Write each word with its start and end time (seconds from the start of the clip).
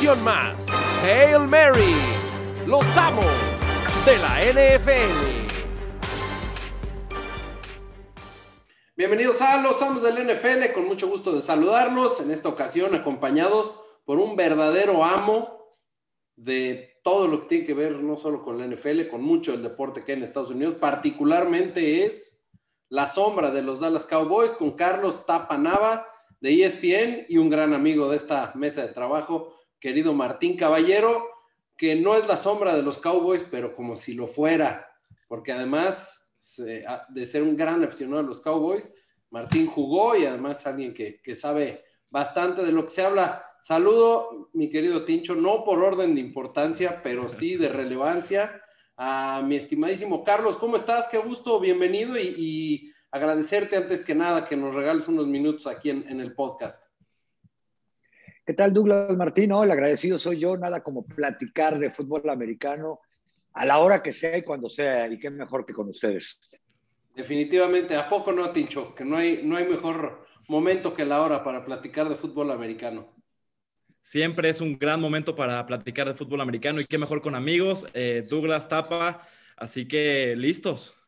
ocasión 0.00 0.22
más. 0.22 0.66
Hail 1.02 1.46
Mary, 1.46 1.94
los 2.66 2.86
amos 2.96 3.26
de 4.06 4.16
la 4.18 4.40
NFL. 4.40 5.50
Bienvenidos 8.96 9.42
a 9.42 9.60
los 9.60 9.82
amos 9.82 10.02
del 10.02 10.26
NFL, 10.26 10.72
con 10.72 10.86
mucho 10.86 11.08
gusto 11.08 11.32
de 11.32 11.40
saludarlos. 11.40 12.20
En 12.20 12.30
esta 12.30 12.48
ocasión 12.48 12.94
acompañados 12.94 13.78
por 14.04 14.18
un 14.18 14.36
verdadero 14.36 15.04
amo 15.04 15.76
de 16.36 17.00
todo 17.02 17.26
lo 17.26 17.42
que 17.42 17.48
tiene 17.48 17.66
que 17.66 17.74
ver 17.74 17.96
no 17.96 18.16
solo 18.16 18.42
con 18.42 18.58
la 18.58 18.66
NFL, 18.66 19.08
con 19.08 19.22
mucho 19.22 19.52
el 19.52 19.62
deporte 19.62 20.02
que 20.02 20.12
hay 20.12 20.18
en 20.18 20.24
Estados 20.24 20.50
Unidos, 20.50 20.74
particularmente 20.74 22.06
es 22.06 22.46
la 22.88 23.06
sombra 23.06 23.50
de 23.50 23.62
los 23.62 23.80
Dallas 23.80 24.06
Cowboys 24.06 24.52
con 24.52 24.72
Carlos 24.72 25.26
Tapanava 25.26 26.06
de 26.40 26.64
ESPN 26.64 27.26
y 27.28 27.38
un 27.38 27.50
gran 27.50 27.74
amigo 27.74 28.08
de 28.08 28.16
esta 28.16 28.52
mesa 28.54 28.82
de 28.82 28.92
trabajo, 28.92 29.54
querido 29.78 30.14
Martín 30.14 30.56
Caballero, 30.56 31.28
que 31.76 31.96
no 31.96 32.16
es 32.16 32.26
la 32.26 32.36
sombra 32.36 32.74
de 32.74 32.82
los 32.82 32.98
Cowboys, 32.98 33.44
pero 33.50 33.74
como 33.74 33.96
si 33.96 34.14
lo 34.14 34.26
fuera, 34.26 34.90
porque 35.28 35.52
además 35.52 36.30
de 36.56 37.26
ser 37.26 37.42
un 37.42 37.56
gran 37.56 37.84
aficionado 37.84 38.20
a 38.20 38.24
los 38.24 38.40
Cowboys, 38.40 38.92
Martín 39.30 39.66
jugó 39.66 40.16
y 40.16 40.24
además 40.24 40.66
alguien 40.66 40.92
que, 40.92 41.20
que 41.20 41.34
sabe 41.34 41.84
bastante 42.08 42.64
de 42.64 42.72
lo 42.72 42.84
que 42.84 42.90
se 42.90 43.02
habla. 43.02 43.44
Saludo, 43.60 44.50
mi 44.54 44.68
querido 44.70 45.04
Tincho, 45.04 45.34
no 45.34 45.64
por 45.64 45.82
orden 45.82 46.14
de 46.14 46.20
importancia, 46.20 47.02
pero 47.02 47.28
sí 47.28 47.56
de 47.56 47.68
relevancia, 47.68 48.62
a 48.96 49.42
mi 49.42 49.56
estimadísimo 49.56 50.24
Carlos. 50.24 50.56
¿Cómo 50.56 50.76
estás? 50.76 51.08
Qué 51.08 51.18
gusto, 51.18 51.60
bienvenido 51.60 52.18
y 52.18 52.89
agradecerte 53.10 53.76
antes 53.76 54.04
que 54.04 54.14
nada 54.14 54.44
que 54.44 54.56
nos 54.56 54.74
regales 54.74 55.08
unos 55.08 55.26
minutos 55.26 55.66
aquí 55.66 55.90
en, 55.90 56.20
el 56.20 56.32
podcast. 56.34 56.84
¿Qué 58.46 58.54
tal, 58.54 58.72
Douglas 58.72 59.16
Martino? 59.16 59.62
El 59.62 59.70
agradecido 59.70 60.18
soy 60.18 60.40
yo, 60.40 60.56
nada 60.56 60.82
como 60.82 61.04
platicar 61.04 61.78
de 61.78 61.90
fútbol 61.90 62.28
americano 62.30 63.00
a 63.52 63.64
la 63.64 63.78
hora 63.78 64.02
que 64.02 64.12
sea 64.12 64.38
y 64.38 64.42
cuando 64.42 64.68
sea, 64.68 65.08
y 65.08 65.18
qué 65.18 65.30
mejor 65.30 65.66
que 65.66 65.72
con 65.72 65.88
ustedes. 65.88 66.38
Definitivamente, 67.14 67.96
¿a 67.96 68.08
poco 68.08 68.32
no, 68.32 68.50
Tincho? 68.50 68.94
Que 68.94 69.04
no 69.04 69.16
hay, 69.16 69.40
no 69.42 69.56
hay 69.56 69.66
mejor 69.66 70.24
momento 70.48 70.94
que 70.94 71.04
la 71.04 71.20
hora 71.20 71.42
para 71.42 71.64
platicar 71.64 72.08
de 72.08 72.16
fútbol 72.16 72.50
americano. 72.50 73.14
Siempre 74.02 74.48
es 74.48 74.60
un 74.60 74.78
gran 74.78 75.00
momento 75.00 75.34
para 75.34 75.64
platicar 75.66 76.06
de 76.06 76.14
fútbol 76.14 76.40
americano 76.40 76.80
y 76.80 76.84
qué 76.84 76.96
mejor 76.96 77.20
con 77.22 77.34
amigos, 77.34 77.86
eh, 77.92 78.24
Douglas 78.28 78.68
Tapa, 78.68 79.26
así 79.56 79.86
que 79.86 80.34
listos. 80.36 80.99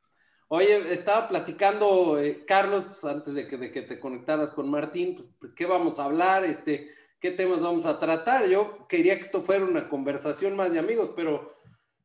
Oye, 0.55 0.93
estaba 0.93 1.29
platicando, 1.29 2.21
eh, 2.21 2.45
Carlos, 2.47 3.03
antes 3.07 3.35
de 3.35 3.49
que, 3.49 3.57
de 3.57 3.73
que, 3.73 3.81
te 3.81 3.99
conectaras 3.99 4.51
con 4.51 4.71
Martín, 4.71 5.35
pues, 5.39 5.53
¿qué 5.55 5.65
vamos 5.65 5.99
a 5.99 6.05
hablar? 6.05 6.45
Este, 6.45 6.91
¿Qué 7.19 7.31
temas 7.31 7.63
vamos 7.63 7.87
a 7.87 7.99
tratar? 7.99 8.47
Yo 8.47 8.87
quería 8.87 9.15
que 9.17 9.23
esto 9.23 9.41
fuera 9.41 9.65
una 9.65 9.89
conversación 9.89 10.55
más 10.55 10.75
de 10.75 10.79
amigos, 10.79 11.11
pero 11.17 11.51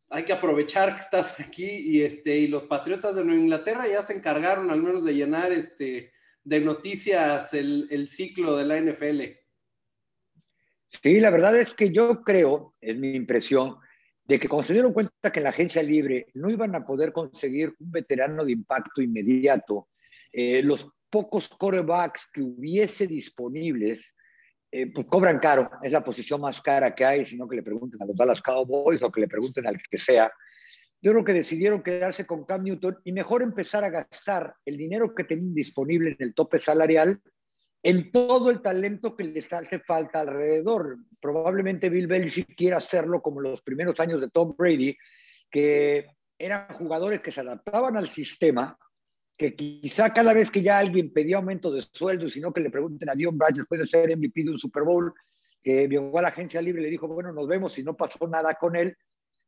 hay 0.10 0.24
que 0.24 0.32
aprovechar 0.32 0.96
que 0.96 1.02
estás 1.02 1.38
aquí 1.42 1.68
y, 1.68 2.04
este, 2.04 2.38
y 2.38 2.48
los 2.48 2.64
Patriotas 2.64 3.18
de 3.18 3.26
Nueva 3.26 3.42
Inglaterra 3.42 3.86
ya 3.86 4.02
se 4.02 4.16
encargaron 4.16 4.72
al 4.72 4.82
menos 4.82 5.04
de 5.04 5.16
llenar 5.16 5.52
este, 5.52 6.14
de 6.46 6.62
noticias 6.62 7.54
el, 7.54 7.90
el 7.92 8.08
ciclo 8.08 8.56
de 8.56 8.64
la 8.64 8.80
NFL. 8.80 9.24
Sí, 11.04 11.20
la 11.20 11.32
verdad 11.32 11.60
es 11.60 11.74
que 11.74 11.92
yo 11.92 12.22
creo, 12.22 12.76
es 12.80 12.96
mi 12.96 13.14
impresión, 13.14 13.76
de 14.28 14.40
que 14.40 14.50
cuando 14.50 14.68
se 14.68 14.74
dieron 14.74 14.92
cuenta 14.92 15.32
que 15.32 15.40
en 15.40 15.44
la 15.46 15.52
agencia 15.52 15.82
libre 15.82 16.28
no 16.34 16.50
iban 16.50 16.76
a 16.76 16.86
poder 16.86 17.14
conseguir 17.14 17.74
un 17.80 17.92
veterano 17.92 18.44
de 18.44 18.52
impacto 18.52 19.02
inmediato, 19.02 19.88
eh, 20.34 20.62
los 20.62 20.86
pocos 21.10 21.48
corebacks 21.48 22.28
que 22.34 22.42
hubiese 22.42 23.08
disponibles, 23.08 24.14
eh, 24.70 24.92
pues 24.92 25.08
cobran 25.08 25.40
caro, 25.40 25.70
es 25.82 25.94
la 25.94 26.04
posición 26.04 26.42
más 26.42 26.62
cara 26.62 26.94
que 26.94 27.06
hay, 27.06 27.26
sino 27.26 27.48
que 27.48 27.56
le 27.56 27.64
pregunten 27.64 28.02
a 28.02 28.06
los 28.06 28.18
Dallas 28.18 28.42
Cowboys 28.42 29.02
o 29.02 29.12
que 29.12 29.22
le 29.22 29.30
pregunten 29.30 29.66
al 29.66 29.78
que 29.90 29.98
sea. 29.98 30.30
Yo 31.02 31.12
creo 31.12 31.24
que 31.24 31.34
decidieron 31.34 31.82
quedarse 31.82 32.26
con 32.26 32.44
Cam 32.44 32.64
Newton 32.64 32.98
y 33.06 33.14
mejor 33.14 33.44
empezar 33.44 33.86
a 33.86 33.90
gastar 33.90 34.56
el 34.66 34.76
dinero 34.76 35.16
que 35.16 35.24
tenían 35.24 35.54
disponible 35.54 36.10
en 36.10 36.18
el 36.20 36.34
tope 36.34 36.60
salarial 36.60 37.22
en 37.88 38.12
todo 38.12 38.50
el 38.50 38.62
talento 38.62 39.16
que 39.16 39.24
les 39.24 39.52
hace 39.54 39.80
falta 39.80 40.20
alrededor. 40.20 40.98
Probablemente 41.22 41.90
Bill 41.90 42.08
Belichick 42.08 42.54
quiera 42.54 42.80
hacerlo 42.80 43.22
como 43.22 43.40
los 43.40 43.62
primeros 43.62 43.98
años 44.02 44.20
de 44.20 44.30
Tom 44.30 44.54
Brady, 44.58 44.98
que 45.50 46.06
eran 46.38 46.68
jugadores 46.74 47.22
que 47.22 47.32
se 47.32 47.40
adaptaban 47.40 47.96
al 47.96 48.10
sistema, 48.10 48.78
que 49.38 49.56
quizá 49.56 50.12
cada 50.12 50.34
vez 50.34 50.52
que 50.52 50.62
ya 50.62 50.80
alguien 50.80 51.14
pedía 51.14 51.38
aumento 51.38 51.72
de 51.72 51.82
sueldo, 51.94 52.30
sino 52.30 52.52
que 52.52 52.60
le 52.60 52.70
pregunten 52.70 53.10
a 53.10 53.16
Dion 53.16 53.38
Bryan 53.38 53.60
después 53.60 53.80
de 53.80 53.88
ser 53.88 54.18
MVP 54.18 54.44
de 54.44 54.50
un 54.50 54.60
Super 54.60 54.84
Bowl, 54.84 55.14
que 55.64 55.88
llegó 55.88 56.20
a 56.20 56.24
la 56.24 56.28
agencia 56.28 56.62
libre 56.62 56.82
y 56.82 56.86
le 56.86 56.92
dijo, 56.92 57.08
bueno, 57.08 57.32
nos 57.32 57.48
vemos 57.48 57.78
y 57.78 57.84
no 57.84 57.96
pasó 57.96 58.28
nada 58.28 58.56
con 58.56 58.76
él, 58.76 58.98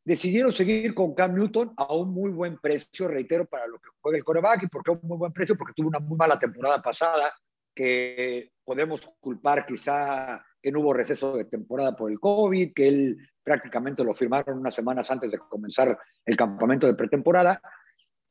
decidieron 0.05 0.53
seguir 0.53 0.94
con 0.94 1.13
Cam 1.13 1.35
Newton 1.35 1.73
a 1.75 1.94
un 1.94 2.13
muy 2.13 2.31
buen 2.31 2.57
precio, 2.57 3.09
reitero, 3.09 3.45
para 3.47 3.67
lo 3.67 3.79
que 3.79 3.89
juega 3.99 4.17
el 4.17 4.23
coreback. 4.23 4.63
¿Y 4.63 4.67
por 4.67 4.81
qué 4.81 4.91
un 4.91 5.01
muy 5.03 5.17
buen 5.17 5.33
precio? 5.33 5.57
Porque 5.57 5.73
tuvo 5.75 5.89
una 5.89 5.99
muy 5.99 6.17
mala 6.17 6.39
temporada 6.39 6.81
pasada, 6.81 7.33
que 7.79 8.51
podemos 8.66 9.00
culpar 9.22 9.66
quizá 9.66 10.44
que 10.62 10.69
no 10.69 10.81
hubo 10.81 10.91
receso 10.91 11.38
de 11.38 11.45
temporada 11.45 11.95
por 11.95 12.12
el 12.12 12.19
COVID, 12.19 12.73
que 12.73 12.90
él 12.90 13.17
prácticamente 13.41 14.03
lo 14.03 14.13
firmaron 14.13 14.59
unas 14.59 14.75
semanas 14.75 15.09
antes 15.09 15.31
de 15.31 15.38
comenzar 15.38 15.97
el 16.25 16.35
campamento 16.35 16.88
de 16.88 16.95
pretemporada, 16.95 17.62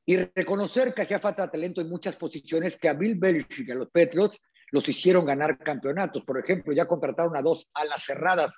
y 0.04 0.18
reconocer 0.18 0.92
que 0.92 1.00
hacía 1.00 1.18
falta 1.18 1.50
talento 1.50 1.80
en 1.80 1.88
muchas 1.88 2.16
posiciones 2.16 2.76
que 2.76 2.90
a 2.90 2.92
Bill 2.92 3.14
Belichick 3.14 3.68
y 3.68 3.72
a 3.72 3.76
los 3.76 3.88
Patriots 3.88 4.38
los 4.70 4.86
hicieron 4.86 5.24
ganar 5.24 5.56
campeonatos. 5.56 6.26
Por 6.26 6.38
ejemplo, 6.38 6.74
ya 6.74 6.86
contrataron 6.86 7.34
a 7.34 7.40
dos 7.40 7.70
alas 7.72 8.04
cerradas, 8.04 8.54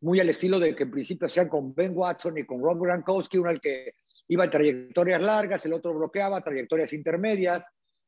muy 0.00 0.20
al 0.20 0.30
estilo 0.30 0.58
de 0.58 0.74
que 0.74 0.84
en 0.84 0.90
principio 0.90 1.28
sean 1.28 1.50
con 1.50 1.74
Ben 1.74 1.92
Watson 1.94 2.38
y 2.38 2.46
con 2.46 2.62
Rob 2.62 2.82
Gronkowski, 2.82 3.36
uno 3.36 3.50
el 3.50 3.60
que 3.60 3.92
iba 4.28 4.44
en 4.44 4.50
trayectorias 4.50 5.20
largas, 5.20 5.62
el 5.66 5.74
otro 5.74 5.92
bloqueaba 5.92 6.42
trayectorias 6.42 6.94
intermedias 6.94 7.62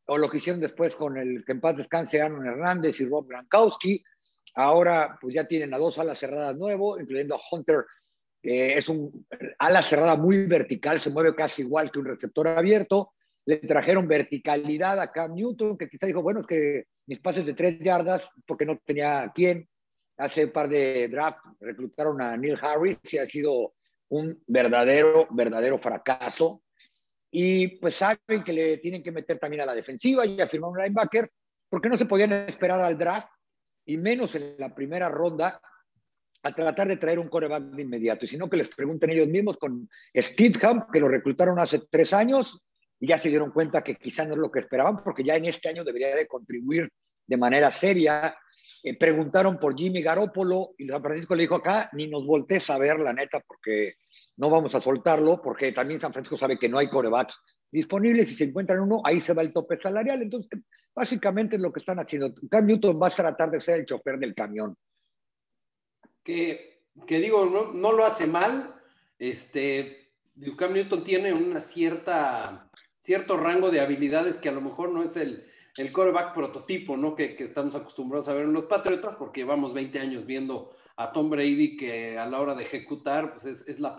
o 0.06 0.18
lo 0.18 0.28
que 0.28 0.38
hicieron 0.38 0.60
después 0.60 0.94
con 0.94 1.16
el 1.16 1.44
que 1.44 1.52
en 1.52 1.60
paz 1.60 1.76
descanse 1.76 2.20
Aaron 2.20 2.46
Hernández 2.46 3.00
y 3.00 3.06
Rob 3.06 3.28
Gronkowski. 3.28 4.02
Ahora 4.54 5.18
pues 5.20 5.34
ya 5.34 5.44
tienen 5.44 5.72
a 5.74 5.78
dos 5.78 5.98
alas 5.98 6.18
cerradas 6.18 6.56
nuevos, 6.56 7.00
incluyendo 7.00 7.36
a 7.36 7.40
Hunter, 7.50 7.84
que 8.42 8.76
es 8.76 8.88
un 8.88 9.26
ala 9.58 9.82
cerrada 9.82 10.16
muy 10.16 10.46
vertical, 10.46 10.98
se 10.98 11.10
mueve 11.10 11.34
casi 11.34 11.62
igual 11.62 11.90
que 11.90 12.00
un 12.00 12.06
receptor 12.06 12.48
abierto. 12.48 13.12
Le 13.44 13.56
trajeron 13.58 14.06
verticalidad 14.06 15.00
a 15.00 15.10
Cam 15.10 15.34
Newton, 15.34 15.76
que 15.76 15.88
quizá 15.88 16.06
dijo, 16.06 16.22
bueno, 16.22 16.40
es 16.40 16.46
que 16.46 16.84
mis 17.06 17.20
pases 17.20 17.44
de 17.44 17.54
tres 17.54 17.78
yardas, 17.80 18.22
porque 18.46 18.66
no 18.66 18.78
tenía 18.84 19.30
quién. 19.34 19.68
Hace 20.16 20.44
un 20.44 20.52
par 20.52 20.68
de 20.68 21.08
draft 21.08 21.38
reclutaron 21.60 22.20
a 22.20 22.36
Neil 22.36 22.58
Harris 22.60 22.98
y 23.12 23.18
ha 23.18 23.26
sido 23.26 23.74
un 24.10 24.40
verdadero, 24.46 25.26
verdadero 25.30 25.78
fracaso 25.78 26.62
y 27.34 27.78
pues 27.78 27.96
saben 27.96 28.44
que 28.44 28.52
le 28.52 28.76
tienen 28.76 29.02
que 29.02 29.10
meter 29.10 29.38
también 29.38 29.62
a 29.62 29.66
la 29.66 29.74
defensiva 29.74 30.26
y 30.26 30.38
a 30.38 30.46
firmar 30.46 30.70
un 30.70 30.78
linebacker, 30.78 31.30
porque 31.68 31.88
no 31.88 31.96
se 31.96 32.04
podían 32.04 32.32
esperar 32.32 32.82
al 32.82 32.98
draft 32.98 33.28
y 33.86 33.96
menos 33.96 34.34
en 34.34 34.54
la 34.58 34.74
primera 34.74 35.08
ronda 35.08 35.58
a 36.42 36.54
tratar 36.54 36.88
de 36.88 36.98
traer 36.98 37.18
un 37.18 37.28
coreback 37.28 37.62
de 37.62 37.82
inmediato, 37.82 38.26
sino 38.26 38.50
que 38.50 38.58
les 38.58 38.68
pregunten 38.68 39.10
ellos 39.10 39.28
mismos 39.28 39.56
con 39.56 39.88
Stidham, 40.14 40.86
que 40.92 41.00
lo 41.00 41.08
reclutaron 41.08 41.58
hace 41.58 41.80
tres 41.90 42.12
años 42.12 42.62
y 43.00 43.06
ya 43.06 43.16
se 43.16 43.30
dieron 43.30 43.50
cuenta 43.50 43.82
que 43.82 43.96
quizá 43.96 44.26
no 44.26 44.34
es 44.34 44.38
lo 44.38 44.50
que 44.50 44.60
esperaban, 44.60 45.02
porque 45.02 45.24
ya 45.24 45.36
en 45.36 45.46
este 45.46 45.70
año 45.70 45.84
debería 45.84 46.14
de 46.14 46.26
contribuir 46.26 46.90
de 47.26 47.36
manera 47.38 47.70
seria. 47.70 48.36
Eh, 48.84 48.98
preguntaron 48.98 49.58
por 49.58 49.74
Jimmy 49.74 50.02
Garoppolo 50.02 50.74
y 50.76 50.86
San 50.86 51.00
Francisco 51.00 51.34
le 51.34 51.44
dijo 51.44 51.54
acá, 51.54 51.88
ni 51.94 52.08
nos 52.08 52.26
voltees 52.26 52.68
a 52.68 52.76
ver, 52.76 53.00
la 53.00 53.14
neta, 53.14 53.40
porque 53.40 53.94
no 54.36 54.50
vamos 54.50 54.74
a 54.74 54.80
soltarlo 54.80 55.40
porque 55.42 55.72
también 55.72 56.00
San 56.00 56.12
Francisco 56.12 56.38
sabe 56.38 56.58
que 56.58 56.68
no 56.68 56.78
hay 56.78 56.88
corebacks 56.88 57.34
disponibles. 57.70 58.28
Si 58.28 58.34
se 58.34 58.44
encuentran 58.44 58.80
uno, 58.80 59.02
ahí 59.04 59.20
se 59.20 59.34
va 59.34 59.42
el 59.42 59.52
tope 59.52 59.78
salarial. 59.80 60.22
Entonces, 60.22 60.60
básicamente 60.94 61.56
es 61.56 61.62
lo 61.62 61.72
que 61.72 61.80
están 61.80 61.98
haciendo. 61.98 62.34
Cam 62.50 62.66
Newton 62.66 63.00
va 63.00 63.08
a 63.08 63.14
tratar 63.14 63.50
de 63.50 63.60
ser 63.60 63.80
el 63.80 63.86
chofer 63.86 64.18
del 64.18 64.34
camión. 64.34 64.76
Que, 66.22 66.84
que 67.06 67.18
digo, 67.18 67.46
no, 67.46 67.72
no, 67.72 67.92
lo 67.92 68.04
hace 68.04 68.26
mal. 68.26 68.74
Este, 69.18 70.12
Cam 70.56 70.72
Newton 70.72 71.04
tiene 71.04 71.32
una 71.32 71.60
cierta, 71.60 72.70
cierto 73.00 73.36
rango 73.36 73.70
de 73.70 73.80
habilidades 73.80 74.38
que 74.38 74.48
a 74.48 74.52
lo 74.52 74.60
mejor 74.60 74.90
no 74.92 75.02
es 75.02 75.16
el, 75.16 75.46
el 75.76 75.92
coreback 75.92 76.34
prototipo, 76.34 76.96
¿no? 76.96 77.14
Que, 77.14 77.34
que, 77.34 77.44
estamos 77.44 77.74
acostumbrados 77.74 78.28
a 78.28 78.34
ver 78.34 78.44
en 78.44 78.52
los 78.52 78.64
Patriotas, 78.64 79.16
porque 79.16 79.40
llevamos 79.40 79.72
20 79.72 79.98
años 79.98 80.26
viendo 80.26 80.70
a 80.96 81.12
Tom 81.12 81.30
Brady 81.30 81.76
que 81.76 82.18
a 82.18 82.26
la 82.26 82.40
hora 82.40 82.54
de 82.54 82.62
ejecutar, 82.62 83.32
pues 83.32 83.44
es, 83.44 83.66
es 83.68 83.80
la 83.80 83.96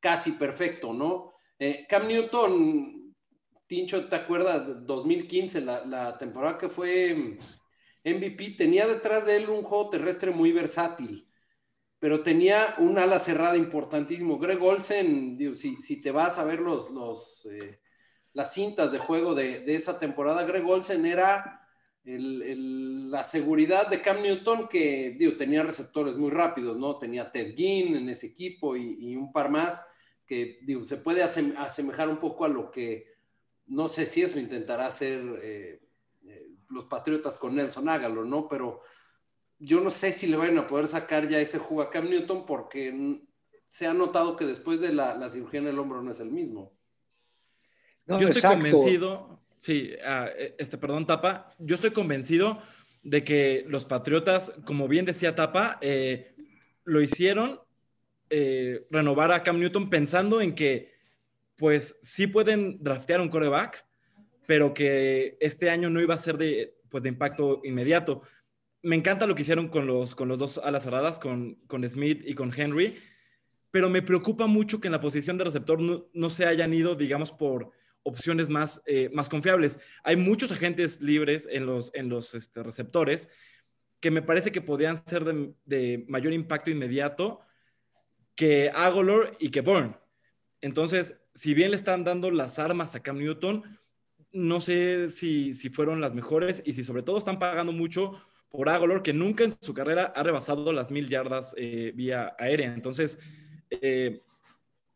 casi 0.00 0.32
perfecto, 0.32 0.92
¿no? 0.92 1.30
Eh, 1.58 1.86
Cam 1.88 2.08
Newton, 2.08 3.14
Tincho, 3.66 4.08
¿te 4.08 4.16
acuerdas? 4.16 4.84
2015, 4.84 5.60
la, 5.60 5.84
la 5.84 6.18
temporada 6.18 6.58
que 6.58 6.68
fue 6.68 7.38
MVP, 8.04 8.56
tenía 8.58 8.86
detrás 8.86 9.26
de 9.26 9.36
él 9.36 9.48
un 9.48 9.62
juego 9.62 9.90
terrestre 9.90 10.32
muy 10.32 10.52
versátil, 10.52 11.28
pero 11.98 12.22
tenía 12.22 12.74
un 12.78 12.98
ala 12.98 13.20
cerrada 13.20 13.56
importantísimo. 13.56 14.38
Greg 14.38 14.60
Olsen, 14.60 15.38
si, 15.54 15.80
si, 15.80 16.00
te 16.00 16.10
vas 16.10 16.38
a 16.38 16.44
ver 16.44 16.60
los, 16.60 16.90
los, 16.90 17.46
eh, 17.46 17.80
las 18.34 18.54
cintas 18.54 18.92
de 18.92 18.98
juego 18.98 19.34
de, 19.34 19.60
de, 19.60 19.74
esa 19.74 19.98
temporada, 19.98 20.44
Greg 20.44 20.66
Olsen 20.66 21.04
era 21.06 21.62
la 22.04 23.22
seguridad 23.22 23.88
de 23.88 24.02
Cam 24.02 24.22
Newton, 24.22 24.68
que 24.68 25.14
digo, 25.16 25.36
tenía 25.36 25.62
receptores 25.62 26.16
muy 26.16 26.30
rápidos, 26.30 26.76
¿no? 26.76 26.98
Tenía 26.98 27.30
Ted 27.30 27.54
Ginn 27.54 27.94
en 27.94 28.08
ese 28.08 28.26
equipo 28.28 28.76
y, 28.76 29.14
un 29.14 29.32
par 29.32 29.50
más, 29.50 29.84
que 30.26 30.58
digo, 30.62 30.82
se 30.82 30.96
puede 30.96 31.22
asemejar 31.22 32.08
un 32.08 32.18
poco 32.18 32.44
a 32.44 32.48
lo 32.48 32.70
que, 32.70 33.06
no 33.66 33.88
sé 33.88 34.06
si 34.06 34.22
eso 34.22 34.40
intentará 34.40 34.86
hacer 34.86 35.20
eh, 35.42 35.80
eh, 36.26 36.48
los 36.70 36.86
Patriotas 36.86 37.38
con 37.38 37.54
Nelson 37.54 37.88
Ágalo, 37.88 38.24
¿no? 38.24 38.48
Pero 38.48 38.80
yo 39.58 39.80
no 39.80 39.90
sé 39.90 40.12
si 40.12 40.26
le 40.26 40.36
van 40.36 40.58
a 40.58 40.66
poder 40.66 40.88
sacar 40.88 41.28
ya 41.28 41.38
ese 41.38 41.58
jugo 41.58 41.82
a 41.82 41.90
Cam 41.90 42.10
Newton 42.10 42.44
porque 42.44 43.22
se 43.68 43.86
ha 43.86 43.94
notado 43.94 44.34
que 44.34 44.44
después 44.44 44.80
de 44.80 44.92
la, 44.92 45.30
cirugía 45.30 45.60
en 45.60 45.68
el 45.68 45.78
hombro 45.78 46.02
no 46.02 46.10
es 46.10 46.18
el 46.18 46.32
mismo. 46.32 46.72
Yo 48.06 48.28
estoy 48.28 48.42
convencido, 48.42 49.32
Sí, 49.62 49.92
e, 49.94 50.56
este, 50.58 50.76
perdón, 50.76 51.06
Tapa. 51.06 51.54
Yo 51.60 51.76
estoy 51.76 51.92
convencido 51.92 52.60
de 53.04 53.22
que 53.22 53.64
los 53.68 53.84
Patriotas, 53.84 54.52
como 54.64 54.88
bien 54.88 55.04
decía 55.04 55.36
Tapa, 55.36 55.78
eh, 55.80 56.34
lo 56.82 57.00
hicieron 57.00 57.60
eh, 58.28 58.88
renovar 58.90 59.30
a 59.30 59.44
Cam 59.44 59.60
Newton 59.60 59.88
pensando 59.88 60.40
en 60.40 60.56
que, 60.56 60.90
pues, 61.54 61.96
sí 62.02 62.26
pueden 62.26 62.82
draftear 62.82 63.20
un 63.20 63.28
coreback, 63.28 63.86
pero 64.46 64.74
que 64.74 65.36
este 65.38 65.70
año 65.70 65.90
no 65.90 66.00
iba 66.00 66.16
a 66.16 66.18
ser 66.18 66.38
de, 66.38 66.74
pues, 66.88 67.04
de 67.04 67.10
impacto 67.10 67.60
inmediato. 67.62 68.22
Me 68.82 68.96
encanta 68.96 69.28
lo 69.28 69.36
que 69.36 69.42
hicieron 69.42 69.68
con 69.68 69.86
los, 69.86 70.16
con 70.16 70.26
los 70.26 70.40
dos 70.40 70.58
alas 70.58 70.82
cerradas, 70.82 71.20
con, 71.20 71.54
con 71.68 71.88
Smith 71.88 72.24
y 72.26 72.34
con 72.34 72.52
Henry, 72.52 72.96
pero 73.70 73.88
me 73.88 74.02
preocupa 74.02 74.48
mucho 74.48 74.80
que 74.80 74.88
en 74.88 74.92
la 74.92 75.00
posición 75.00 75.38
de 75.38 75.44
receptor 75.44 75.80
no, 75.80 76.08
no 76.12 76.30
se 76.30 76.46
hayan 76.46 76.74
ido, 76.74 76.96
digamos, 76.96 77.30
por 77.30 77.70
opciones 78.02 78.48
más, 78.48 78.82
eh, 78.86 79.10
más 79.12 79.28
confiables. 79.28 79.78
Hay 80.02 80.16
muchos 80.16 80.52
agentes 80.52 81.00
libres 81.00 81.48
en 81.50 81.66
los, 81.66 81.94
en 81.94 82.08
los 82.08 82.34
este, 82.34 82.62
receptores 82.62 83.28
que 84.00 84.10
me 84.10 84.22
parece 84.22 84.50
que 84.50 84.60
podrían 84.60 84.96
ser 85.06 85.24
de, 85.24 86.04
mayor 86.08 86.32
impacto 86.32 86.70
inmediato 86.70 87.40
que 88.34 88.70
Agolor 88.74 89.30
y 89.38 89.50
que 89.50 89.60
Bourne. 89.60 89.96
Entonces, 90.60 91.20
si 91.34 91.54
bien 91.54 91.70
le 91.70 91.76
están 91.76 92.02
dando 92.02 92.30
las 92.30 92.58
armas 92.58 92.96
a 92.96 93.02
Cam 93.02 93.18
Newton, 93.18 93.78
no 94.32 94.60
sé 94.60 95.10
si, 95.10 95.54
si 95.54 95.70
fueron 95.70 96.00
las 96.00 96.14
mejores 96.14 96.62
y 96.64 96.72
si 96.72 96.82
sobre 96.82 97.02
todo 97.02 97.18
están 97.18 97.38
pagando 97.38 97.72
mucho 97.72 98.20
por 98.48 98.68
Agolor, 98.68 99.02
que 99.02 99.12
nunca 99.12 99.44
en 99.44 99.52
su 99.52 99.72
carrera 99.72 100.12
ha 100.16 100.22
rebasado 100.22 100.72
las 100.72 100.90
mil 100.90 101.08
yardas 101.08 101.54
eh, 101.56 101.92
vía 101.94 102.34
aérea. 102.38 102.74
Entonces, 102.74 103.18
eh, 103.70 104.22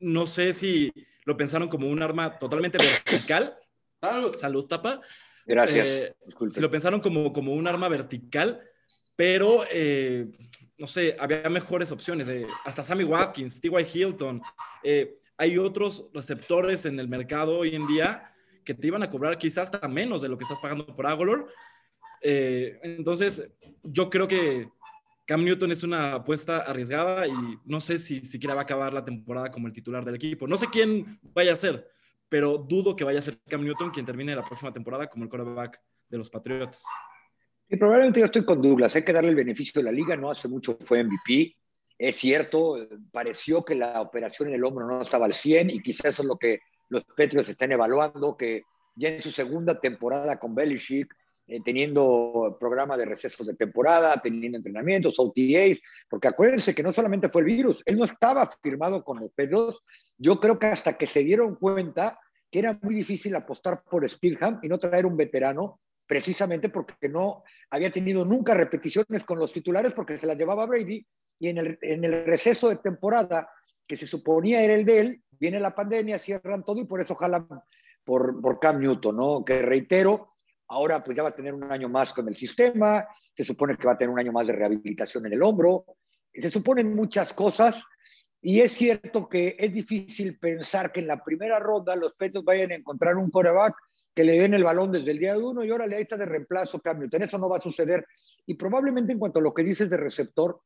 no 0.01 0.27
sé 0.27 0.53
si, 0.53 0.93
lo 1.27 1.37
pensaron 1.37 1.69
como 1.69 1.89
un 1.89 2.01
arma 2.03 2.39
totalmente 2.39 2.79
vertical. 2.79 3.59
Salud. 4.01 4.35
Salud, 4.35 4.67
tapa. 4.67 5.01
Gracias. 5.45 5.87
Eh, 5.87 6.15
si 6.53 6.61
lo 6.61 6.71
pensaron 6.71 7.01
como, 7.01 7.33
como 7.33 7.53
un 7.53 7.67
arma 7.67 7.89
vertical, 7.89 8.61
pero 9.17 9.65
eh, 9.71 10.31
no 10.79 10.87
sé, 10.87 11.17
había 11.19 11.49
mejores 11.51 11.91
opciones. 11.91 12.29
hasta 12.65 12.85
Sammy 12.85 13.05
Watkins, 13.05 13.61
T.Y. 13.61 13.87
Hilton. 13.93 14.41
Eh, 14.85 15.19
hay 15.37 15.59
otros 15.59 16.09
receptores 16.15 16.87
en 16.87 16.99
el 17.01 17.09
mercado 17.09 17.59
hoy 17.59 17.75
en 17.75 17.87
día 17.89 18.33
que 18.65 18.75
te 18.75 18.87
iban 18.87 19.03
a 19.03 19.11
cobrar 19.11 19.37
quizás 19.37 19.71
hasta 19.71 19.87
menos 19.89 20.23
de 20.23 20.29
lo 20.29 20.39
que 20.39 20.45
estás 20.45 20.61
pagando 20.61 20.87
por 20.87 21.07
Agolor. 21.07 21.53
entonces, 22.23 23.49
yo 23.83 24.11
creo 24.11 24.27
que 24.27 24.69
Cam 25.27 25.45
Newton 25.45 25.73
es 25.73 25.83
una 25.83 26.15
apuesta 26.15 26.59
arriesgada 26.59 27.27
y 27.27 27.33
no 27.65 27.81
sé 27.81 27.99
si 27.99 28.25
siquiera 28.25 28.55
va 28.55 28.61
a 28.61 28.65
acabar 28.65 28.93
la 28.93 29.05
temporada 29.05 29.51
como 29.51 29.67
el 29.67 29.73
titular 29.73 30.05
del 30.05 30.15
equipo. 30.15 30.47
No 30.47 30.57
sé 30.57 30.69
quién 30.71 31.19
vaya 31.35 31.53
a 31.53 31.57
ser, 31.57 31.89
pero 32.29 32.59
dudo 32.59 32.95
que 32.95 33.03
vaya 33.03 33.19
a 33.19 33.23
ser 33.23 33.39
Cam 33.49 33.65
Newton 33.65 33.91
quien 33.91 34.07
termine 34.07 34.37
la 34.37 34.45
próxima 34.45 34.73
temporada 34.73 35.09
como 35.09 35.25
el 35.25 35.31
quarterback 35.31 35.83
de 36.09 36.19
los 36.19 36.31
Patriotas. 36.31 36.85
Y 37.69 37.77
probablemente 37.77 38.21
yo 38.21 38.27
estoy 38.27 38.45
con 38.45 38.63
Douglas. 38.63 38.95
Hay 38.95 39.03
que 39.03 39.13
darle 39.13 39.31
el 39.31 39.35
beneficio 39.35 39.81
de 39.81 39.87
la 39.87 39.93
liga. 39.93 40.15
No 40.17 40.31
hace 40.31 40.47
mucho 40.47 40.79
fue 40.85 41.03
MVP. 41.03 41.57
Es 41.99 42.17
cierto, 42.17 42.87
pareció 43.11 43.65
que 43.65 43.75
la 43.75 44.01
operación 44.01 44.49
en 44.49 44.55
el 44.55 44.65
hombro 44.65 44.87
no 44.87 45.03
estaba 45.03 45.27
al 45.27 45.35
100 45.35 45.71
y 45.71 45.81
quizás 45.81 46.07
eso 46.07 46.23
es 46.23 46.29
lo 46.29 46.39
que 46.39 46.61
los 46.89 47.03
Patriots 47.05 47.49
están 47.49 47.73
evaluando, 47.73 48.37
que 48.37 48.63
ya 48.95 49.09
en 49.09 49.23
su 49.23 49.33
segunda 49.33 49.81
temporada 49.81 50.39
con 50.39 50.55
Belichick 50.55 51.13
eh, 51.49 51.61
teniendo 51.65 52.57
programa 52.59 52.97
de 52.97 53.05
recesos 53.05 53.47
de 53.47 53.55
temporada, 53.55 54.21
teniendo 54.21 54.59
entrenamientos, 54.59 55.19
OTAs, 55.19 55.79
porque 56.09 56.29
acuérdense 56.29 56.75
que 56.75 56.83
no 56.83 56.93
solamente 56.93 57.29
fue 57.29 57.43
el 57.43 57.47
virus, 57.47 57.83
él 57.87 57.99
no 57.99 58.05
estaba 58.05 58.51
firmado 58.63 59.05
con 59.05 59.21
los 59.21 59.31
Pedros. 59.33 59.81
Yo 60.19 60.41
creo 60.41 60.59
que 60.59 60.67
hasta 60.67 60.97
que 60.97 61.07
se 61.07 61.21
dieron 61.21 61.55
cuenta 61.55 62.19
que 62.51 62.59
era 62.59 62.79
muy 62.83 62.95
difícil 62.95 63.35
apostar 63.37 63.83
por 63.83 64.09
Speedham 64.09 64.59
y 64.63 64.69
no 64.69 64.79
traer 64.79 65.07
un 65.07 65.17
veterano, 65.17 65.81
precisamente 66.07 66.69
porque 66.69 67.09
no 67.09 67.43
había 67.71 67.91
tenido 67.91 68.25
nunca 68.25 68.55
repeticiones 68.55 69.25
con 69.25 69.39
los 69.39 69.53
titulares 69.53 69.93
porque 69.93 70.19
se 70.19 70.27
las 70.27 70.37
llevaba 70.37 70.67
Brady 70.67 71.07
y 71.39 71.49
en 71.49 71.59
el, 71.59 71.79
en 71.83 72.05
el 72.05 72.25
receso 72.25 72.69
de 72.69 72.77
temporada 72.77 73.49
que 73.87 73.97
se 73.97 74.07
suponía 74.07 74.63
era 74.63 74.75
el 74.75 74.85
de 74.85 74.99
él, 74.99 75.23
viene 75.31 75.61
la 75.61 75.75
pandemia, 75.75 76.19
cierran 76.19 76.65
todo 76.65 76.81
y 76.81 76.85
por 76.85 77.01
eso 77.01 77.15
jalan 77.15 77.47
por, 78.05 78.41
por 78.41 78.59
Cam 78.59 78.81
Newton, 78.81 79.17
¿no? 79.17 79.45
Que 79.45 79.63
reitero, 79.63 80.36
Ahora 80.69 81.03
pues 81.03 81.17
ya 81.17 81.23
va 81.23 81.31
a 81.31 81.35
tener 81.35 81.55
un 81.55 81.71
año 81.71 81.89
más 81.89 82.13
con 82.13 82.29
el 82.29 82.37
sistema, 82.37 83.07
se 83.35 83.45
supone 83.45 83.77
que 83.77 83.87
va 83.87 83.93
a 83.93 83.99
tener 83.99 84.13
un 84.13 84.19
año 84.19 84.33
más 84.33 84.47
de 84.47 84.53
rehabilitación 84.53 85.27
en 85.27 85.33
el 85.33 85.43
hombro, 85.43 85.85
se 86.33 86.51
suponen 86.51 86.95
muchas 86.95 87.33
cosas 87.33 87.83
y 88.41 88.61
es 88.61 88.73
cierto 88.73 89.29
que 89.29 89.57
es 89.59 89.73
difícil 89.73 90.39
pensar 90.39 90.93
que 90.93 91.01
en 91.01 91.07
la 91.07 91.23
primera 91.23 91.59
ronda 91.59 91.97
los 91.97 92.15
Petos 92.15 92.45
vayan 92.45 92.73
a 92.73 92.77
encontrar 92.77 93.17
un 93.17 93.31
coreback 93.31 93.75
que 94.15 94.25
le 94.25 94.39
den 94.39 94.55
el 94.55 94.65
balón 94.65 94.93
desde 94.93 95.11
el 95.11 95.19
día 95.19 95.35
de 95.35 95.43
uno 95.43 95.65
y 95.65 95.71
ahora 95.71 95.87
le 95.87 96.01
está 96.01 96.17
de 96.17 96.27
reemplazo 96.27 96.81
cambio. 96.81 97.09
Eso 97.11 97.39
no 97.39 97.49
va 97.49 97.59
a 97.59 97.61
suceder. 97.61 98.07
Y 98.47 98.55
probablemente 98.55 99.13
en 99.13 99.19
cuanto 99.19 99.41
a 99.41 99.43
lo 99.43 99.53
que 99.53 99.63
dices 99.63 99.91
de 99.91 99.97
receptor, 99.97 100.61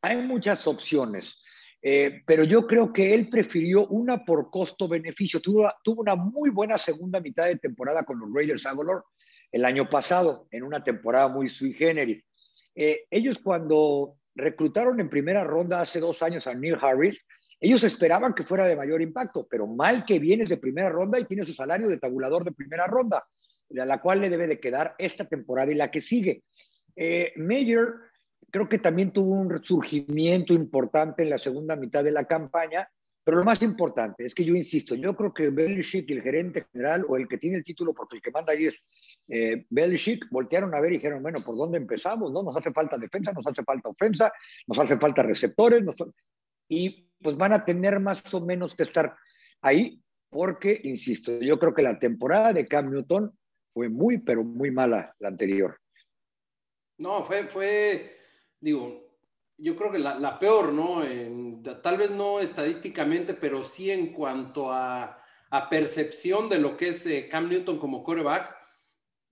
hay 0.00 0.16
muchas 0.22 0.66
opciones. 0.66 1.38
Eh, 1.82 2.22
pero 2.26 2.44
yo 2.44 2.66
creo 2.66 2.92
que 2.92 3.14
él 3.14 3.28
prefirió 3.28 3.86
una 3.88 4.24
por 4.24 4.50
costo-beneficio. 4.50 5.40
Tuvo, 5.40 5.70
una 5.84 6.14
muy 6.16 6.50
buena 6.50 6.78
segunda 6.78 7.20
mitad 7.20 7.46
de 7.46 7.56
temporada 7.56 8.02
con 8.02 8.18
los 8.18 8.32
Raiders 8.32 8.66
Agolor 8.66 9.04
el 9.52 9.64
año 9.64 9.88
pasado, 9.88 10.48
en 10.50 10.64
una 10.64 10.82
temporada 10.82 11.28
muy 11.28 11.48
sui 11.48 11.72
generis. 11.72 12.24
Eh, 12.74 13.04
ellos 13.10 13.38
cuando 13.38 14.16
reclutaron 14.34 15.00
en 15.00 15.08
primera 15.08 15.44
ronda 15.44 15.80
hace 15.80 16.00
dos 16.00 16.22
años 16.22 16.46
a 16.46 16.54
Neil 16.54 16.76
Harris, 16.80 17.24
ellos 17.58 17.84
esperaban 17.84 18.34
que 18.34 18.44
fuera 18.44 18.66
de 18.66 18.76
mayor 18.76 19.00
impacto, 19.00 19.46
pero 19.48 19.66
mal 19.66 20.04
que 20.04 20.18
vienes 20.18 20.48
de 20.48 20.58
primera 20.58 20.90
ronda 20.90 21.18
y 21.18 21.24
tiene 21.24 21.44
su 21.44 21.54
salario 21.54 21.88
de 21.88 21.98
tabulador 21.98 22.44
de 22.44 22.52
primera 22.52 22.86
ronda, 22.86 23.24
a 23.80 23.84
la 23.84 24.00
cual 24.00 24.20
le 24.20 24.28
debe 24.28 24.46
de 24.46 24.60
quedar 24.60 24.94
esta 24.98 25.24
temporada 25.24 25.72
y 25.72 25.74
la 25.74 25.90
que 25.90 26.02
sigue. 26.02 26.42
Eh, 26.94 27.32
creo 28.50 28.68
que 28.68 28.78
también 28.78 29.12
tuvo 29.12 29.34
un 29.34 29.50
resurgimiento 29.50 30.52
importante 30.52 31.22
en 31.22 31.30
la 31.30 31.38
segunda 31.38 31.76
mitad 31.76 32.04
de 32.04 32.12
la 32.12 32.24
campaña, 32.24 32.88
pero 33.24 33.38
lo 33.38 33.44
más 33.44 33.60
importante 33.62 34.24
es 34.24 34.34
que 34.34 34.44
yo 34.44 34.54
insisto, 34.54 34.94
yo 34.94 35.16
creo 35.16 35.34
que 35.34 35.50
Belichick 35.50 36.08
el 36.12 36.22
gerente 36.22 36.64
general 36.72 37.04
o 37.08 37.16
el 37.16 37.26
que 37.26 37.38
tiene 37.38 37.56
el 37.56 37.64
título, 37.64 37.92
porque 37.92 38.16
el 38.16 38.22
que 38.22 38.30
manda 38.30 38.52
ahí 38.52 38.66
es 38.66 38.84
eh, 39.28 39.66
Belichick, 39.68 40.28
voltearon 40.30 40.72
a 40.74 40.80
ver 40.80 40.92
y 40.92 40.96
dijeron, 40.98 41.22
bueno, 41.22 41.40
¿por 41.44 41.56
dónde 41.56 41.76
empezamos? 41.76 42.30
¿No? 42.30 42.44
Nos 42.44 42.56
hace 42.56 42.72
falta 42.72 42.96
defensa, 42.96 43.32
nos 43.32 43.44
hace 43.44 43.64
falta 43.64 43.88
ofensa, 43.88 44.32
nos 44.68 44.78
hace 44.78 44.96
falta 44.96 45.24
receptores, 45.24 45.82
y 46.68 47.10
pues 47.20 47.36
van 47.36 47.52
a 47.52 47.64
tener 47.64 47.98
más 47.98 48.22
o 48.32 48.40
menos 48.40 48.76
que 48.76 48.84
estar 48.84 49.16
ahí, 49.60 50.00
porque, 50.30 50.80
insisto, 50.84 51.40
yo 51.40 51.58
creo 51.58 51.74
que 51.74 51.82
la 51.82 51.98
temporada 51.98 52.52
de 52.52 52.66
Cam 52.66 52.90
Newton 52.90 53.36
fue 53.74 53.88
muy, 53.88 54.18
pero 54.18 54.44
muy 54.44 54.70
mala 54.70 55.14
la 55.18 55.28
anterior. 55.28 55.78
No, 56.98 57.24
fue, 57.24 57.44
fue 57.44 58.16
digo, 58.60 59.06
yo 59.58 59.74
creo 59.74 59.90
que 59.90 59.98
la, 59.98 60.38
peor, 60.38 60.72
¿no? 60.72 61.02
tal 61.82 61.96
vez 61.96 62.10
no 62.10 62.40
estadísticamente, 62.40 63.34
pero 63.34 63.64
sí 63.64 63.90
en 63.90 64.12
cuanto 64.12 64.70
a, 64.70 65.22
percepción 65.70 66.50
de 66.50 66.58
lo 66.58 66.76
que 66.76 66.88
es 66.88 67.06
eh, 67.06 67.28
Cam 67.30 67.48
Newton 67.48 67.78
como 67.78 68.04
quarterback, 68.04 68.54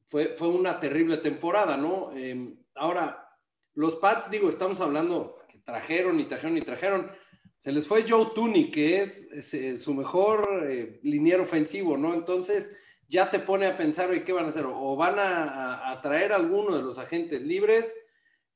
fue, 0.07 0.29
fue 0.39 0.49
una 0.49 0.79
terrible 0.79 1.19
temporada, 1.19 1.77
¿no? 1.77 2.13
Em, 2.17 2.57
ahora, 2.75 3.29
los 3.75 3.97
Pats, 3.97 4.31
digo, 4.31 4.49
estamos 4.49 4.81
hablando 4.81 5.37
que 5.47 5.59
trajeron 5.59 6.19
y 6.21 6.25
trajeron 6.25 6.57
y 6.57 6.63
trajeron. 6.63 7.11
Se 7.59 7.73
les 7.73 7.87
fue 7.87 8.07
Joe 8.09 8.31
Tooney, 8.35 8.71
que 8.71 9.03
es, 9.03 9.53
su 9.83 9.93
mejor 9.93 10.67
eh, 10.67 10.99
liniero 11.03 11.43
ofensivo, 11.43 11.99
¿no? 11.99 12.15
Entonces, 12.15 12.79
ya 13.07 13.29
te 13.29 13.39
pone 13.39 13.67
a 13.67 13.77
pensar, 13.77 14.25
¿qué 14.25 14.33
van 14.33 14.47
a 14.47 14.49
hacer? 14.49 14.65
O 14.67 14.97
van 14.97 15.19
a, 15.19 15.91
a 15.91 16.01
traer 16.01 16.33
a 16.33 16.37
alguno 16.37 16.75
de 16.75 16.83
los 16.83 16.99
agentes 16.99 17.43
libres 17.43 17.95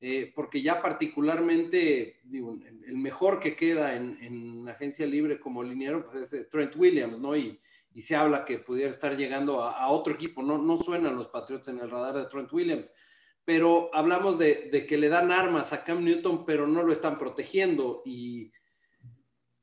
eh, 0.01 0.31
porque 0.33 0.61
ya 0.61 0.81
particularmente, 0.81 2.21
digo, 2.23 2.57
el 2.87 2.97
mejor 2.97 3.39
que 3.39 3.55
queda 3.55 3.95
en, 3.95 4.17
en 4.21 4.69
agencia 4.69 5.05
libre 5.05 5.39
como 5.39 5.61
liniero 5.61 6.09
pues 6.09 6.23
es 6.23 6.33
eh, 6.33 6.45
Trent 6.45 6.75
Williams, 6.77 7.19
¿no? 7.19 7.35
Y, 7.35 7.59
y 7.93 8.01
se 8.01 8.15
habla 8.15 8.45
que 8.45 8.59
pudiera 8.59 8.89
estar 8.89 9.17
llegando 9.17 9.61
a, 9.61 9.89
otro 9.89 10.13
equipo, 10.13 10.41
no, 10.41 10.57
no 10.57 10.77
suenan 10.77 11.17
los 11.17 11.27
Patriots 11.27 11.67
en 11.67 11.79
el 11.79 11.89
radar 11.89 12.15
de 12.15 12.25
Trent 12.27 12.53
Williams, 12.53 12.93
pero 13.43 13.89
hablamos 13.93 14.39
de, 14.39 14.69
de, 14.71 14.85
que 14.85 14.97
le 14.97 15.09
dan 15.09 15.31
armas 15.31 15.73
a 15.73 15.83
Cam 15.83 16.03
Newton, 16.03 16.45
pero 16.45 16.65
no 16.65 16.83
lo 16.83 16.93
están 16.93 17.17
protegiendo 17.17 18.01
y 18.05 18.53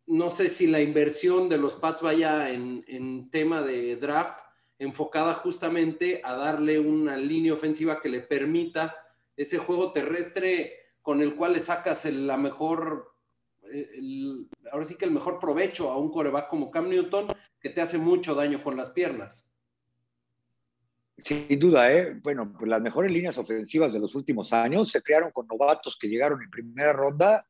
no 0.07 0.29
sé 0.31 0.49
si 0.49 0.67
la 0.67 0.83
inversión 0.83 1.49
de 1.49 1.57
los 1.57 1.77
Pats 1.77 2.03
vaya 2.03 2.51
en, 2.51 2.85
en 2.89 3.31
tema 3.31 3.63
de 3.63 3.97
draft 3.97 4.41
enfocada 4.79 5.33
justamente 5.35 6.21
a 6.23 6.35
darle 6.35 6.79
una 6.79 7.17
línea 7.17 7.55
ofensiva 7.55 8.01
que 8.01 8.11
le 8.11 8.21
permita 8.21 9.06
ese 9.37 9.59
juego 9.59 9.93
terrestre 9.93 10.73
con 11.03 11.21
el 11.21 11.35
cual 11.35 11.53
le 11.53 11.61
sacas 11.61 12.05
la 12.07 12.37
mejor, 12.37 13.15
ahora 14.73 14.85
sí 14.85 14.97
que 14.97 15.05
el 15.05 15.11
mejor 15.11 15.39
provecho 15.39 15.91
a 15.91 15.99
un 15.99 16.11
coreback 16.11 16.49
como 16.49 16.71
Cam 16.71 16.89
Newton, 16.89 17.29
que 17.61 17.71
te 17.71 17.81
hace 17.81 17.99
mucho 17.99 18.35
daño 18.35 18.63
con 18.63 18.77
las 18.77 18.91
piernas. 18.91 19.49
Sin 21.19 21.59
duda, 21.59 21.93
¿eh? 21.93 22.19
Bueno, 22.23 22.53
pues 22.59 22.69
las 22.69 22.83
mejores 22.83 23.11
líneas 23.11 23.39
ofensivas 23.39 23.93
de 23.93 23.99
los 23.99 24.15
últimos 24.15 24.53
años 24.53 24.91
se 24.91 25.03
crearon 25.03 25.31
con 25.31 25.47
novatos 25.47 25.97
que 25.99 26.09
llegaron 26.09 26.43
en 26.43 26.51
primera 26.51 26.93
ronda 26.93 27.47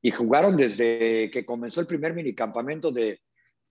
y 0.00 0.10
jugaron 0.12 0.56
desde 0.56 1.30
que 1.32 1.44
comenzó 1.44 1.80
el 1.80 1.88
primer 1.88 2.14
minicampamento 2.14 2.92
de, 2.92 3.20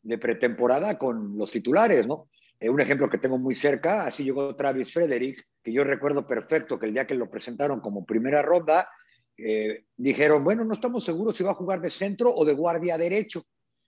de 0.01 0.17
pretemporada 0.17 0.97
con 0.97 1.37
los 1.37 1.51
titulares, 1.51 2.05
¿no? 2.05 2.27
Eh, 2.59 2.69
un 2.69 2.81
ejemplo 2.81 3.09
que 3.09 3.17
tengo 3.17 3.37
muy 3.37 3.55
cerca, 3.55 4.03
así 4.03 4.23
llegó 4.23 4.55
Travis 4.55 4.93
Frederick, 4.93 5.45
que 5.63 5.71
yo 5.71 5.83
recuerdo 5.83 6.25
perfecto 6.25 6.79
que 6.79 6.87
el 6.87 6.93
día 6.93 7.05
que 7.05 7.15
lo 7.15 7.29
presentaron 7.29 7.81
como 7.81 8.05
primera 8.05 8.41
ronda, 8.41 8.89
eh, 9.37 9.85
dijeron, 9.95 10.43
bueno, 10.43 10.63
no 10.63 10.73
estamos 10.73 11.03
seguros 11.03 11.37
si 11.37 11.43
va 11.43 11.51
a 11.51 11.55
jugar 11.55 11.79
de 11.81 11.91
centro 11.91 12.33
o 12.33 12.43
de 12.43 12.53
guardia 12.53 12.97
derecho. 12.97 13.43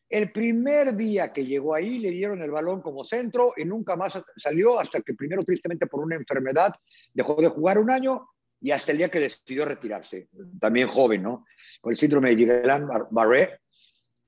El 0.07 0.31
primer 0.31 0.95
día 0.95 1.31
que 1.31 1.45
llegó 1.45 1.75
ahí 1.75 1.99
le 1.99 2.11
dieron 2.11 2.41
el 2.41 2.51
balón 2.51 2.81
como 2.81 3.03
centro 3.03 3.53
y 3.57 3.65
nunca 3.65 3.95
más 3.95 4.13
salió 4.37 4.79
hasta 4.79 5.01
que 5.01 5.13
primero 5.13 5.43
tristemente 5.43 5.87
por 5.87 6.01
una 6.01 6.15
enfermedad 6.15 6.73
dejó 7.13 7.35
de 7.41 7.47
jugar 7.47 7.77
un 7.77 7.91
año 7.91 8.27
y 8.59 8.71
hasta 8.71 8.91
el 8.91 8.97
día 8.97 9.09
que 9.09 9.19
decidió 9.19 9.65
retirarse, 9.65 10.27
también 10.59 10.89
joven, 10.89 11.23
¿no? 11.23 11.45
Con 11.79 11.93
el 11.93 11.97
síndrome 11.97 12.29
de 12.29 12.35
Gillian 12.35 12.87
Barré. 13.11 13.59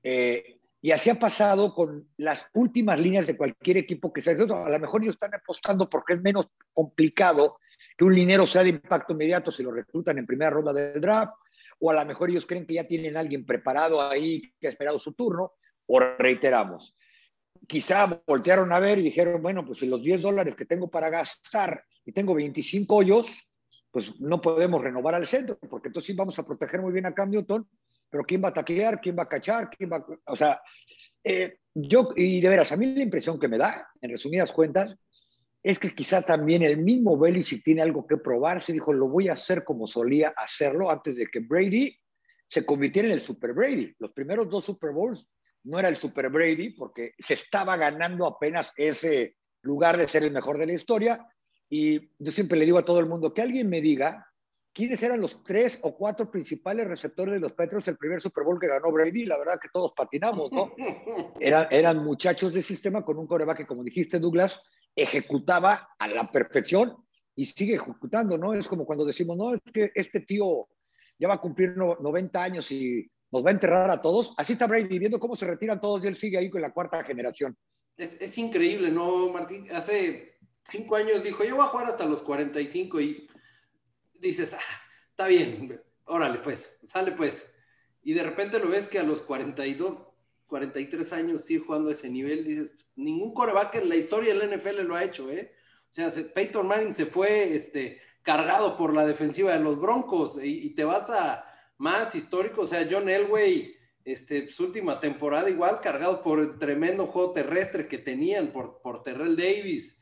Eh, 0.02 0.60
y 0.84 0.90
así 0.90 1.08
ha 1.10 1.14
pasado 1.14 1.72
con 1.74 2.08
las 2.16 2.44
últimas 2.54 2.98
líneas 2.98 3.24
de 3.24 3.36
cualquier 3.36 3.76
equipo 3.76 4.12
que 4.12 4.20
sea. 4.20 4.32
A 4.32 4.68
lo 4.68 4.78
mejor 4.80 5.02
ellos 5.02 5.14
están 5.14 5.32
apostando 5.32 5.88
porque 5.88 6.14
es 6.14 6.22
menos 6.22 6.48
complicado 6.74 7.58
que 7.96 8.04
un 8.04 8.12
linero 8.12 8.46
sea 8.46 8.64
de 8.64 8.70
impacto 8.70 9.12
inmediato 9.12 9.52
si 9.52 9.62
lo 9.62 9.70
reclutan 9.70 10.18
en 10.18 10.26
primera 10.26 10.50
ronda 10.50 10.72
del 10.72 11.00
draft, 11.00 11.34
o 11.78 11.90
a 11.90 11.94
lo 11.94 12.04
mejor 12.04 12.30
ellos 12.30 12.46
creen 12.46 12.66
que 12.66 12.74
ya 12.74 12.84
tienen 12.84 13.16
alguien 13.16 13.46
preparado 13.46 14.02
ahí 14.02 14.52
que 14.58 14.66
ha 14.66 14.70
esperado 14.70 14.98
su 14.98 15.12
turno, 15.12 15.52
o 15.86 16.00
reiteramos. 16.00 16.96
Quizá 17.68 18.20
voltearon 18.26 18.72
a 18.72 18.80
ver 18.80 18.98
y 18.98 19.02
dijeron, 19.02 19.40
bueno, 19.40 19.64
pues 19.64 19.78
si 19.78 19.86
los 19.86 20.02
10 20.02 20.20
dólares 20.20 20.56
que 20.56 20.64
tengo 20.64 20.90
para 20.90 21.10
gastar 21.10 21.84
y 22.04 22.10
tengo 22.10 22.34
25 22.34 22.96
hoyos, 22.96 23.48
pues 23.92 24.18
no 24.18 24.40
podemos 24.40 24.82
renovar 24.82 25.14
al 25.14 25.26
centro, 25.26 25.58
porque 25.70 25.88
entonces 25.88 26.08
sí 26.08 26.14
vamos 26.14 26.36
a 26.40 26.46
proteger 26.46 26.80
muy 26.80 26.92
bien 26.92 27.06
a 27.06 27.14
Cam 27.14 27.30
Newton, 27.30 27.68
pero 28.12 28.24
¿quién 28.24 28.44
va 28.44 28.50
a 28.50 28.52
taclear? 28.52 29.00
¿Quién 29.00 29.16
va 29.18 29.22
a 29.22 29.28
cachar? 29.28 29.70
¿Quién 29.70 29.90
va 29.90 30.04
O 30.26 30.36
sea, 30.36 30.60
eh, 31.24 31.56
yo, 31.72 32.10
y 32.14 32.42
de 32.42 32.48
veras, 32.50 32.70
a 32.70 32.76
mí 32.76 32.94
la 32.94 33.02
impresión 33.02 33.40
que 33.40 33.48
me 33.48 33.56
da, 33.56 33.88
en 34.02 34.10
resumidas 34.10 34.52
cuentas, 34.52 34.94
es 35.62 35.78
que 35.78 35.94
quizá 35.94 36.20
también 36.20 36.62
el 36.62 36.76
mismo 36.76 37.18
si 37.42 37.62
tiene 37.62 37.80
algo 37.80 38.06
que 38.06 38.18
probar, 38.18 38.62
se 38.62 38.74
dijo, 38.74 38.92
lo 38.92 39.08
voy 39.08 39.28
a 39.28 39.32
hacer 39.32 39.64
como 39.64 39.86
solía 39.86 40.34
hacerlo 40.36 40.90
antes 40.90 41.16
de 41.16 41.26
que 41.26 41.40
Brady 41.40 41.96
se 42.48 42.66
convirtiera 42.66 43.08
en 43.08 43.14
el 43.14 43.24
Super 43.24 43.54
Brady. 43.54 43.94
Los 43.98 44.12
primeros 44.12 44.50
dos 44.50 44.66
Super 44.66 44.90
Bowls 44.90 45.26
no 45.64 45.78
era 45.78 45.88
el 45.88 45.96
Super 45.96 46.28
Brady 46.28 46.74
porque 46.74 47.14
se 47.18 47.32
estaba 47.32 47.78
ganando 47.78 48.26
apenas 48.26 48.70
ese 48.76 49.36
lugar 49.62 49.96
de 49.96 50.06
ser 50.06 50.24
el 50.24 50.32
mejor 50.32 50.58
de 50.58 50.66
la 50.66 50.74
historia. 50.74 51.26
Y 51.70 52.10
yo 52.18 52.30
siempre 52.30 52.58
le 52.58 52.66
digo 52.66 52.76
a 52.76 52.84
todo 52.84 53.00
el 53.00 53.06
mundo 53.06 53.32
que 53.32 53.40
alguien 53.40 53.70
me 53.70 53.80
diga 53.80 54.26
quiénes 54.72 55.02
eran 55.02 55.20
los 55.20 55.42
tres 55.44 55.78
o 55.82 55.94
cuatro 55.94 56.30
principales 56.30 56.86
receptores 56.86 57.34
de 57.34 57.40
los 57.40 57.52
Petros 57.52 57.86
el 57.88 57.96
primer 57.96 58.20
Super 58.20 58.44
Bowl 58.44 58.58
que 58.58 58.68
ganó 58.68 58.90
Brady. 58.90 59.26
La 59.26 59.38
verdad 59.38 59.58
que 59.60 59.68
todos 59.72 59.92
patinamos, 59.96 60.50
¿no? 60.52 60.72
Era, 61.40 61.68
eran 61.70 62.04
muchachos 62.04 62.52
de 62.52 62.62
sistema 62.62 63.04
con 63.04 63.18
un 63.18 63.26
coreback 63.26 63.58
que, 63.58 63.66
como 63.66 63.84
dijiste, 63.84 64.18
Douglas, 64.18 64.60
ejecutaba 64.96 65.88
a 65.98 66.08
la 66.08 66.30
perfección 66.30 66.96
y 67.34 67.46
sigue 67.46 67.74
ejecutando, 67.74 68.36
¿no? 68.38 68.54
Es 68.54 68.66
como 68.68 68.84
cuando 68.84 69.04
decimos, 69.04 69.36
no, 69.36 69.54
es 69.54 69.60
que 69.72 69.90
este 69.94 70.20
tío 70.20 70.68
ya 71.18 71.28
va 71.28 71.34
a 71.34 71.40
cumplir 71.40 71.76
90 71.76 72.42
años 72.42 72.70
y 72.72 73.10
nos 73.30 73.44
va 73.44 73.50
a 73.50 73.52
enterrar 73.52 73.90
a 73.90 74.00
todos. 74.00 74.34
Así 74.36 74.54
está 74.54 74.66
Brady 74.66 74.98
viendo 74.98 75.20
cómo 75.20 75.36
se 75.36 75.46
retiran 75.46 75.80
todos 75.80 76.04
y 76.04 76.08
él 76.08 76.16
sigue 76.16 76.38
ahí 76.38 76.50
con 76.50 76.60
la 76.60 76.72
cuarta 76.72 77.02
generación. 77.04 77.56
Es, 77.96 78.20
es 78.20 78.36
increíble, 78.38 78.90
¿no, 78.90 79.30
Martín? 79.30 79.66
Hace 79.72 80.38
cinco 80.64 80.96
años 80.96 81.22
dijo, 81.22 81.44
yo 81.44 81.56
voy 81.56 81.64
a 81.64 81.68
jugar 81.68 81.86
hasta 81.86 82.06
los 82.06 82.22
45 82.22 83.00
y 83.00 83.26
dices, 84.28 84.54
ah, 84.54 84.82
está 85.10 85.26
bien, 85.26 85.80
órale 86.04 86.38
pues, 86.38 86.78
sale 86.86 87.12
pues. 87.12 87.52
Y 88.02 88.14
de 88.14 88.22
repente 88.22 88.58
lo 88.58 88.68
ves 88.68 88.88
que 88.88 88.98
a 88.98 89.02
los 89.02 89.22
42, 89.22 89.98
43 90.46 91.12
años 91.12 91.44
sigue 91.44 91.64
jugando 91.64 91.88
a 91.88 91.92
ese 91.92 92.10
nivel, 92.10 92.44
dices, 92.44 92.70
ningún 92.96 93.34
coreback 93.34 93.76
en 93.76 93.88
la 93.88 93.96
historia 93.96 94.34
del 94.34 94.58
NFL 94.58 94.82
lo 94.82 94.96
ha 94.96 95.04
hecho, 95.04 95.30
¿eh? 95.30 95.52
O 95.90 95.94
sea, 95.94 96.10
Peyton 96.34 96.66
Manning 96.66 96.92
se 96.92 97.04
fue 97.04 97.54
este, 97.54 98.00
cargado 98.22 98.76
por 98.78 98.94
la 98.94 99.04
defensiva 99.04 99.52
de 99.52 99.60
los 99.60 99.78
Broncos 99.78 100.40
y 100.42 100.70
te 100.70 100.84
vas 100.84 101.10
a 101.10 101.44
más 101.76 102.14
histórico, 102.14 102.62
o 102.62 102.66
sea, 102.66 102.86
John 102.90 103.10
Elway, 103.10 103.74
este, 104.04 104.50
su 104.50 104.64
última 104.64 104.98
temporada 105.00 105.50
igual 105.50 105.80
cargado 105.80 106.22
por 106.22 106.40
el 106.40 106.58
tremendo 106.58 107.06
juego 107.06 107.32
terrestre 107.32 107.88
que 107.88 107.98
tenían 107.98 108.52
por, 108.52 108.80
por 108.80 109.02
Terrell 109.02 109.36
Davis, 109.36 110.00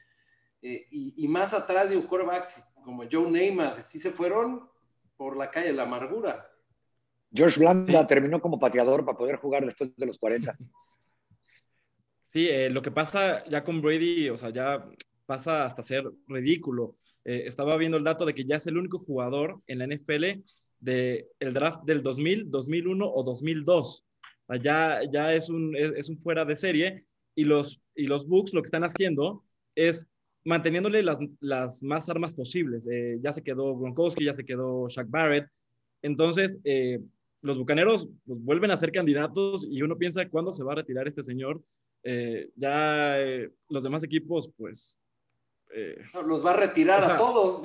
eh, 0.62 0.86
y, 0.90 1.26
más 1.26 1.54
atrás 1.54 1.88
de 1.88 1.96
un 1.96 2.02
quarterback 2.02 2.46
como 2.90 3.04
Joe 3.10 3.30
Neymar, 3.30 3.80
sí 3.80 4.00
se 4.00 4.10
fueron 4.10 4.68
por 5.16 5.36
la 5.36 5.48
calle 5.48 5.68
de 5.68 5.74
la 5.74 5.84
amargura. 5.84 6.50
George 7.32 7.60
Blanda 7.60 8.04
terminó 8.04 8.40
como 8.40 8.58
pateador 8.58 9.04
para 9.04 9.16
poder 9.16 9.36
jugar 9.36 9.64
después 9.64 9.90
de 9.96 10.06
los 10.06 10.18
40. 10.18 10.56
Sí, 12.32 12.48
eh, 12.48 12.70
lo 12.70 12.80
que 12.80 12.92
pasa 12.92 13.44
ya 13.46 13.64
con 13.64 13.82
Brady, 13.82 14.28
o 14.28 14.36
sea, 14.36 14.50
ya 14.50 14.88
pasa 15.26 15.64
hasta 15.64 15.82
ser 15.82 16.04
ridículo. 16.28 16.96
Eh, 17.24 17.42
estaba 17.46 17.76
viendo 17.76 17.96
el 17.96 18.04
dato 18.04 18.24
de 18.24 18.34
que 18.34 18.44
ya 18.44 18.54
es 18.54 18.68
el 18.68 18.78
único 18.78 19.00
jugador 19.00 19.60
en 19.66 19.80
la 19.80 19.86
NFL 19.88 20.40
del 20.78 21.26
el 21.40 21.52
draft 21.52 21.82
del 21.82 22.04
2000, 22.04 22.48
2001 22.48 23.04
o 23.04 23.24
2002. 23.24 24.06
Ya, 24.62 25.00
ya 25.12 25.32
es, 25.32 25.48
un, 25.48 25.74
es, 25.74 26.08
un 26.08 26.18
fuera 26.18 26.44
de 26.44 26.56
serie 26.56 27.04
y 27.34 27.42
los, 27.42 27.82
y 27.96 28.06
los 28.06 28.28
Bucks 28.28 28.54
lo 28.54 28.62
que 28.62 28.66
están 28.66 28.84
haciendo 28.84 29.42
es 29.74 30.08
manteniéndole 30.44 31.02
las, 31.02 31.18
las 31.40 31.82
más 31.82 32.08
armas 32.08 32.34
posibles. 32.34 32.88
Eh, 32.90 33.18
ya 33.22 33.32
se 33.32 33.42
quedó 33.42 33.76
Gronkowski, 33.76 34.24
ya 34.24 34.34
se 34.34 34.44
quedó 34.44 34.88
Shaq 34.88 35.08
Barrett. 35.08 35.46
Entonces, 36.02 36.60
eh, 36.64 37.00
los 37.42 37.58
Bucaneros 37.58 38.08
pues, 38.26 38.40
vuelven 38.42 38.70
a 38.70 38.76
ser 38.76 38.92
candidatos 38.92 39.66
y 39.68 39.82
uno 39.82 39.96
piensa 39.96 40.28
cuándo 40.28 40.52
se 40.52 40.64
va 40.64 40.72
a 40.72 40.76
retirar 40.76 41.08
este 41.08 41.22
señor. 41.22 41.62
Eh, 42.02 42.48
ya 42.56 43.16
los 43.68 43.82
demás 43.82 44.02
equipos, 44.02 44.50
pues... 44.56 44.98
los 46.26 46.44
va 46.44 46.52
a 46.52 46.56
retirar 46.56 47.10
a 47.10 47.16
todos. 47.16 47.62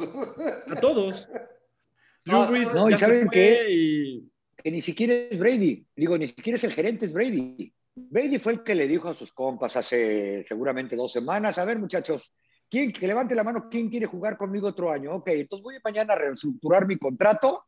A 0.67 0.75
todos. 0.75 1.29
no, 2.25 2.55
y 2.55 2.65
saben 2.97 3.29
que, 3.29 4.21
que 4.61 4.71
ni 4.71 4.81
siquiera 4.81 5.13
es 5.13 5.39
Brady. 5.39 5.85
Digo, 5.95 6.17
ni 6.17 6.27
siquiera 6.27 6.57
es 6.57 6.63
el 6.65 6.73
gerente, 6.73 7.05
es 7.05 7.13
Brady. 7.13 7.73
Brady 7.95 8.39
fue 8.39 8.53
el 8.53 8.63
que 8.63 8.75
le 8.75 8.87
dijo 8.87 9.07
a 9.07 9.15
sus 9.15 9.31
compas 9.31 9.77
hace 9.77 10.45
seguramente 10.47 10.97
dos 10.97 11.13
semanas, 11.13 11.57
a 11.57 11.63
ver 11.63 11.79
muchachos, 11.79 12.29
¿quién, 12.75 12.91
que 12.91 13.07
levante 13.07 13.33
la 13.35 13.45
mano, 13.45 13.69
¿quién 13.71 13.89
quiere 13.89 14.05
jugar 14.05 14.35
conmigo 14.35 14.67
otro 14.67 14.91
año? 14.91 15.13
Ok, 15.13 15.29
entonces 15.29 15.63
voy 15.63 15.75
mañana 15.81 16.11
a 16.11 16.17
reestructurar 16.17 16.85
mi 16.85 16.97
contrato, 16.97 17.63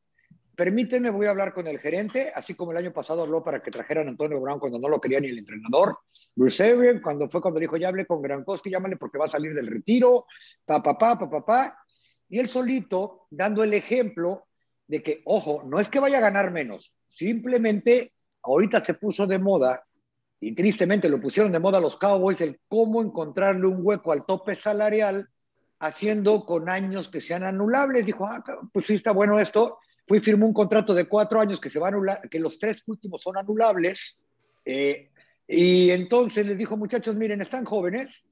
permítanme, 0.53 1.09
voy 1.09 1.27
a 1.27 1.29
hablar 1.29 1.53
con 1.53 1.65
el 1.65 1.79
gerente, 1.79 2.33
así 2.35 2.55
como 2.55 2.71
el 2.71 2.77
año 2.77 2.91
pasado 2.91 3.21
habló 3.21 3.41
para 3.41 3.63
que 3.63 3.71
trajeran 3.71 4.07
a 4.07 4.09
Antonio 4.09 4.41
Brown 4.41 4.59
cuando 4.59 4.77
no 4.77 4.89
lo 4.89 4.99
quería 4.99 5.21
ni 5.21 5.29
el 5.29 5.37
entrenador, 5.37 5.99
Bruce 6.35 6.61
Arian, 6.61 6.99
cuando 6.99 7.29
fue 7.29 7.41
cuando 7.41 7.57
dijo, 7.57 7.77
ya 7.77 7.87
hablé 7.87 8.05
con 8.05 8.21
Gronkowski, 8.21 8.69
llámale 8.69 8.97
porque 8.97 9.17
va 9.17 9.27
a 9.27 9.29
salir 9.29 9.53
del 9.53 9.67
retiro, 9.67 10.25
pa, 10.65 10.83
pa, 10.83 10.97
pa, 10.97 11.17
pa, 11.17 11.29
pa, 11.29 11.45
pa, 11.45 11.79
y 12.27 12.39
él 12.39 12.49
solito, 12.49 13.27
dando 13.29 13.63
el 13.63 13.73
ejemplo, 13.73 14.47
de 14.87 15.01
que, 15.01 15.21
ojo, 15.23 15.63
no 15.65 15.79
es 15.79 15.87
que 15.87 16.01
vaya 16.01 16.17
a 16.17 16.21
ganar 16.21 16.51
menos, 16.51 16.93
simplemente 17.07 18.11
ahorita 18.43 18.83
se 18.83 18.93
puso 18.93 19.25
de 19.25 19.39
moda 19.39 19.86
y 20.39 20.53
tristemente 20.53 21.09
lo 21.09 21.19
pusieron 21.19 21.51
de 21.51 21.59
moda 21.59 21.79
los 21.79 21.97
Cowboys 21.97 22.39
el 22.41 22.59
cómo 22.67 23.01
encontrarle 23.01 23.65
un 23.65 23.79
hueco 23.81 24.11
al 24.11 24.25
tope 24.25 24.55
salarial 24.55 25.29
haciendo 25.79 26.45
con 26.45 26.69
años 26.69 27.07
que 27.07 27.21
sean 27.21 27.43
anulables. 27.43 28.05
Dijo, 28.05 28.25
ah, 28.25 28.43
pues 28.71 28.85
sí 28.85 28.95
está 28.95 29.11
bueno 29.11 29.39
esto. 29.39 29.79
Fui 30.07 30.19
firmó 30.19 30.45
un 30.45 30.53
contrato 30.53 30.93
de 30.93 31.07
cuatro 31.07 31.39
años 31.39 31.59
que 31.59 31.69
se 31.69 31.79
va 31.79 31.87
a 31.87 31.89
anular, 31.89 32.29
que 32.29 32.39
los 32.39 32.59
tres 32.59 32.83
últimos 32.85 33.21
son 33.21 33.37
anulables. 33.37 34.17
Eh, 34.63 35.09
y 35.47 35.89
entonces 35.89 36.45
les 36.45 36.57
dijo, 36.57 36.77
muchachos, 36.77 37.15
miren, 37.15 37.41
están 37.41 37.65
jóvenes. 37.65 38.23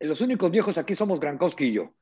Los 0.00 0.20
únicos 0.20 0.50
viejos 0.50 0.76
aquí 0.76 0.94
somos 0.94 1.18
Grankowski 1.18 1.64
y 1.64 1.72
yo. 1.72 1.94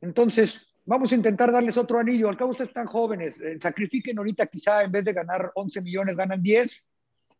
Entonces, 0.00 0.66
vamos 0.84 1.12
a 1.12 1.14
intentar 1.14 1.50
darles 1.50 1.76
otro 1.76 1.98
anillo. 1.98 2.28
Al 2.28 2.36
cabo 2.36 2.50
ustedes 2.50 2.68
están 2.68 2.86
jóvenes, 2.86 3.40
eh, 3.40 3.58
sacrifiquen 3.60 4.18
ahorita 4.18 4.46
quizá 4.46 4.82
en 4.84 4.92
vez 4.92 5.04
de 5.04 5.12
ganar 5.12 5.50
11 5.54 5.80
millones, 5.80 6.16
ganan 6.16 6.42
10 6.42 6.86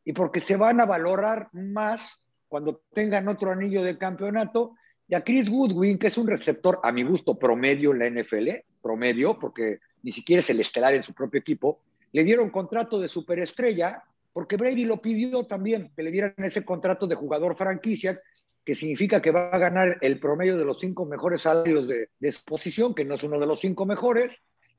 y 0.05 0.13
porque 0.13 0.41
se 0.41 0.57
van 0.57 0.81
a 0.81 0.87
valorar 0.87 1.49
más 1.53 2.21
cuando 2.49 2.83
tengan 2.93 3.29
otro 3.29 3.51
anillo 3.51 3.83
de 3.83 3.99
campeonato. 3.99 4.75
Y 5.09 5.15
a 5.15 5.23
Chris 5.23 5.49
Goodwin, 5.49 5.99
que 5.99 6.09
es 6.09 6.19
un 6.19 6.27
receptor 6.27 6.81
a 6.83 6.93
mi 6.93 7.03
gusto 7.03 7.39
promedio 7.39 7.93
en 7.93 7.99
la 7.99 8.23
NFL, 8.23 8.49
promedio, 8.81 9.39
porque 9.39 9.79
ni 10.03 10.13
siquiera 10.13 10.41
es 10.41 10.51
el 10.51 10.61
estelar 10.61 10.95
en 10.95 11.03
su 11.03 11.13
propio 11.15 11.41
equipo, 11.41 11.81
le 12.13 12.25
dieron 12.25 12.51
contrato 12.51 13.01
de 13.01 13.09
superestrella 13.09 14.03
porque 14.33 14.57
Brady 14.57 14.85
lo 14.85 15.01
pidió 15.01 15.45
también, 15.47 15.93
que 15.95 16.03
le 16.03 16.11
dieran 16.11 16.35
ese 16.39 16.65
contrato 16.65 17.07
de 17.07 17.15
jugador 17.15 17.57
franquicia 17.57 18.21
que 18.65 18.75
significa 18.75 19.21
que 19.21 19.31
va 19.31 19.51
a 19.51 19.59
ganar 19.59 19.99
el 20.01 20.21
promedio 20.21 20.57
de 20.57 20.65
los 20.65 20.79
cinco 20.79 21.05
mejores 21.05 21.43
salarios 21.43 21.89
de, 21.89 22.09
exposición, 22.21 22.95
que 22.95 23.05
no 23.05 23.15
es 23.15 23.23
uno 23.23 23.39
de 23.41 23.47
los 23.47 23.61
cinco 23.61 23.87
mejores, 23.87 24.33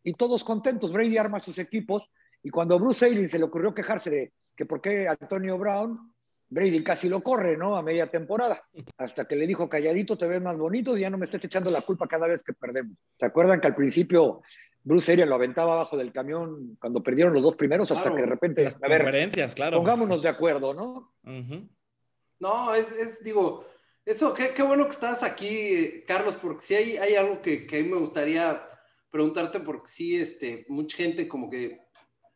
y 0.03 0.13
todos 0.13 0.43
contentos. 0.43 0.93
Brady 0.93 1.17
arma 1.17 1.39
sus 1.39 1.57
equipos, 1.59 2.09
y 2.41 2.49
cuando 2.49 2.79
Bruce 2.79 3.05
Ailing 3.05 3.27
se 3.27 3.37
le 3.37 3.45
ocurrió 3.45 3.73
quejarse 3.73 4.09
de 4.09 4.31
que 4.55 4.65
por 4.65 4.81
qué 4.81 5.07
Antonio 5.07 5.57
Brown, 5.57 6.13
Brady 6.49 6.83
casi 6.83 7.09
lo 7.09 7.21
corre, 7.21 7.57
¿no? 7.57 7.75
A 7.75 7.81
media 7.81 8.09
temporada, 8.09 8.63
hasta 8.97 9.25
que 9.25 9.35
le 9.35 9.47
dijo, 9.47 9.67
calladito, 9.67 10.17
te 10.17 10.27
ves 10.27 10.41
más 10.41 10.57
bonito 10.57 10.95
y 10.95 11.01
ya 11.01 11.09
no 11.09 11.17
me 11.17 11.25
estés 11.25 11.43
echando 11.43 11.69
la 11.71 11.81
culpa 11.81 12.07
cada 12.07 12.27
vez 12.27 12.43
que 12.43 12.53
perdemos. 12.53 12.95
¿Se 13.19 13.25
acuerdan 13.25 13.59
que 13.59 13.67
al 13.67 13.75
principio 13.75 14.41
Bruce 14.83 15.11
Arians 15.11 15.29
lo 15.29 15.35
aventaba 15.35 15.73
abajo 15.73 15.97
del 15.97 16.11
camión 16.11 16.77
cuando 16.79 17.01
perdieron 17.01 17.33
los 17.33 17.41
dos 17.41 17.55
primeros 17.55 17.91
hasta 17.91 18.13
que 18.13 18.21
de 18.21 18.27
repente... 18.27 18.63
Las 18.63 18.75
a 18.75 18.79
conferencias, 18.79 19.55
claro. 19.55 19.77
Pongámonos 19.77 20.21
de 20.21 20.29
acuerdo, 20.29 20.73
¿no? 20.73 21.13
No, 22.39 22.75
es, 22.75 22.91
es, 22.91 23.23
digo, 23.23 23.65
eso, 24.05 24.33
qué, 24.33 24.49
qué, 24.53 24.61
bueno 24.61 24.83
que 24.83 24.91
estás 24.91 25.23
aquí, 25.23 26.03
Carlos, 26.05 26.35
porque 26.35 26.61
sí 26.61 26.75
hay, 26.75 26.97
hay 26.97 27.15
algo 27.15 27.41
que, 27.41 27.65
que 27.65 27.79
a 27.79 27.81
mí 27.81 27.89
me 27.89 27.97
gustaría 27.97 28.67
preguntarte, 29.09 29.59
porque 29.61 29.87
sí, 29.87 30.19
este, 30.19 30.65
mucha 30.67 30.97
gente 30.97 31.27
como 31.27 31.49
que 31.49 31.82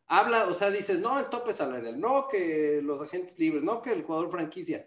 habla, 0.07 0.47
o 0.47 0.53
sea, 0.53 0.71
dices, 0.71 0.99
no, 0.99 1.19
el 1.19 1.27
tope 1.27 1.53
salarial, 1.53 1.99
no 1.99 2.27
que 2.27 2.81
los 2.83 3.01
agentes 3.01 3.37
libres, 3.39 3.63
no 3.63 3.81
que 3.81 3.91
el 3.91 4.03
jugador 4.03 4.31
franquicia. 4.31 4.85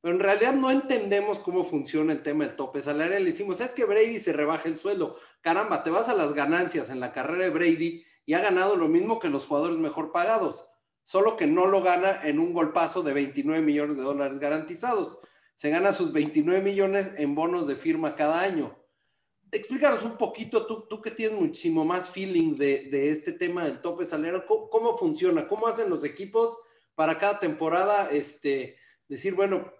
Pero 0.00 0.14
en 0.14 0.20
realidad 0.20 0.54
no 0.54 0.70
entendemos 0.70 1.40
cómo 1.40 1.64
funciona 1.64 2.12
el 2.12 2.22
tema 2.22 2.44
del 2.44 2.56
tope 2.56 2.80
salarial. 2.80 3.24
Le 3.24 3.30
decimos, 3.30 3.60
es 3.60 3.74
que 3.74 3.84
Brady 3.84 4.18
se 4.18 4.32
rebaja 4.32 4.68
el 4.68 4.78
sueldo. 4.78 5.16
Caramba, 5.40 5.82
te 5.82 5.90
vas 5.90 6.08
a 6.08 6.14
las 6.14 6.34
ganancias 6.34 6.90
en 6.90 7.00
la 7.00 7.12
carrera 7.12 7.44
de 7.44 7.50
Brady 7.50 8.04
y 8.24 8.34
ha 8.34 8.40
ganado 8.40 8.76
lo 8.76 8.88
mismo 8.88 9.18
que 9.18 9.28
los 9.28 9.46
jugadores 9.46 9.78
mejor 9.78 10.12
pagados, 10.12 10.68
solo 11.02 11.36
que 11.36 11.46
no 11.46 11.66
lo 11.66 11.82
gana 11.82 12.20
en 12.22 12.38
un 12.38 12.52
golpazo 12.52 13.02
de 13.02 13.12
29 13.12 13.62
millones 13.62 13.96
de 13.96 14.04
dólares 14.04 14.38
garantizados. 14.38 15.18
Se 15.56 15.70
gana 15.70 15.92
sus 15.92 16.12
29 16.12 16.62
millones 16.62 17.14
en 17.16 17.34
bonos 17.34 17.66
de 17.66 17.74
firma 17.74 18.14
cada 18.14 18.40
año 18.40 18.77
explícanos 19.52 20.04
un 20.04 20.16
poquito, 20.16 20.66
tú, 20.66 20.86
tú 20.88 21.00
que 21.00 21.10
tienes 21.10 21.38
muchísimo 21.38 21.84
más 21.84 22.08
feeling 22.08 22.56
de, 22.56 23.10
este 23.10 23.32
tema 23.32 23.64
del 23.64 23.80
tope 23.80 24.04
salarial, 24.04 24.44
¿cómo, 24.46 24.96
funciona? 24.96 25.46
¿Cómo 25.48 25.66
hacen 25.66 25.90
los 25.90 26.04
equipos 26.04 26.58
para 26.94 27.18
cada 27.18 27.38
temporada 27.38 28.10
este, 28.10 28.76
decir, 29.08 29.34
bueno, 29.34 29.72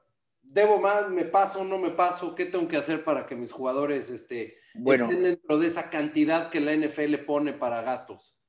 debo 0.43 0.81
más, 0.81 1.09
me 1.11 1.25
paso, 1.25 1.65
no 1.65 1.79
me 1.79 1.91
paso, 1.91 2.35
qué 2.35 2.47
tengo 2.47 2.69
que 2.69 2.77
hacer 2.77 3.05
para 3.05 3.27
que 3.27 3.37
mis 3.37 3.53
jugadores 3.53 4.11
este, 4.11 4.59
estén 4.75 5.23
dentro 5.23 5.59
de 5.59 5.67
esa 5.67 5.91
cantidad 5.91 6.51
que 6.51 6.61
la 6.61 6.75
NFL 6.75 7.17
pone 7.27 7.53
para 7.53 7.83
gastos? 7.83 8.41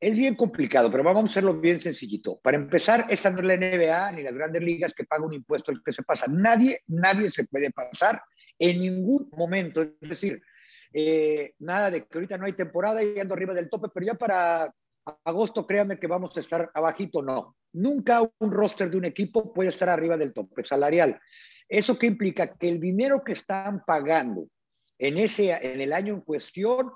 Es 0.00 0.14
bien 0.14 0.34
complicado, 0.34 0.90
pero 0.90 1.04
vamos 1.04 1.24
a 1.24 1.26
hacerlo 1.28 1.58
bien 1.58 1.80
sencillito. 1.80 2.38
Para 2.42 2.56
empezar, 2.58 3.06
esta 3.08 3.30
no 3.30 3.38
es 3.38 3.44
la 3.44 3.56
NBA 3.56 4.12
ni 4.12 4.22
las 4.22 4.34
grandes 4.34 4.62
ligas 4.62 4.92
que 4.94 5.04
pagan 5.04 5.28
un 5.28 5.34
impuesto 5.34 5.70
el 5.70 5.82
que 5.82 5.94
se 5.94 6.02
pasa. 6.02 6.26
Nadie, 6.28 6.82
nadie 6.88 7.30
se 7.30 7.46
puede 7.46 7.70
pasar 7.70 8.20
en 8.58 8.80
ningún 8.80 9.28
momento. 9.32 9.82
Es 9.82 9.94
decir, 10.00 10.42
eh, 10.92 11.54
nada 11.58 11.90
de 11.90 12.06
que 12.06 12.18
ahorita 12.18 12.38
no 12.38 12.46
hay 12.46 12.52
temporada 12.52 13.02
y 13.02 13.18
ando 13.18 13.34
arriba 13.34 13.54
del 13.54 13.68
tope, 13.68 13.88
pero 13.92 14.06
ya 14.06 14.14
para 14.14 14.72
agosto 15.24 15.66
créame 15.66 15.98
que 15.98 16.06
vamos 16.06 16.36
a 16.36 16.40
estar 16.40 16.70
abajito, 16.72 17.22
no. 17.22 17.56
Nunca 17.72 18.22
un 18.38 18.52
roster 18.52 18.90
de 18.90 18.96
un 18.96 19.04
equipo 19.04 19.52
puede 19.52 19.70
estar 19.70 19.88
arriba 19.88 20.16
del 20.16 20.32
tope 20.32 20.64
salarial. 20.64 21.20
¿Eso 21.68 21.98
qué 21.98 22.06
implica? 22.06 22.54
Que 22.56 22.68
el 22.68 22.80
dinero 22.80 23.24
que 23.24 23.32
están 23.32 23.82
pagando 23.84 24.48
en, 24.98 25.18
ese, 25.18 25.50
en 25.50 25.80
el 25.80 25.92
año 25.92 26.14
en 26.14 26.20
cuestión 26.20 26.92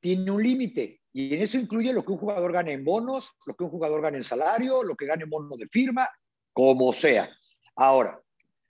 tiene 0.00 0.30
un 0.30 0.42
límite. 0.42 1.00
Y 1.12 1.34
en 1.34 1.42
eso 1.42 1.58
incluye 1.58 1.92
lo 1.92 2.04
que 2.04 2.12
un 2.12 2.18
jugador 2.18 2.52
gane 2.52 2.72
en 2.72 2.84
bonos, 2.84 3.30
lo 3.46 3.54
que 3.54 3.64
un 3.64 3.70
jugador 3.70 4.02
gane 4.02 4.18
en 4.18 4.24
salario, 4.24 4.82
lo 4.82 4.94
que 4.94 5.06
gane 5.06 5.24
en 5.24 5.30
bono 5.30 5.56
de 5.56 5.68
firma, 5.68 6.08
como 6.52 6.92
sea. 6.92 7.30
Ahora, 7.74 8.20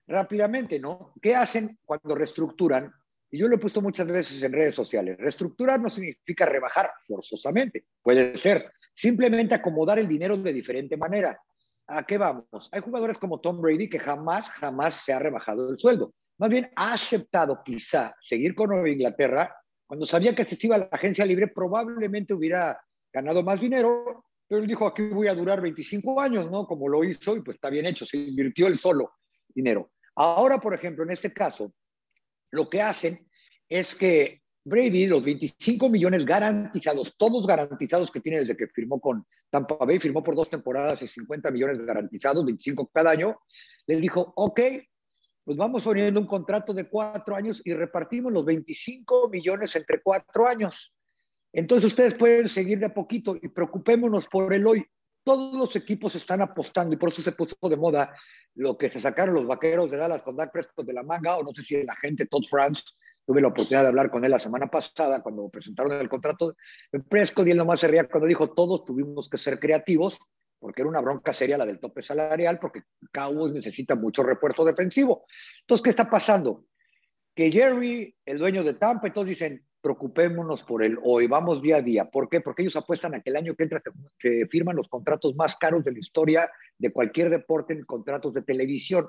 rápidamente, 0.06 0.78
¿no? 0.78 1.12
¿Qué 1.20 1.34
hacen 1.34 1.78
cuando 1.84 2.14
reestructuran? 2.14 2.92
Y 3.30 3.38
yo 3.38 3.48
lo 3.48 3.56
he 3.56 3.58
puesto 3.58 3.82
muchas 3.82 4.06
veces 4.06 4.42
en 4.42 4.52
redes 4.52 4.74
sociales. 4.74 5.16
Reestructurar 5.18 5.80
no 5.80 5.90
significa 5.90 6.46
rebajar 6.46 6.90
forzosamente, 7.06 7.86
puede 8.02 8.36
ser 8.36 8.70
simplemente 8.94 9.54
acomodar 9.54 9.98
el 9.98 10.08
dinero 10.08 10.36
de 10.36 10.52
diferente 10.52 10.96
manera. 10.96 11.38
¿A 11.88 12.04
qué 12.04 12.18
vamos? 12.18 12.68
Hay 12.72 12.80
jugadores 12.80 13.18
como 13.18 13.40
Tom 13.40 13.60
Brady 13.60 13.88
que 13.88 13.98
jamás, 13.98 14.50
jamás 14.50 15.02
se 15.04 15.12
ha 15.12 15.18
rebajado 15.18 15.70
el 15.70 15.78
sueldo. 15.78 16.14
Más 16.38 16.50
bien 16.50 16.70
ha 16.76 16.94
aceptado 16.94 17.62
quizá 17.64 18.14
seguir 18.20 18.54
con 18.54 18.70
Nueva 18.70 18.88
Inglaterra 18.88 19.54
cuando 19.86 20.04
sabía 20.04 20.34
que 20.34 20.44
se 20.44 20.58
iba 20.66 20.76
a 20.76 20.80
la 20.80 20.88
agencia 20.90 21.24
libre 21.24 21.48
probablemente 21.48 22.34
hubiera 22.34 22.80
ganado 23.12 23.42
más 23.42 23.60
dinero, 23.60 24.24
pero 24.48 24.60
él 24.60 24.66
dijo 24.66 24.86
aquí 24.86 25.02
voy 25.08 25.28
a 25.28 25.34
durar 25.34 25.60
25 25.60 26.20
años, 26.20 26.50
¿no? 26.50 26.66
Como 26.66 26.88
lo 26.88 27.04
hizo 27.04 27.36
y 27.36 27.40
pues 27.40 27.54
está 27.54 27.70
bien 27.70 27.86
hecho, 27.86 28.04
se 28.04 28.16
invirtió 28.16 28.66
él 28.66 28.78
solo 28.78 29.12
dinero. 29.54 29.90
Ahora, 30.16 30.58
por 30.58 30.74
ejemplo, 30.74 31.04
en 31.04 31.10
este 31.10 31.32
caso, 31.32 31.72
lo 32.50 32.68
que 32.68 32.80
hacen 32.80 33.28
es 33.68 33.94
que 33.94 34.42
Brady, 34.64 35.06
los 35.06 35.22
25 35.22 35.88
millones 35.88 36.24
garantizados, 36.24 37.14
todos 37.16 37.46
garantizados 37.46 38.10
que 38.10 38.20
tiene 38.20 38.40
desde 38.40 38.56
que 38.56 38.66
firmó 38.66 39.00
con 39.00 39.24
Tampa 39.48 39.76
Bay, 39.84 40.00
firmó 40.00 40.24
por 40.24 40.34
dos 40.34 40.50
temporadas 40.50 41.02
y 41.02 41.08
50 41.08 41.50
millones 41.52 41.78
garantizados, 41.86 42.44
25 42.44 42.90
cada 42.92 43.10
año, 43.10 43.38
les 43.86 44.00
dijo, 44.00 44.32
ok, 44.34 44.60
pues 45.44 45.56
vamos 45.56 45.84
poniendo 45.84 46.18
un 46.18 46.26
contrato 46.26 46.74
de 46.74 46.88
cuatro 46.88 47.36
años 47.36 47.62
y 47.64 47.74
repartimos 47.74 48.32
los 48.32 48.44
25 48.44 49.28
millones 49.28 49.76
entre 49.76 50.02
cuatro 50.02 50.48
años. 50.48 50.92
Entonces 51.52 51.90
ustedes 51.90 52.14
pueden 52.14 52.48
seguir 52.48 52.80
de 52.80 52.86
a 52.86 52.94
poquito 52.94 53.36
y 53.40 53.48
preocupémonos 53.48 54.26
por 54.26 54.52
el 54.52 54.66
hoy 54.66 54.84
todos 55.26 55.54
los 55.54 55.74
equipos 55.74 56.14
están 56.14 56.40
apostando 56.40 56.94
y 56.94 56.98
por 56.98 57.08
eso 57.08 57.20
se 57.20 57.32
puso 57.32 57.56
de 57.68 57.76
moda 57.76 58.14
lo 58.54 58.78
que 58.78 58.88
se 58.88 59.00
sacaron 59.00 59.34
los 59.34 59.46
vaqueros 59.48 59.90
de 59.90 59.96
Dallas 59.96 60.22
con 60.22 60.36
Dak 60.36 60.52
Prescott 60.52 60.86
de 60.86 60.92
la 60.92 61.02
manga, 61.02 61.36
o 61.36 61.42
no 61.42 61.52
sé 61.52 61.64
si 61.64 61.74
el 61.74 61.90
agente 61.90 62.26
Todd 62.26 62.44
France, 62.48 62.84
tuve 63.26 63.40
la 63.40 63.48
oportunidad 63.48 63.82
de 63.82 63.88
hablar 63.88 64.08
con 64.08 64.24
él 64.24 64.30
la 64.30 64.38
semana 64.38 64.68
pasada 64.68 65.24
cuando 65.24 65.48
presentaron 65.48 65.94
el 65.94 66.08
contrato 66.08 66.54
de 66.92 67.00
Prescott 67.00 67.48
y 67.48 67.50
él 67.50 67.56
nomás 67.56 67.80
se 67.80 67.88
ría 67.88 68.06
cuando 68.06 68.28
dijo 68.28 68.54
todos 68.54 68.84
tuvimos 68.84 69.28
que 69.28 69.36
ser 69.36 69.58
creativos 69.58 70.16
porque 70.60 70.82
era 70.82 70.88
una 70.88 71.00
bronca 71.00 71.32
seria 71.32 71.58
la 71.58 71.66
del 71.66 71.80
tope 71.80 72.04
salarial, 72.04 72.60
porque 72.60 72.84
Cowboys 73.12 73.52
necesita 73.52 73.96
mucho 73.96 74.22
refuerzo 74.22 74.64
defensivo. 74.64 75.26
Entonces, 75.62 75.82
¿qué 75.82 75.90
está 75.90 76.08
pasando? 76.08 76.64
Que 77.34 77.50
Jerry, 77.50 78.16
el 78.24 78.38
dueño 78.38 78.62
de 78.62 78.74
Tampa, 78.74 79.12
todos 79.12 79.28
dicen, 79.28 79.65
preocupémonos 79.86 80.64
por 80.64 80.82
el 80.82 80.98
hoy, 81.04 81.28
vamos 81.28 81.62
día 81.62 81.76
a 81.76 81.80
día. 81.80 82.06
¿Por 82.06 82.28
qué? 82.28 82.40
Porque 82.40 82.62
ellos 82.62 82.74
apuestan 82.74 83.14
a 83.14 83.20
que 83.20 83.30
el 83.30 83.36
año 83.36 83.54
que 83.54 83.62
entra 83.62 83.80
se, 84.18 84.44
firman 84.48 84.74
los 84.74 84.88
contratos 84.88 85.36
más 85.36 85.54
caros 85.56 85.84
de 85.84 85.92
la 85.92 86.00
historia 86.00 86.50
de 86.76 86.90
cualquier 86.90 87.30
deporte 87.30 87.72
en 87.72 87.84
contratos 87.84 88.34
de 88.34 88.42
televisión. 88.42 89.08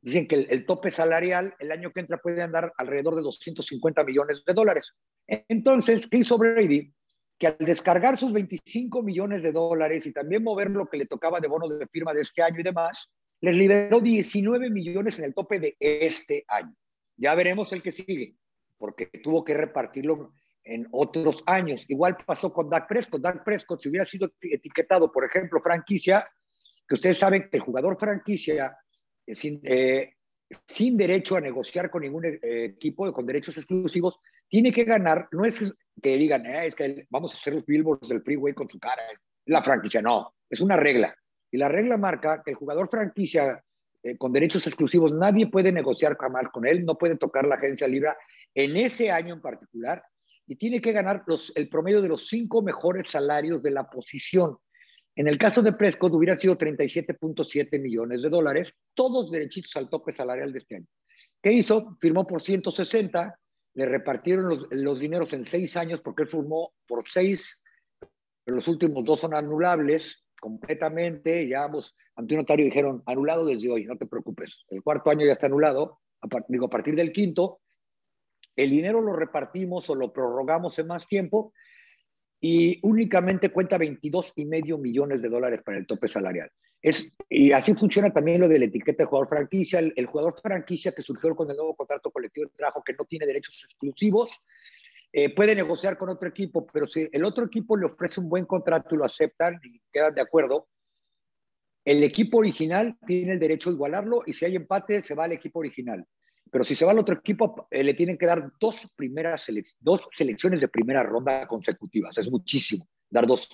Dicen 0.00 0.26
que 0.26 0.36
el, 0.36 0.64
tope 0.64 0.90
salarial 0.90 1.54
el 1.58 1.70
año 1.70 1.92
que 1.92 2.00
entra 2.00 2.16
puede 2.16 2.40
andar 2.40 2.72
alrededor 2.78 3.14
de 3.14 3.20
250 3.20 4.02
millones 4.04 4.42
de 4.46 4.54
dólares. 4.54 4.94
Entonces, 5.26 6.06
¿qué 6.06 6.16
hizo 6.16 6.38
Brady? 6.38 6.94
Que 7.38 7.48
al 7.48 7.58
descargar 7.58 8.16
sus 8.16 8.32
25 8.32 9.02
millones 9.02 9.42
de 9.42 9.52
dólares 9.52 10.06
y 10.06 10.12
también 10.12 10.42
mover 10.42 10.70
lo 10.70 10.86
que 10.86 10.96
le 10.96 11.04
tocaba 11.04 11.40
de 11.40 11.48
bono 11.48 11.68
de 11.68 11.86
firma 11.88 12.14
de 12.14 12.22
este 12.22 12.42
año 12.42 12.60
y 12.60 12.62
demás, 12.62 13.10
les 13.42 13.54
liberó 13.54 14.00
19 14.00 14.70
millones 14.70 15.18
en 15.18 15.26
el 15.26 15.34
tope 15.34 15.60
de 15.60 15.76
este 15.78 16.46
año. 16.48 16.74
Ya 17.18 17.34
veremos 17.34 17.70
el 17.74 17.82
que 17.82 17.92
sigue 17.92 18.39
porque 18.80 19.06
tuvo 19.22 19.44
que 19.44 19.52
repartirlo 19.52 20.32
en 20.64 20.88
otros 20.90 21.44
años. 21.46 21.84
Igual 21.88 22.16
pasó 22.26 22.50
con 22.50 22.70
Dak 22.70 22.88
Prescott. 22.88 23.20
Dak 23.20 23.44
Prescott, 23.44 23.82
si 23.82 23.90
hubiera 23.90 24.06
sido 24.06 24.30
etiquetado, 24.40 25.12
por 25.12 25.24
ejemplo, 25.24 25.60
franquicia, 25.60 26.26
que 26.88 26.94
ustedes 26.94 27.18
saben 27.18 27.48
que 27.50 27.58
el 27.58 27.62
jugador 27.62 27.98
franquicia, 27.98 28.74
eh, 29.26 29.34
sin, 29.34 29.60
eh, 29.64 30.14
sin 30.66 30.96
derecho 30.96 31.36
a 31.36 31.42
negociar 31.42 31.90
con 31.90 32.02
ningún 32.02 32.24
eh, 32.24 32.38
equipo, 32.64 33.12
con 33.12 33.26
derechos 33.26 33.58
exclusivos, 33.58 34.18
tiene 34.48 34.72
que 34.72 34.84
ganar, 34.84 35.28
no 35.30 35.44
es 35.44 35.60
que 36.02 36.16
digan, 36.16 36.46
es 36.46 36.74
que 36.74 37.06
vamos 37.10 37.34
a 37.34 37.38
hacer 37.38 37.54
los 37.54 37.66
billboards 37.66 38.08
del 38.08 38.22
freeway 38.22 38.54
con 38.54 38.68
su 38.68 38.80
cara, 38.80 39.02
la 39.44 39.62
franquicia, 39.62 40.00
no, 40.00 40.34
es 40.48 40.60
una 40.60 40.76
regla. 40.76 41.14
Y 41.52 41.58
la 41.58 41.68
regla 41.68 41.98
marca 41.98 42.42
que 42.42 42.52
el 42.52 42.56
jugador 42.56 42.88
franquicia 42.88 43.62
con 44.16 44.32
derechos 44.32 44.66
exclusivos, 44.66 45.12
nadie 45.12 45.48
puede 45.48 45.72
negociar 45.72 46.16
jamás 46.16 46.48
con 46.50 46.66
él, 46.66 46.86
no 46.86 46.96
puede 46.96 47.18
tocar 47.18 47.44
la 47.44 47.56
agencia 47.56 47.86
libre 47.86 48.12
en 48.54 48.76
ese 48.76 49.10
año 49.10 49.34
en 49.34 49.40
particular 49.40 50.02
y 50.46 50.56
tiene 50.56 50.80
que 50.80 50.92
ganar 50.92 51.22
los, 51.26 51.52
el 51.54 51.68
promedio 51.68 52.02
de 52.02 52.08
los 52.08 52.26
cinco 52.28 52.62
mejores 52.62 53.10
salarios 53.10 53.62
de 53.62 53.70
la 53.70 53.88
posición. 53.88 54.56
En 55.14 55.28
el 55.28 55.38
caso 55.38 55.62
de 55.62 55.72
Prescott 55.72 56.12
hubiera 56.12 56.38
sido 56.38 56.56
37.7 56.56 57.80
millones 57.80 58.22
de 58.22 58.28
dólares, 58.28 58.68
todos 58.94 59.30
derechitos 59.30 59.76
al 59.76 59.88
tope 59.88 60.12
salarial 60.12 60.52
de 60.52 60.58
este 60.58 60.76
año. 60.76 60.86
¿Qué 61.42 61.52
hizo? 61.52 61.96
Firmó 62.00 62.26
por 62.26 62.42
160, 62.42 63.38
le 63.74 63.86
repartieron 63.86 64.48
los, 64.48 64.66
los 64.70 64.98
dineros 64.98 65.32
en 65.32 65.44
seis 65.44 65.76
años 65.76 66.00
porque 66.00 66.22
él 66.22 66.28
firmó 66.28 66.72
por 66.86 67.08
seis, 67.08 67.62
pero 68.44 68.56
los 68.56 68.68
últimos 68.68 69.04
dos 69.04 69.20
son 69.20 69.34
anulables 69.34 70.24
completamente, 70.40 71.46
ya 71.46 71.64
ambos 71.64 71.94
ante 72.16 72.34
un 72.34 72.40
notario 72.40 72.64
dijeron 72.64 73.02
anulado 73.06 73.46
desde 73.46 73.70
hoy, 73.70 73.84
no 73.84 73.96
te 73.96 74.06
preocupes. 74.06 74.64
El 74.68 74.82
cuarto 74.82 75.10
año 75.10 75.24
ya 75.24 75.32
está 75.32 75.46
anulado, 75.46 76.00
digo, 76.48 76.66
a 76.66 76.70
partir 76.70 76.96
del 76.96 77.12
quinto, 77.12 77.59
el 78.56 78.70
dinero 78.70 79.00
lo 79.00 79.14
repartimos 79.14 79.88
o 79.90 79.94
lo 79.94 80.12
prorrogamos 80.12 80.78
en 80.78 80.86
más 80.86 81.06
tiempo 81.06 81.52
y 82.40 82.80
únicamente 82.82 83.50
cuenta 83.50 83.78
22 83.78 84.32
y 84.36 84.46
medio 84.46 84.78
millones 84.78 85.20
de 85.20 85.28
dólares 85.28 85.60
para 85.64 85.78
el 85.78 85.86
tope 85.86 86.08
salarial. 86.08 86.50
Es, 86.82 87.04
y 87.28 87.52
así 87.52 87.74
funciona 87.74 88.10
también 88.10 88.40
lo 88.40 88.48
de 88.48 88.58
la 88.58 88.64
etiqueta 88.64 89.02
de 89.02 89.08
jugador 89.08 89.28
franquicia. 89.28 89.78
El, 89.78 90.06
jugador 90.06 90.40
franquicia 90.40 90.92
que 90.92 91.02
surgió 91.02 91.36
con 91.36 91.50
el 91.50 91.56
nuevo 91.56 91.76
contrato 91.76 92.10
colectivo 92.10 92.46
de 92.46 92.56
trabajo 92.56 92.82
que 92.84 92.94
no 92.94 93.04
tiene 93.04 93.26
derechos 93.26 93.62
exclusivos, 93.64 94.30
eh, 95.12 95.34
puede 95.34 95.54
negociar 95.54 95.98
con 95.98 96.08
otro 96.08 96.28
equipo, 96.28 96.66
pero 96.72 96.86
si 96.86 97.08
el 97.12 97.24
otro 97.24 97.44
equipo 97.44 97.76
le 97.76 97.86
ofrece 97.86 98.20
un 98.20 98.28
buen 98.28 98.46
contrato 98.46 98.94
y 98.94 98.98
lo 98.98 99.04
aceptan 99.04 99.60
y 99.62 99.80
quedan 99.92 100.14
de 100.14 100.22
acuerdo, 100.22 100.68
el 101.84 102.02
equipo 102.04 102.38
original 102.38 102.96
tiene 103.06 103.32
el 103.32 103.40
derecho 103.40 103.68
a 103.68 103.72
igualarlo 103.72 104.22
y 104.26 104.34
si 104.34 104.44
hay 104.44 104.56
empate 104.56 105.02
se 105.02 105.14
va 105.14 105.24
al 105.24 105.32
equipo 105.32 105.58
original. 105.58 106.06
Pero 106.50 106.64
si 106.64 106.74
se 106.74 106.84
va 106.84 106.92
al 106.92 106.98
otro 106.98 107.14
equipo, 107.14 107.68
eh, 107.70 107.84
le 107.84 107.94
tienen 107.94 108.18
que 108.18 108.26
dar 108.26 108.52
dos, 108.58 108.76
primeras 108.96 109.46
dos 109.78 110.02
selecciones 110.16 110.60
de 110.60 110.68
primera 110.68 111.02
ronda 111.02 111.46
consecutivas. 111.46 112.16
Es 112.18 112.30
muchísimo 112.30 112.88
dar 113.08 113.26
dos, 113.26 113.48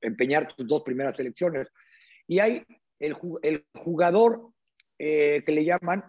empeñar 0.00 0.54
tus 0.54 0.66
dos 0.66 0.82
primeras 0.82 1.16
selecciones. 1.16 1.68
Y 2.26 2.38
hay 2.38 2.64
el, 2.98 3.16
el 3.42 3.64
jugador 3.74 4.52
eh, 4.98 5.42
que 5.44 5.52
le 5.52 5.64
llaman 5.64 6.04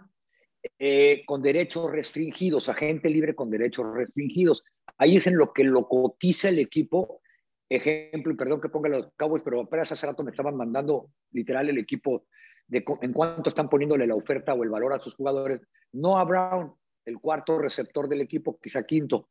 eh, 0.80 1.24
con 1.26 1.42
derechos 1.42 1.92
restringidos, 1.92 2.70
agente 2.70 3.10
libre 3.10 3.36
con 3.36 3.50
derechos 3.50 3.86
restringidos. 3.94 4.64
Ahí 4.98 5.18
es 5.18 5.28
en 5.28 5.38
lo 5.38 5.52
que 5.52 5.64
lo 5.64 5.88
cotiza 5.88 6.50
el 6.50 6.60
equipo. 6.60 7.22
Ejemplo, 7.70 8.36
perdón 8.38 8.62
que 8.62 8.70
ponga 8.70 8.90
los 8.90 9.12
Cowboys, 9.16 9.44
pero 9.44 9.62
apenas 9.62 9.92
hace 9.92 10.06
rato 10.06 10.24
me 10.24 10.32
estaban 10.32 10.56
mandando 10.56 11.10
literal 11.32 11.70
el 11.70 11.80
equipo 11.80 12.28
de 12.68 12.84
en 13.02 13.14
cuánto 13.14 13.50
están 13.50 13.70
poniéndole 13.70 14.08
la 14.08 14.16
oferta 14.16 14.54
o 14.54 14.64
el 14.64 14.70
valor 14.70 14.94
a 14.94 15.00
sus 15.00 15.16
jugadores. 15.16 15.62
Noah 15.92 16.24
Brown, 16.24 16.74
el 17.06 17.20
cuarto 17.20 17.60
receptor 17.60 18.08
del 18.08 18.22
equipo, 18.22 18.60
quizá 18.62 18.84
quinto. 18.84 19.30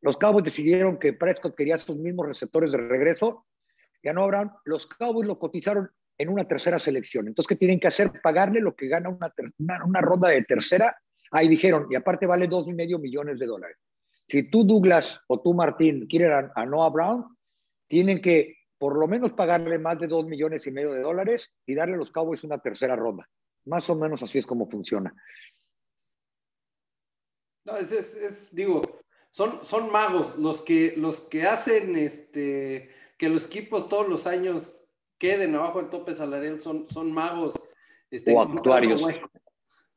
Los 0.00 0.16
Cowboys 0.16 0.44
decidieron 0.44 0.98
que 0.98 1.12
Prescott 1.12 1.54
quería 1.56 1.78
sus 1.78 1.96
mismos 1.96 2.26
receptores 2.26 2.72
de 2.72 2.78
regreso. 2.78 3.46
Y 4.02 4.08
a 4.08 4.12
Noah 4.12 4.26
Brown, 4.26 4.52
los 4.64 4.86
Cowboys 4.86 5.28
lo 5.28 5.38
cotizaron 5.38 5.90
en 6.18 6.28
una 6.28 6.46
tercera 6.46 6.78
selección. 6.78 7.28
Entonces, 7.28 7.48
¿qué 7.48 7.56
tienen 7.56 7.78
que 7.78 7.88
hacer? 7.88 8.20
Pagarle 8.20 8.60
lo 8.60 8.74
que 8.74 8.88
gana 8.88 9.08
una, 9.08 9.32
una, 9.84 10.00
ronda 10.00 10.28
de 10.28 10.42
tercera. 10.42 10.96
Ahí 11.30 11.48
dijeron, 11.48 11.86
y 11.90 11.94
aparte 11.94 12.26
vale 12.26 12.48
dos 12.48 12.66
y 12.68 12.72
medio 12.72 12.98
millones 12.98 13.38
de 13.38 13.46
dólares. 13.46 13.76
Si 14.28 14.50
tú, 14.50 14.64
Douglas, 14.64 15.20
o 15.28 15.40
tú, 15.40 15.54
Martín, 15.54 16.06
quieren 16.06 16.50
a 16.54 16.66
Noah 16.66 16.90
Brown, 16.90 17.36
tienen 17.86 18.20
que 18.20 18.56
por 18.82 18.98
lo 18.98 19.06
menos 19.06 19.32
pagarle 19.34 19.78
más 19.78 20.00
de 20.00 20.08
dos 20.08 20.26
millones 20.26 20.66
y 20.66 20.72
medio 20.72 20.90
de 20.90 21.02
dólares 21.02 21.48
y 21.66 21.76
darle 21.76 21.94
a 21.94 21.98
los 21.98 22.10
Cowboys 22.10 22.42
una 22.42 22.58
tercera 22.58 22.96
ronda. 22.96 23.30
Más 23.64 23.88
o 23.88 23.94
menos 23.94 24.20
así 24.24 24.38
es 24.38 24.44
como 24.44 24.68
funciona. 24.68 25.14
No, 27.64 27.76
es, 27.76 27.92
es, 27.92 28.52
digo, 28.52 28.82
son, 29.30 29.64
son 29.64 29.92
magos 29.92 30.36
los 30.36 30.62
que, 30.62 30.94
los 30.96 31.20
que 31.20 31.44
hacen 31.44 31.94
este, 31.94 32.90
que 33.16 33.28
los 33.28 33.46
equipos 33.46 33.88
todos 33.88 34.08
los 34.08 34.26
años 34.26 34.88
queden 35.16 35.54
abajo 35.54 35.80
del 35.80 35.88
tope 35.88 36.16
salarial, 36.16 36.60
son, 36.60 36.88
son 36.88 37.12
magos. 37.12 37.54
Este, 38.10 38.34
o 38.34 38.42
actuarios. 38.42 39.00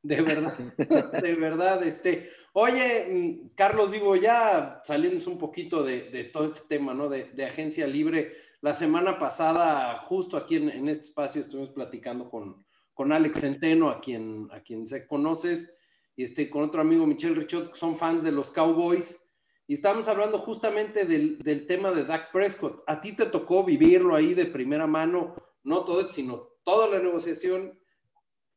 De 0.00 0.22
verdad, 0.22 0.56
de 1.22 1.34
verdad, 1.34 1.82
este. 1.82 2.30
Oye, 2.52 3.08
mm, 3.10 3.48
Carlos, 3.56 3.90
digo, 3.90 4.14
ya 4.14 4.80
saliendo 4.84 5.28
un 5.28 5.38
poquito 5.38 5.82
de, 5.82 6.30
todo 6.32 6.44
este 6.44 6.60
tema, 6.68 6.94
¿no? 6.94 7.08
De, 7.08 7.24
de, 7.24 7.44
agencia 7.44 7.88
libre. 7.88 8.32
La 8.66 8.74
semana 8.74 9.16
pasada, 9.16 9.96
justo 9.96 10.36
aquí 10.36 10.56
en, 10.56 10.88
este 10.88 11.06
espacio, 11.06 11.40
estuvimos 11.40 11.70
platicando 11.70 12.28
con, 12.28 12.66
con 12.94 13.12
Alex 13.12 13.42
Centeno, 13.42 13.90
a 13.90 14.00
quien, 14.00 14.48
a 14.50 14.58
quien 14.58 14.88
se 14.88 15.06
conoces, 15.06 15.78
y 16.16 16.24
este, 16.24 16.50
con 16.50 16.64
otro 16.64 16.80
amigo, 16.80 17.06
Michelle 17.06 17.36
Richot, 17.36 17.70
que 17.70 17.78
son 17.78 17.96
fans 17.96 18.24
de 18.24 18.32
los 18.32 18.50
Cowboys. 18.50 19.30
Y 19.68 19.74
estábamos 19.74 20.08
hablando 20.08 20.40
justamente 20.40 21.04
del, 21.04 21.38
del 21.38 21.64
tema 21.64 21.92
de 21.92 22.06
Dak 22.06 22.32
Prescott. 22.32 22.82
A 22.88 23.00
ti 23.00 23.12
te 23.12 23.26
tocó 23.26 23.62
vivirlo 23.62 24.16
ahí 24.16 24.34
de 24.34 24.46
primera 24.46 24.88
mano, 24.88 25.36
no 25.62 25.84
todo, 25.84 26.08
sino 26.08 26.48
toda 26.64 26.88
la 26.88 26.98
negociación 26.98 27.78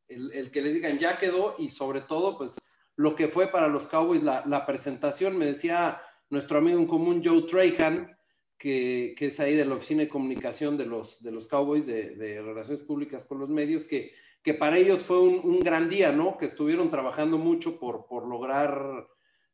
el, 0.08 0.50
que 0.50 0.60
les 0.60 0.74
digan 0.74 0.98
ya 0.98 1.18
quedó 1.18 1.54
y 1.56 1.68
sobre 1.68 2.00
todo, 2.00 2.36
pues 2.36 2.60
lo 2.96 3.14
que 3.14 3.28
fue 3.28 3.46
para 3.46 3.68
los 3.68 3.86
Cowboys 3.86 4.24
la, 4.24 4.66
presentación. 4.66 5.38
Me 5.38 5.46
decía 5.46 6.02
nuestro 6.30 6.58
amigo 6.58 6.80
en 6.80 6.88
común, 6.88 7.22
Joe 7.24 7.42
Trahan, 7.42 8.18
que, 8.60 9.16
es 9.18 9.40
ahí 9.40 9.56
de 9.56 9.64
la 9.64 9.74
oficina 9.74 10.02
de 10.02 10.08
comunicación 10.08 10.76
de 10.76 10.86
los, 10.86 11.22
de 11.22 11.32
los 11.32 11.48
Cowboys, 11.48 11.86
de, 11.86 12.42
Relaciones 12.44 12.84
Públicas 12.84 13.24
con 13.24 13.40
los 13.40 13.48
medios, 13.48 13.86
que, 13.86 14.12
que 14.42 14.54
para 14.54 14.76
ellos 14.76 15.02
fue 15.02 15.18
un, 15.20 15.58
gran 15.60 15.88
día, 15.88 16.12
¿no? 16.12 16.36
Que 16.36 16.46
estuvieron 16.46 16.90
trabajando 16.90 17.38
mucho 17.38 17.80
por, 17.80 18.06
por 18.06 18.28
lograr, 18.28 19.08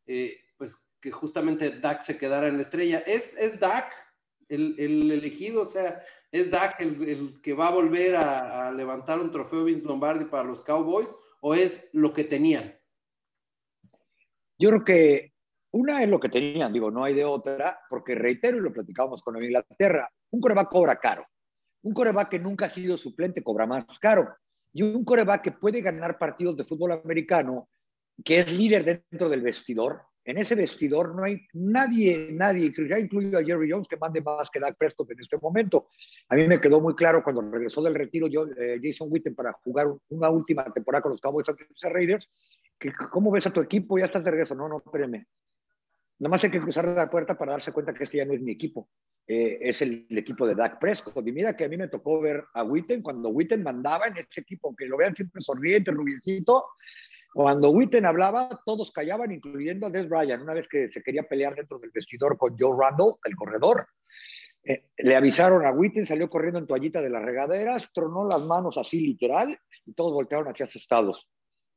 eh, 0.06 0.36
pues, 0.58 0.92
que 1.00 1.10
justamente 1.10 1.78
Dak 1.78 2.02
se 2.02 2.18
quedara 2.18 2.48
en 2.48 2.56
la 2.56 2.62
estrella. 2.62 2.98
¿Es, 3.06 3.38
es 3.38 3.60
Dak 3.60 3.92
el, 4.48 4.74
el 4.78 5.10
elegido? 5.12 5.62
O 5.62 5.66
sea, 5.66 6.02
¿Es 6.36 6.50
Dak 6.50 6.80
el, 6.80 7.40
que 7.40 7.54
va 7.54 7.68
a 7.68 7.72
volver 7.72 8.16
a, 8.16 8.70
levantar 8.72 9.20
un 9.20 9.30
trofeo 9.30 9.64
Vince 9.64 9.86
Lombardi 9.86 10.26
para 10.26 10.44
los 10.44 10.60
Cowboys 10.60 11.16
o 11.40 11.54
es 11.54 11.88
lo 11.92 12.12
que 12.12 12.24
tenían? 12.24 12.78
Yo 14.58 14.68
creo 14.70 14.84
que 14.84 15.32
una 15.76 16.02
es 16.02 16.08
lo 16.08 16.18
que 16.18 16.28
tenían, 16.28 16.72
digo, 16.72 16.90
no 16.90 17.04
hay 17.04 17.14
de 17.14 17.24
otra, 17.24 17.78
porque 17.90 18.14
reitero 18.14 18.56
y 18.56 18.60
lo 18.60 18.72
platicábamos 18.72 19.22
con 19.22 19.42
Inglaterra, 19.42 20.10
un 20.30 20.40
coreback 20.40 20.68
cobra 20.68 20.96
caro. 20.96 21.26
Un 21.82 21.92
coreback 21.92 22.30
que 22.30 22.38
nunca 22.38 22.66
ha 22.66 22.70
sido 22.70 22.96
suplente 22.96 23.42
cobra 23.42 23.66
más 23.66 23.84
caro. 24.00 24.34
Y 24.72 24.82
un 24.82 25.04
coreback 25.04 25.42
que 25.42 25.52
puede 25.52 25.80
ganar 25.80 26.18
partidos 26.18 26.56
de 26.56 26.64
fútbol 26.64 26.92
americano, 26.92 27.68
que 28.24 28.40
es 28.40 28.52
líder 28.52 28.84
dentro 28.84 29.28
del 29.28 29.42
vestidor, 29.42 30.02
en 30.26 30.38
ese 30.38 30.56
vestidor 30.56 31.14
no 31.14 31.22
hay 31.22 31.46
nadie, 31.52 32.30
nadie, 32.32 32.74
ya 32.88 32.98
incluido 32.98 33.38
a 33.38 33.44
Jerry 33.44 33.70
Jones, 33.70 33.86
que 33.86 33.96
mande 33.96 34.20
más 34.20 34.50
que 34.50 34.58
Dak 34.58 34.76
Prescott 34.76 35.10
en 35.12 35.20
este 35.20 35.38
momento. 35.38 35.88
A 36.28 36.34
mí 36.34 36.48
me 36.48 36.60
quedó 36.60 36.80
muy 36.80 36.96
claro 36.96 37.22
cuando 37.22 37.42
regresó 37.42 37.80
del 37.80 37.94
retiro 37.94 38.26
eh, 38.26 38.80
Jason 38.82 39.08
Witten 39.08 39.36
para 39.36 39.52
jugar 39.52 39.86
una 40.08 40.28
última 40.28 40.64
temporada 40.72 41.02
con 41.02 41.12
los 41.12 41.20
Cowboys 41.20 41.46
Raiders, 41.82 42.28
que 42.76 42.92
cómo 42.92 43.30
ves 43.30 43.46
a 43.46 43.52
tu 43.52 43.60
equipo, 43.60 43.98
ya 43.98 44.06
estás 44.06 44.24
de 44.24 44.32
regreso. 44.32 44.56
No, 44.56 44.68
no, 44.68 44.82
espérame. 44.84 45.26
Nada 46.18 46.30
más 46.30 46.44
hay 46.44 46.50
que 46.50 46.60
cruzar 46.60 46.86
la 46.88 47.10
puerta 47.10 47.36
para 47.36 47.52
darse 47.52 47.72
cuenta 47.72 47.92
que 47.92 48.04
este 48.04 48.18
ya 48.18 48.24
no 48.24 48.32
es 48.32 48.40
mi 48.40 48.52
equipo. 48.52 48.88
Eh, 49.26 49.58
es 49.60 49.82
el, 49.82 50.06
equipo 50.10 50.46
de 50.46 50.54
Dak 50.54 50.78
Prescott. 50.78 51.26
Y 51.26 51.32
mira 51.32 51.56
que 51.56 51.64
a 51.64 51.68
mí 51.68 51.76
me 51.76 51.88
tocó 51.88 52.20
ver 52.20 52.44
a 52.54 52.62
Witten 52.62 53.02
cuando 53.02 53.28
Witten 53.28 53.62
mandaba 53.62 54.06
en 54.06 54.14
ese 54.14 54.40
equipo, 54.40 54.74
que 54.74 54.86
lo 54.86 54.96
vean 54.96 55.14
siempre 55.14 55.42
sonriente, 55.42 55.90
rubiecito, 55.90 56.64
cuando 57.36 57.68
Witten 57.68 58.06
hablaba, 58.06 58.48
todos 58.64 58.90
callaban, 58.92 59.30
incluyendo 59.30 59.86
a 59.86 59.90
Des 59.90 60.08
Bryant, 60.08 60.42
una 60.42 60.54
vez 60.54 60.66
que 60.68 60.88
se 60.88 61.02
quería 61.02 61.22
pelear 61.24 61.54
dentro 61.54 61.78
del 61.78 61.90
vestidor 61.90 62.38
con 62.38 62.56
Joe 62.58 62.74
Randall, 62.80 63.16
el 63.24 63.36
corredor. 63.36 63.86
Eh, 64.64 64.86
le 64.96 65.14
avisaron 65.14 65.66
a 65.66 65.70
Witten, 65.70 66.06
salió 66.06 66.30
corriendo 66.30 66.58
en 66.58 66.66
toallita 66.66 67.02
de 67.02 67.10
las 67.10 67.22
regaderas, 67.22 67.82
tronó 67.92 68.26
las 68.26 68.40
manos 68.40 68.78
así 68.78 69.00
literal 69.00 69.58
y 69.84 69.92
todos 69.92 70.14
voltearon 70.14 70.48
hacia 70.48 70.64
asustados. 70.64 71.28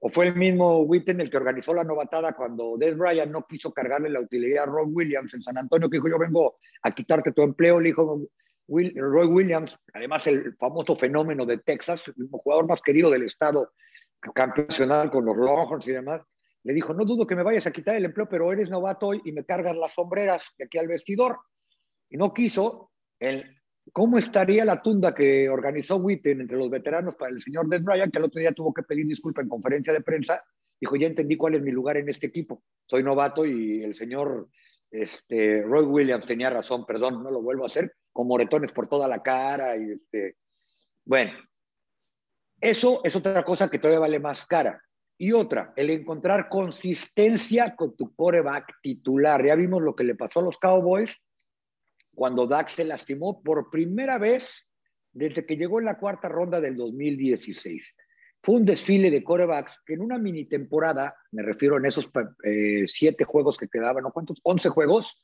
O 0.02 0.10
fue 0.10 0.28
el 0.28 0.36
mismo 0.36 0.80
Witten 0.80 1.20
el 1.20 1.30
que 1.30 1.38
organizó 1.38 1.74
la 1.74 1.84
novatada 1.84 2.34
cuando 2.34 2.78
Des 2.78 2.98
Bryant 2.98 3.32
no 3.32 3.46
quiso 3.46 3.74
cargarle 3.74 4.10
la 4.10 4.22
utilidad 4.22 4.64
a 4.64 4.68
Roy 4.68 4.86
Williams 4.86 5.34
en 5.34 5.42
San 5.42 5.58
Antonio, 5.58 5.90
que 5.90 5.98
dijo: 5.98 6.08
Yo 6.08 6.18
vengo 6.18 6.58
a 6.84 6.92
quitarte 6.92 7.34
tu 7.34 7.42
empleo. 7.44 7.80
Le 7.80 7.90
dijo 7.90 8.30
Roy 8.68 9.28
Williams, 9.28 9.78
además 9.94 10.26
el 10.28 10.56
famoso 10.56 10.96
fenómeno 10.96 11.46
de 11.46 11.58
Texas, 11.58 12.02
el 12.08 12.30
jugador 12.32 12.68
más 12.68 12.82
querido 12.82 13.10
del 13.10 13.24
estado 13.24 13.72
campeón 14.34 15.10
con 15.10 15.26
los 15.26 15.38
Longhorns 15.38 15.88
y 15.88 15.92
demás, 15.92 16.22
le 16.64 16.74
dijo, 16.74 16.94
no 16.94 17.06
dudo 17.06 17.26
que 17.26 17.36
me 17.36 17.44
vayas 17.44 17.66
a 17.66 17.72
quitar 17.72 17.96
el 17.96 18.06
empleo, 18.06 18.28
pero 18.30 18.52
eres 18.52 18.70
novato 18.70 19.14
y 19.14 19.32
me 19.32 19.46
cargas 19.46 19.76
las 19.76 19.94
sombreras 19.94 20.44
de 20.58 20.66
aquí 20.66 20.78
al 20.78 20.88
vestidor. 20.88 21.40
Y 22.10 22.18
no 22.18 22.34
quiso. 22.34 22.92
El, 23.20 23.59
¿Cómo 23.94 24.18
estaría 24.18 24.66
la 24.66 24.82
tunda 24.82 25.14
que 25.14 25.50
organizó 25.50 25.98
Witten 25.98 26.42
entre 26.42 26.58
los 26.58 26.70
veteranos 26.70 27.16
para 27.16 27.32
el 27.32 27.42
señor 27.42 27.68
Des 27.68 27.84
Bryant, 27.84 28.12
que 28.12 28.20
el 28.20 28.26
otro 28.26 28.40
día 28.40 28.52
tuvo 28.52 28.74
que 28.74 28.84
pedir 28.84 29.06
disculpa 29.08 29.42
en 29.42 29.50
conferencia 29.50 29.94
de 29.94 30.02
prensa? 30.02 30.44
Dijo, 30.80 30.96
ya 30.96 31.08
entendí 31.08 31.36
cuál 31.38 31.56
es 31.56 31.62
mi 31.62 31.72
lugar 31.72 31.98
en 31.98 32.10
este 32.10 32.28
equipo. 32.28 32.64
Soy 32.86 33.04
novato 33.04 33.46
y 33.46 33.84
el 33.84 33.96
señor 33.96 34.50
este, 34.92 35.62
Roy 35.64 35.86
Williams 35.86 36.26
tenía 36.26 36.50
razón, 36.50 36.86
perdón, 36.86 37.24
no 37.24 37.32
lo 37.32 37.42
vuelvo 37.42 37.64
a 37.64 37.68
hacer, 37.68 37.94
con 38.12 38.28
moretones 38.28 38.72
por 38.72 38.88
toda 38.88 39.08
la 39.08 39.22
cara 39.22 39.78
y 39.78 39.92
este, 39.92 40.36
bueno, 41.06 41.32
eso 42.62 43.02
es 43.04 43.16
otra 43.16 43.44
cosa 43.44 43.70
que 43.70 43.80
todavía 43.80 44.00
vale 44.00 44.20
más 44.20 44.46
cara. 44.46 44.82
Y 45.18 45.34
otra, 45.34 45.74
el 45.76 45.90
encontrar 45.90 46.48
consistencia 46.48 47.76
con 47.76 47.96
tu 47.96 48.14
coreback 48.16 48.76
titular. 48.82 49.46
Ya 49.46 49.56
vimos 49.56 49.82
lo 49.82 49.94
que 49.94 50.06
le 50.06 50.16
pasó 50.16 50.40
a 50.40 50.44
los 50.44 50.58
Cowboys 50.58 51.22
cuando 52.20 52.48
Dak 52.48 52.68
se 52.68 52.84
lastimó 52.84 53.42
por 53.42 53.70
primera 53.70 54.18
vez 54.18 54.68
desde 55.14 55.46
que 55.46 55.56
llegó 55.56 55.80
en 55.80 55.86
la 55.86 55.98
cuarta 55.98 56.28
ronda 56.28 56.60
del 56.60 56.76
2016. 56.76 57.96
Fue 58.44 58.56
un 58.56 58.66
desfile 58.66 59.10
de 59.10 59.24
corebacks 59.24 59.72
que 59.86 59.94
en 59.94 60.02
una 60.02 60.18
mini 60.18 60.44
temporada, 60.44 61.16
me 61.32 61.44
refiero 61.44 61.78
en 61.78 61.86
esos 61.86 62.10
eh, 62.44 62.84
siete 62.88 63.24
juegos 63.24 63.56
que 63.58 63.70
quedaban, 63.70 64.04
¿no? 64.04 64.12
¿Cuántos? 64.12 64.42
Once 64.44 64.68
juegos. 64.68 65.18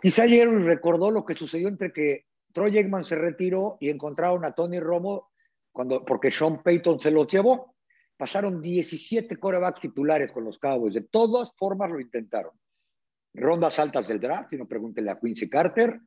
Quizá 0.00 0.22
ayer 0.22 0.48
recordó 0.48 1.10
lo 1.10 1.24
que 1.24 1.34
sucedió 1.34 1.66
entre 1.66 1.92
que 1.92 2.26
Troy 2.52 2.78
Eggman 2.78 3.04
se 3.04 3.16
retiró 3.16 3.76
y 3.80 3.90
encontraron 3.90 4.44
a 4.44 4.52
Tony 4.52 4.78
Romo 4.78 5.32
cuando, 5.72 6.04
porque 6.04 6.30
Sean 6.30 6.62
Payton 6.62 7.00
se 7.00 7.10
los 7.10 7.26
llevó. 7.26 7.74
Pasaron 8.16 8.62
17 8.62 9.36
corebacks 9.36 9.80
titulares 9.80 10.30
con 10.30 10.44
los 10.44 10.60
Cowboys. 10.60 10.94
De 10.94 11.00
todas 11.00 11.50
formas 11.56 11.90
lo 11.90 11.98
intentaron. 11.98 12.52
Rondas 13.34 13.78
altas 13.78 14.06
del 14.06 14.20
draft, 14.20 14.50
si 14.50 14.56
no 14.56 14.66
pregúntenle 14.66 15.10
a 15.10 15.18
Quincy 15.18 15.48
Carter. 15.48 16.00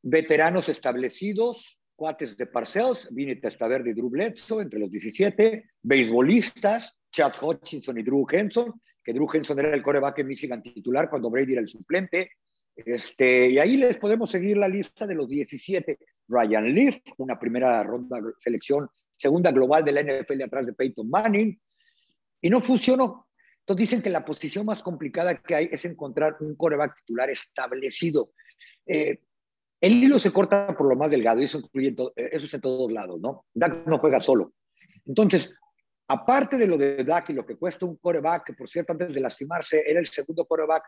veteranos 0.00 0.68
establecidos, 0.68 1.78
cuates 1.94 2.36
de 2.36 2.46
Parcells, 2.46 3.08
Vini 3.10 3.36
Testaverde 3.36 3.90
y 3.90 3.92
Drew 3.92 4.08
Bledsoe, 4.08 4.62
entre 4.62 4.78
los 4.78 4.90
17, 4.90 5.70
beisbolistas, 5.82 6.96
Chad 7.10 7.32
Hutchinson 7.42 7.98
y 7.98 8.02
Drew 8.02 8.26
Henson, 8.30 8.80
que 9.02 9.12
Drew 9.12 9.28
Henson 9.32 9.58
era 9.58 9.74
el 9.74 9.82
coreback 9.82 10.20
en 10.20 10.28
Michigan 10.28 10.62
titular 10.62 11.10
cuando 11.10 11.30
Brady 11.30 11.52
era 11.52 11.62
el 11.62 11.68
suplente. 11.68 12.30
Este, 12.76 13.50
y 13.50 13.58
ahí 13.58 13.76
les 13.76 13.96
podemos 13.96 14.30
seguir 14.30 14.56
la 14.56 14.68
lista 14.68 15.06
de 15.06 15.14
los 15.14 15.28
17. 15.28 15.98
Ryan 16.28 16.74
Leaf, 16.74 16.96
una 17.16 17.38
primera 17.38 17.82
ronda 17.82 18.20
selección, 18.38 18.88
segunda 19.16 19.50
global 19.50 19.84
de 19.84 19.92
la 19.92 20.02
NFL 20.02 20.42
atrás 20.42 20.66
de 20.66 20.74
Peyton 20.74 21.10
Manning, 21.10 21.58
y 22.40 22.50
no 22.50 22.60
funcionó. 22.60 23.27
Entonces 23.68 23.90
dicen 23.90 24.02
que 24.02 24.08
la 24.08 24.24
posición 24.24 24.64
más 24.64 24.82
complicada 24.82 25.42
que 25.42 25.54
hay 25.54 25.68
es 25.70 25.84
encontrar 25.84 26.38
un 26.40 26.56
coreback 26.56 26.96
titular 26.96 27.28
establecido. 27.28 28.30
Eh, 28.86 29.20
el 29.78 29.92
hilo 29.92 30.18
se 30.18 30.32
corta 30.32 30.68
por 30.68 30.88
lo 30.88 30.96
más 30.96 31.10
delgado, 31.10 31.42
y 31.42 31.44
eso, 31.44 31.58
incluye 31.58 31.94
eh, 32.16 32.30
eso 32.32 32.46
es 32.46 32.54
en 32.54 32.62
todos 32.62 32.90
lados, 32.90 33.20
¿no? 33.20 33.44
Dak 33.52 33.86
no 33.86 33.98
juega 33.98 34.22
solo. 34.22 34.54
Entonces, 35.04 35.50
aparte 36.08 36.56
de 36.56 36.66
lo 36.66 36.78
de 36.78 37.04
Dak 37.04 37.28
y 37.28 37.34
lo 37.34 37.44
que 37.44 37.56
cuesta 37.56 37.84
un 37.84 37.98
coreback, 37.98 38.46
que 38.46 38.52
por 38.54 38.70
cierto, 38.70 38.92
antes 38.92 39.12
de 39.12 39.20
lastimarse, 39.20 39.84
era 39.86 40.00
el 40.00 40.06
segundo 40.06 40.46
coreback 40.46 40.84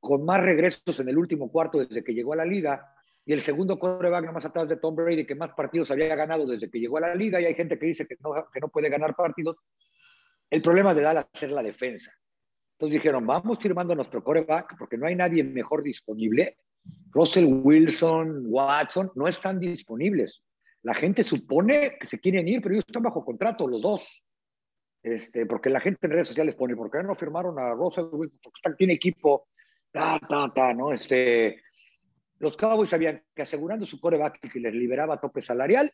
con 0.00 0.24
más 0.24 0.40
regresos 0.40 1.00
en 1.00 1.10
el 1.10 1.18
último 1.18 1.52
cuarto 1.52 1.80
desde 1.80 2.02
que 2.02 2.14
llegó 2.14 2.32
a 2.32 2.36
la 2.36 2.46
liga, 2.46 2.94
y 3.26 3.34
el 3.34 3.42
segundo 3.42 3.78
coreback 3.78 4.32
más 4.32 4.46
atrás 4.46 4.70
de 4.70 4.78
Tom 4.78 4.96
Brady, 4.96 5.26
que 5.26 5.34
más 5.34 5.50
partidos 5.50 5.90
había 5.90 6.16
ganado 6.16 6.46
desde 6.46 6.70
que 6.70 6.80
llegó 6.80 6.96
a 6.96 7.02
la 7.02 7.14
liga, 7.14 7.42
y 7.42 7.44
hay 7.44 7.54
gente 7.54 7.78
que 7.78 7.84
dice 7.84 8.06
que 8.06 8.16
no, 8.20 8.32
que 8.50 8.58
no 8.58 8.70
puede 8.70 8.88
ganar 8.88 9.14
partidos. 9.14 9.58
El 10.48 10.62
problema 10.62 10.94
de 10.94 11.02
Dallas 11.02 11.26
es 11.38 11.50
la 11.50 11.62
defensa. 11.62 12.10
Entonces 12.82 13.00
dijeron, 13.00 13.24
vamos 13.24 13.60
firmando 13.60 13.94
nuestro 13.94 14.24
coreback 14.24 14.76
porque 14.76 14.98
no 14.98 15.06
hay 15.06 15.14
nadie 15.14 15.44
mejor 15.44 15.84
disponible. 15.84 16.56
Russell 17.12 17.44
Wilson, 17.44 18.46
Watson, 18.48 19.12
no 19.14 19.28
están 19.28 19.60
disponibles. 19.60 20.42
La 20.82 20.92
gente 20.92 21.22
supone 21.22 21.96
que 22.00 22.08
se 22.08 22.18
quieren 22.18 22.48
ir, 22.48 22.60
pero 22.60 22.74
ellos 22.74 22.84
están 22.84 23.04
bajo 23.04 23.24
contrato, 23.24 23.68
los 23.68 23.80
dos. 23.80 24.04
Este, 25.00 25.46
porque 25.46 25.70
la 25.70 25.78
gente 25.78 26.08
en 26.08 26.10
redes 26.10 26.26
sociales 26.26 26.56
pone, 26.56 26.74
¿por 26.74 26.90
qué 26.90 27.04
no 27.04 27.14
firmaron 27.14 27.56
a 27.56 27.72
Russell 27.72 28.06
Wilson? 28.10 28.40
Porque 28.42 28.76
tiene 28.76 28.94
equipo, 28.94 29.46
ta, 29.92 30.18
ta, 30.18 30.52
ta, 30.52 30.74
¿no? 30.74 30.92
Este, 30.92 31.62
los 32.40 32.56
Cowboys 32.56 32.90
sabían 32.90 33.22
que 33.32 33.42
asegurando 33.42 33.86
su 33.86 34.00
coreback 34.00 34.40
que 34.52 34.58
les 34.58 34.74
liberaba 34.74 35.20
tope 35.20 35.44
salarial, 35.44 35.92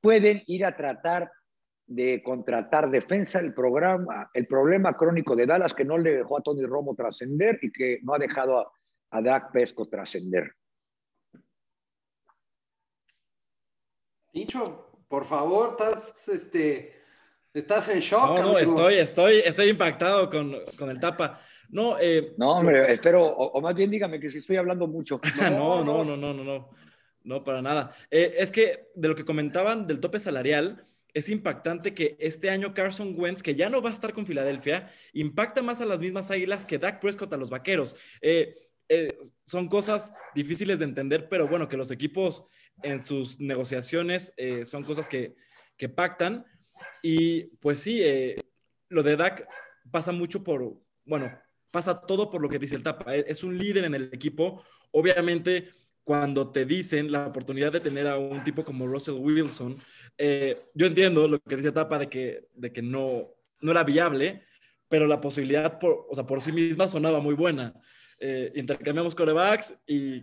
pueden 0.00 0.44
ir 0.46 0.64
a 0.64 0.76
tratar 0.76 1.32
de 1.90 2.22
contratar 2.22 2.88
defensa, 2.88 3.40
el 3.40 3.52
programa, 3.52 4.30
el 4.32 4.46
problema 4.46 4.96
crónico 4.96 5.34
de 5.34 5.44
Dallas 5.44 5.74
que 5.74 5.84
no 5.84 5.98
le 5.98 6.18
dejó 6.18 6.38
a 6.38 6.40
Tony 6.40 6.64
Romo 6.64 6.94
trascender 6.94 7.58
y 7.62 7.72
que 7.72 7.98
no 8.02 8.14
ha 8.14 8.18
dejado 8.18 8.60
a, 8.60 8.72
a 9.10 9.20
Dak 9.20 9.50
Pesco 9.50 9.88
trascender. 9.88 10.54
Dicho, 14.32 15.02
por 15.08 15.24
favor, 15.24 15.70
estás, 15.70 16.28
este, 16.28 16.94
estás 17.52 17.88
en 17.88 17.98
shock. 17.98 18.38
No, 18.38 18.52
no, 18.52 18.58
estoy, 18.58 18.94
estoy, 18.94 19.38
estoy 19.38 19.70
impactado 19.70 20.30
con, 20.30 20.54
con 20.78 20.90
el 20.90 21.00
tapa. 21.00 21.40
No, 21.70 21.98
eh, 21.98 22.34
no, 22.36 22.52
hombre, 22.52 22.92
espero, 22.92 23.24
o, 23.24 23.60
más 23.60 23.74
bien 23.74 23.90
dígame 23.90 24.20
que 24.20 24.30
si 24.30 24.38
estoy 24.38 24.58
hablando 24.58 24.86
mucho. 24.86 25.20
No, 25.50 25.84
no, 25.84 26.04
no, 26.04 26.16
no, 26.16 26.32
no, 26.32 26.44
no, 26.44 26.70
no, 27.24 27.42
para 27.42 27.60
nada. 27.60 27.96
Eh, 28.12 28.36
es 28.38 28.52
que 28.52 28.92
de 28.94 29.08
lo 29.08 29.16
que 29.16 29.24
comentaban 29.24 29.88
del 29.88 29.98
tope 29.98 30.20
salarial, 30.20 30.84
es 31.14 31.28
impactante 31.28 31.94
que 31.94 32.16
este 32.18 32.50
año 32.50 32.74
Carson 32.74 33.14
Wentz, 33.16 33.42
que 33.42 33.54
ya 33.54 33.68
no 33.68 33.82
va 33.82 33.90
a 33.90 33.92
estar 33.92 34.12
con 34.12 34.26
Filadelfia, 34.26 34.90
impacta 35.12 35.62
más 35.62 35.80
a 35.80 35.86
las 35.86 36.00
mismas 36.00 36.30
águilas 36.30 36.64
que 36.64 36.78
Dak 36.78 37.00
Prescott 37.00 37.32
a 37.32 37.36
los 37.36 37.50
vaqueros. 37.50 37.96
Eh, 38.20 38.54
eh, 38.88 39.16
son 39.46 39.68
cosas 39.68 40.12
difíciles 40.34 40.78
de 40.78 40.84
entender, 40.84 41.28
pero 41.28 41.46
bueno, 41.46 41.68
que 41.68 41.76
los 41.76 41.90
equipos 41.90 42.44
en 42.82 43.04
sus 43.04 43.38
negociaciones 43.38 44.34
eh, 44.36 44.64
son 44.64 44.84
cosas 44.84 45.08
que, 45.08 45.34
que, 45.76 45.88
pactan. 45.88 46.44
Y 47.02 47.44
pues 47.58 47.80
sí, 47.80 48.02
lo 48.88 49.02
de 49.02 49.16
Dak 49.16 49.46
pasa 49.90 50.12
mucho 50.12 50.42
por, 50.42 50.80
bueno, 51.04 51.30
pasa 51.70 52.00
todo 52.00 52.30
por 52.30 52.42
lo 52.42 52.48
que 52.48 52.58
dice 52.58 52.76
el 52.76 52.82
Tapa. 52.82 53.14
Es 53.14 53.44
un 53.44 53.56
líder 53.56 53.84
en 53.84 53.94
el 53.94 54.10
equipo. 54.12 54.62
Obviamente, 54.90 55.70
cuando 56.02 56.50
te 56.50 56.64
dicen 56.64 57.12
la 57.12 57.26
oportunidad 57.26 57.72
de 57.72 57.80
tener 57.80 58.06
a 58.06 58.18
un 58.18 58.42
tipo 58.42 58.64
como 58.64 58.86
Russell 58.86 59.14
Wilson, 59.14 59.76
eh, 60.22 60.58
yo 60.74 60.86
entiendo 60.86 61.26
lo 61.26 61.40
que 61.40 61.56
dice 61.56 61.72
Tapa 61.72 61.98
de 61.98 62.10
que, 62.10 62.48
de 62.54 62.70
que 62.70 62.82
no, 62.82 63.30
no 63.62 63.70
era 63.70 63.84
viable, 63.84 64.42
pero 64.86 65.06
la 65.06 65.18
posibilidad 65.18 65.78
por, 65.78 66.06
o 66.10 66.14
sea, 66.14 66.26
por 66.26 66.42
sí 66.42 66.52
misma 66.52 66.88
sonaba 66.88 67.20
muy 67.20 67.34
buena. 67.34 67.72
Eh, 68.18 68.52
intercambiamos 68.54 69.14
corebacks 69.14 69.82
y 69.86 70.22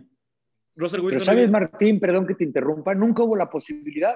Russell 0.76 1.00
Wilson. 1.00 1.22
Pero 1.22 1.24
sabes, 1.24 1.50
Martín, 1.50 1.98
perdón 1.98 2.28
que 2.28 2.36
te 2.36 2.44
interrumpa, 2.44 2.94
nunca 2.94 3.24
hubo 3.24 3.34
la 3.34 3.50
posibilidad. 3.50 4.14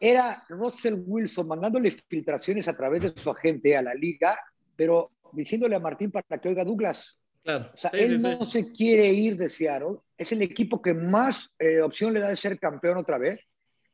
Era 0.00 0.44
Russell 0.48 1.02
Wilson 1.04 1.46
mandándole 1.46 1.94
filtraciones 2.08 2.66
a 2.66 2.74
través 2.74 3.02
de 3.02 3.12
su 3.14 3.28
agente 3.28 3.76
a 3.76 3.82
la 3.82 3.92
liga, 3.92 4.38
pero 4.74 5.10
diciéndole 5.32 5.76
a 5.76 5.80
Martín 5.80 6.10
para 6.10 6.40
que 6.40 6.48
oiga 6.48 6.64
Douglas. 6.64 7.18
Claro. 7.44 7.70
O 7.74 7.76
sea, 7.76 7.90
él 7.90 8.22
no 8.22 8.46
se 8.46 8.72
quiere 8.72 9.08
ir 9.08 9.36
de 9.36 9.50
Seattle. 9.50 9.98
Es 10.16 10.32
el 10.32 10.40
equipo 10.40 10.80
que 10.80 10.94
más 10.94 11.36
eh, 11.58 11.82
opción 11.82 12.14
le 12.14 12.20
da 12.20 12.30
de 12.30 12.36
ser 12.36 12.58
campeón 12.58 12.96
otra 12.96 13.18
vez 13.18 13.40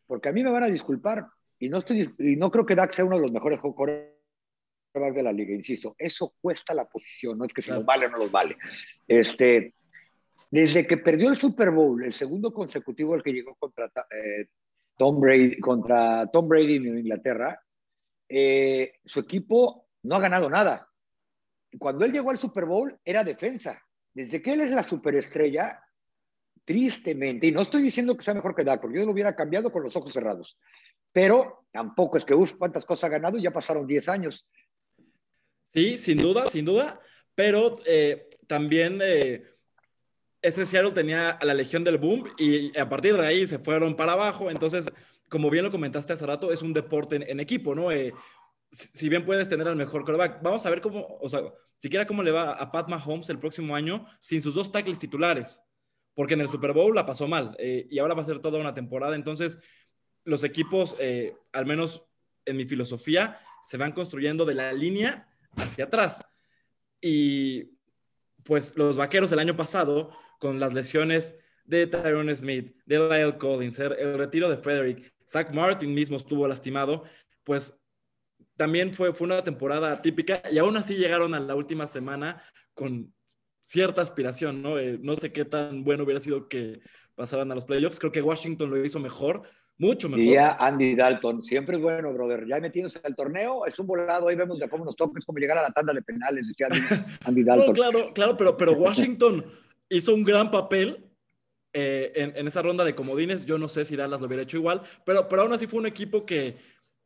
porque 0.09 0.31
a 0.31 0.33
mí 0.33 0.43
me 0.43 0.51
van 0.51 0.65
a 0.65 0.69
disculpar 0.69 1.29
y 1.61 1.69
no, 1.69 1.79
estoy, 1.79 2.13
y 2.19 2.35
no 2.35 2.51
creo 2.51 2.67
que 2.67 2.75
Dak 2.75 2.95
sea 2.95 3.05
uno 3.05 3.17
de 3.17 3.23
los 3.23 3.33
mejores 3.33 3.61
jugadores 3.61 4.09
de 4.95 5.23
la 5.23 5.33
liga, 5.33 5.55
insisto, 5.55 5.95
eso 5.99 6.35
cuesta 6.41 6.75
la 6.75 6.89
posición, 6.89 7.39
no 7.39 7.45
es 7.45 7.53
que 7.53 7.63
si 7.63 7.71
los 7.71 7.85
vale 7.85 8.07
o 8.07 8.11
no 8.11 8.19
los 8.19 8.33
vale. 8.33 8.57
Este, 9.07 9.75
desde 10.51 10.87
que 10.87 10.97
perdió 10.97 11.31
el 11.31 11.39
Super 11.39 11.71
Bowl, 11.71 12.03
el 12.03 12.15
segundo 12.15 12.53
consecutivo 12.53 13.15
el 13.15 13.23
que 13.23 13.33
llegó 13.33 13.55
contra 13.55 13.87
eh, 13.87 14.47
Tom 14.97 15.21
Brady, 15.21 15.61
contra 15.61 16.27
Tom 16.33 16.49
Brady 16.49 16.77
en 16.77 16.99
Inglaterra, 16.99 17.61
eh, 18.29 18.95
su 19.05 19.21
equipo 19.21 19.89
no 20.03 20.17
ha 20.17 20.21
ganado 20.21 20.49
nada. 20.49 20.89
Cuando 21.79 22.05
él 22.05 22.13
llegó 22.13 22.31
al 22.31 22.39
Super 22.39 22.65
Bowl 22.65 22.99
era 23.05 23.23
defensa. 23.25 23.81
Desde 24.13 24.43
que 24.43 24.55
él 24.55 24.63
es 24.63 24.71
la 24.71 24.89
superestrella, 24.89 25.81
tristemente, 26.69 27.47
y 27.47 27.53
no 27.53 27.63
estoy 27.63 27.81
diciendo 27.81 28.15
que 28.15 28.23
sea 28.23 28.35
mejor 28.35 28.55
que 28.55 28.63
Dak, 28.63 28.83
porque 28.83 28.99
yo 28.99 29.07
lo 29.07 29.13
hubiera 29.13 29.35
cambiado 29.35 29.73
con 29.73 29.83
los 29.83 29.97
ojos 29.97 30.13
cerrados, 30.13 30.59
pero 31.13 31.65
tampoco 31.73 32.19
es 32.19 32.27
que, 32.27 32.35
uff, 32.35 32.53
cuántas 32.59 32.85
cosas 32.85 33.05
ha 33.05 33.09
ganado 33.09 33.39
ya 33.39 33.51
pasaron 33.51 33.87
10 33.87 34.07
años. 34.11 34.47
Sí, 35.73 35.97
sin 35.97 36.19
duda, 36.19 36.51
sin 36.51 36.67
duda, 36.67 37.01
pero 37.35 37.79
eh, 37.87 38.29
también 38.47 39.01
eh, 39.03 39.45
ese 40.43 40.67
Seattle 40.67 40.93
tenía 40.93 41.31
a 41.31 41.45
la 41.47 41.55
Legión 41.55 41.85
del 41.85 41.97
Boom 41.97 42.29
y 42.37 42.79
a 42.79 42.87
partir 42.87 43.17
de 43.17 43.27
ahí 43.27 43.47
se 43.47 43.59
fueron 43.59 43.97
para 43.97 44.13
abajo, 44.13 44.51
entonces, 44.51 44.93
como 45.31 45.49
bien 45.49 45.65
lo 45.65 45.71
comentaste 45.71 46.13
hace 46.13 46.27
rato, 46.27 46.53
es 46.53 46.61
un 46.61 46.75
deporte 46.75 47.17
en, 47.17 47.41
equipo, 47.41 47.75
¿no? 47.75 47.91
Eh, 47.91 48.13
si 48.71 49.09
bien 49.09 49.25
puedes 49.25 49.49
tener 49.49 49.67
al 49.69 49.77
mejor 49.77 50.05
quarterback, 50.05 50.43
vamos 50.43 50.67
a 50.67 50.71
ver 50.71 50.83
cómo, 50.83 51.17
o 51.19 51.31
sea, 51.31 51.41
siquiera 51.79 52.07
cómo 52.07 52.23
le 52.23 52.31
va 52.31 52.53
a 52.53 52.71
Pat 52.71 52.91
Mahomes 52.91 53.31
el 53.31 53.39
próximo 53.39 53.75
año 53.75 54.05
sin 54.21 54.43
sus 54.43 54.55
dos 54.55 54.71
tackles 54.71 54.99
titulares 54.99 55.63
porque 56.19 56.35
en 56.35 56.41
el 56.41 56.49
Super 56.49 56.73
Bowl 56.73 56.97
la 56.97 57.07
pasó 57.07 57.29
mal 57.29 57.55
eh, 57.61 57.87
y 57.89 58.01
ahora 58.01 58.15
va 58.15 58.23
a 58.23 58.25
ser 58.25 58.41
toda 58.41 58.59
una 58.59 58.75
temporada. 58.75 59.15
Entonces, 59.15 59.61
los 60.25 60.43
equipos, 60.43 60.97
eh, 60.99 61.37
al 61.53 61.65
menos 61.65 62.09
en 62.45 62.57
mi 62.57 62.65
filosofía, 62.65 63.39
se 63.63 63.77
van 63.77 63.93
construyendo 63.93 64.45
de 64.45 64.55
la 64.55 64.73
línea 64.73 65.29
hacia 65.55 65.85
atrás. 65.85 66.19
Y 67.01 67.71
pues 68.43 68.77
los 68.77 68.97
vaqueros 68.97 69.31
el 69.31 69.39
año 69.39 69.57
pasado, 69.57 70.11
con 70.41 70.59
las 70.59 70.75
lesiones 70.75 71.39
de 71.65 71.87
Tyrone 71.87 72.35
Smith, 72.35 72.75
de 72.85 72.99
Lyle 72.99 73.39
Collins, 73.39 73.79
el 73.79 74.19
retiro 74.19 74.51
de 74.51 74.57
Frederick, 74.57 75.15
Zach 75.25 75.55
Martin 75.55 75.95
mismo 75.95 76.17
estuvo 76.17 76.49
lastimado, 76.49 77.05
pues 77.45 77.81
también 78.57 78.93
fue, 78.93 79.15
fue 79.15 79.27
una 79.27 79.45
temporada 79.45 80.03
típica 80.03 80.43
y 80.51 80.59
aún 80.59 80.77
así 80.77 80.97
llegaron 80.97 81.33
a 81.37 81.39
la 81.39 81.55
última 81.55 81.87
semana 81.87 82.43
con 82.75 83.15
cierta 83.69 84.01
aspiración, 84.01 84.63
¿no? 84.63 84.79
Eh, 84.79 84.99
no 85.03 85.15
sé 85.15 85.31
qué 85.31 85.45
tan 85.45 85.85
bueno 85.85 86.05
hubiera 86.05 86.23
sido 86.23 86.49
que 86.49 86.81
pasaran 87.15 87.53
a 87.53 87.55
los 87.55 87.67
playoffs. 87.67 87.99
Creo 87.99 88.11
que 88.11 88.23
Washington 88.23 88.71
lo 88.71 88.83
hizo 88.83 88.99
mejor, 88.99 89.43
mucho 89.77 90.09
mejor. 90.09 90.25
Y 90.25 90.33
ya 90.33 90.57
Andy 90.59 90.95
Dalton, 90.95 91.43
siempre 91.43 91.77
es 91.77 91.83
bueno, 91.83 92.11
brother. 92.15 92.47
Ya 92.47 92.61
metidos 92.61 92.99
al 93.05 93.15
torneo, 93.15 93.67
es 93.67 93.79
un 93.79 93.87
volado, 93.87 94.29
ahí 94.29 94.37
vemos 94.37 94.59
de 94.59 94.71
cómo 94.71 94.87
nos 94.87 94.97
toca, 94.97 95.19
es 95.19 95.25
como 95.27 95.39
llegar 95.39 95.59
a 95.59 95.63
la 95.63 95.71
tanda 95.71 95.93
de 95.93 96.01
penales, 96.01 96.49
decía 96.49 96.69
Andy, 97.27 97.43
Dalton. 97.45 97.75
claro, 97.75 98.13
claro, 98.15 98.37
pero, 98.39 98.57
pero 98.57 98.73
Washington 98.79 99.45
hizo 99.91 100.15
un 100.15 100.25
gran 100.25 100.51
papel 100.51 101.05
eh, 101.75 102.13
en, 102.15 102.49
esa 102.49 102.63
ronda 102.63 102.87
de 102.87 102.95
comodines. 102.95 103.45
Yo 103.45 103.59
no 103.59 103.69
sé 103.69 103.85
si 103.85 103.97
Dallas 103.97 104.19
lo 104.19 104.29
hubiera 104.29 104.45
hecho 104.45 104.57
igual, 104.57 104.81
pero, 105.05 105.29
pero 105.29 105.43
aún 105.43 105.53
así 105.53 105.67
fue 105.67 105.81
un 105.81 105.87
equipo 105.87 106.25
que, 106.25 106.57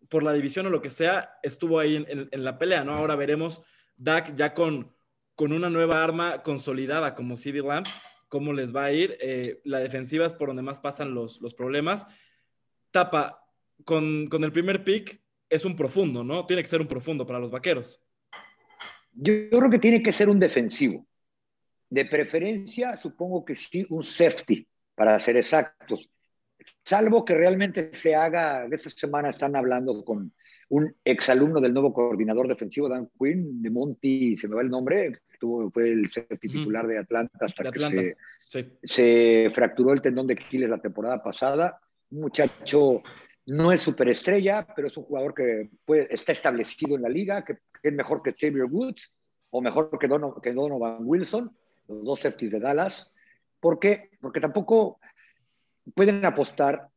por 0.08 0.22
la 0.22 0.32
división 0.32 0.66
o 0.66 0.70
lo 0.70 0.80
que 0.80 0.90
sea, 0.90 1.40
estuvo 1.42 1.80
ahí 1.80 1.96
en, 1.96 2.28
en 2.30 2.44
la 2.44 2.56
pelea, 2.56 2.84
¿no? 2.84 2.94
Ahora 2.94 3.16
veremos 3.16 3.64
Dak 3.96 4.36
ya 4.36 4.54
con 4.54 4.92
con 5.34 5.52
una 5.52 5.70
nueva 5.70 6.02
arma 6.02 6.42
consolidada 6.42 7.14
como 7.14 7.36
CD 7.36 7.62
Lamb, 7.62 7.86
cómo 8.28 8.52
les 8.52 8.74
va 8.74 8.84
a 8.84 8.92
ir. 8.92 9.16
Eh, 9.20 9.60
la 9.64 9.80
defensiva 9.80 10.26
es 10.26 10.34
por 10.34 10.48
donde 10.48 10.62
más 10.62 10.80
pasan 10.80 11.14
los, 11.14 11.40
los 11.40 11.54
problemas. 11.54 12.06
Tapa, 12.90 13.44
con, 13.84 14.26
con, 14.28 14.44
el 14.44 14.52
primer 14.52 14.84
pick 14.84 15.22
es 15.48 15.64
un 15.64 15.76
profundo, 15.76 16.24
¿no? 16.24 16.46
Tiene 16.46 16.62
que 16.62 16.68
ser 16.68 16.80
un 16.80 16.88
profundo 16.88 17.26
para 17.26 17.38
los 17.38 17.50
vaqueros. 17.50 18.00
Yo, 19.12 19.50
creo 19.50 19.70
que 19.70 19.78
tiene 19.78 20.02
que 20.02 20.12
ser 20.12 20.28
un 20.28 20.38
defensivo. 20.38 21.06
De 21.90 22.06
preferencia, 22.06 22.96
supongo 22.96 23.44
que 23.44 23.56
sí, 23.56 23.86
un 23.90 24.02
safety. 24.02 24.66
para 24.94 25.18
ser 25.20 25.36
exactos. 25.36 26.08
Salvo 26.84 27.24
que 27.24 27.34
realmente 27.34 27.94
se 27.94 28.14
haga, 28.14 28.66
esta 28.70 28.90
semana 28.90 29.30
están 29.30 29.56
hablando 29.56 30.04
con 30.04 30.32
un 30.72 30.96
exalumno 31.04 31.60
del 31.60 31.74
nuevo 31.74 31.92
coordinador 31.92 32.48
defensivo, 32.48 32.88
Dan 32.88 33.10
Quinn, 33.18 33.60
de 33.60 33.68
Monty, 33.68 34.38
se 34.38 34.48
me 34.48 34.56
va 34.56 34.62
el 34.62 34.70
nombre, 34.70 35.18
estuvo, 35.30 35.70
fue 35.70 35.90
el 35.90 36.10
titular 36.40 36.86
de 36.86 36.96
Atlanta 36.96 37.44
hasta 37.44 37.70
que 37.70 38.16
se, 38.82 39.50
fracturó 39.54 39.92
el 39.92 40.00
tendón 40.00 40.26
de 40.26 40.32
Aquiles 40.32 40.70
la 40.70 40.80
temporada 40.80 41.22
pasada. 41.22 41.78
Un 42.10 42.22
muchacho 42.22 43.02
no 43.48 43.70
es 43.70 43.82
superestrella, 43.82 44.66
pero 44.74 44.88
es 44.88 44.96
un 44.96 45.04
jugador 45.04 45.34
que 45.34 45.68
está 46.08 46.32
establecido 46.32 46.96
en 46.96 47.02
la 47.02 47.10
liga, 47.10 47.44
que, 47.44 47.58
es 47.82 47.92
mejor 47.92 48.22
que 48.22 48.32
Xavier 48.32 48.64
Woods 48.64 49.12
o 49.50 49.60
mejor 49.60 49.90
que, 49.98 50.08
que 50.42 50.52
Donovan 50.54 51.00
Wilson, 51.00 51.54
los 51.86 52.02
dos 52.02 52.20
safeties 52.20 52.52
de 52.52 52.60
Dallas. 52.60 53.12
¿Por 53.60 53.78
qué? 53.78 54.08
Porque 54.22 54.40
tampoco 54.40 54.98
pueden 55.94 56.24
apostar 56.24 56.88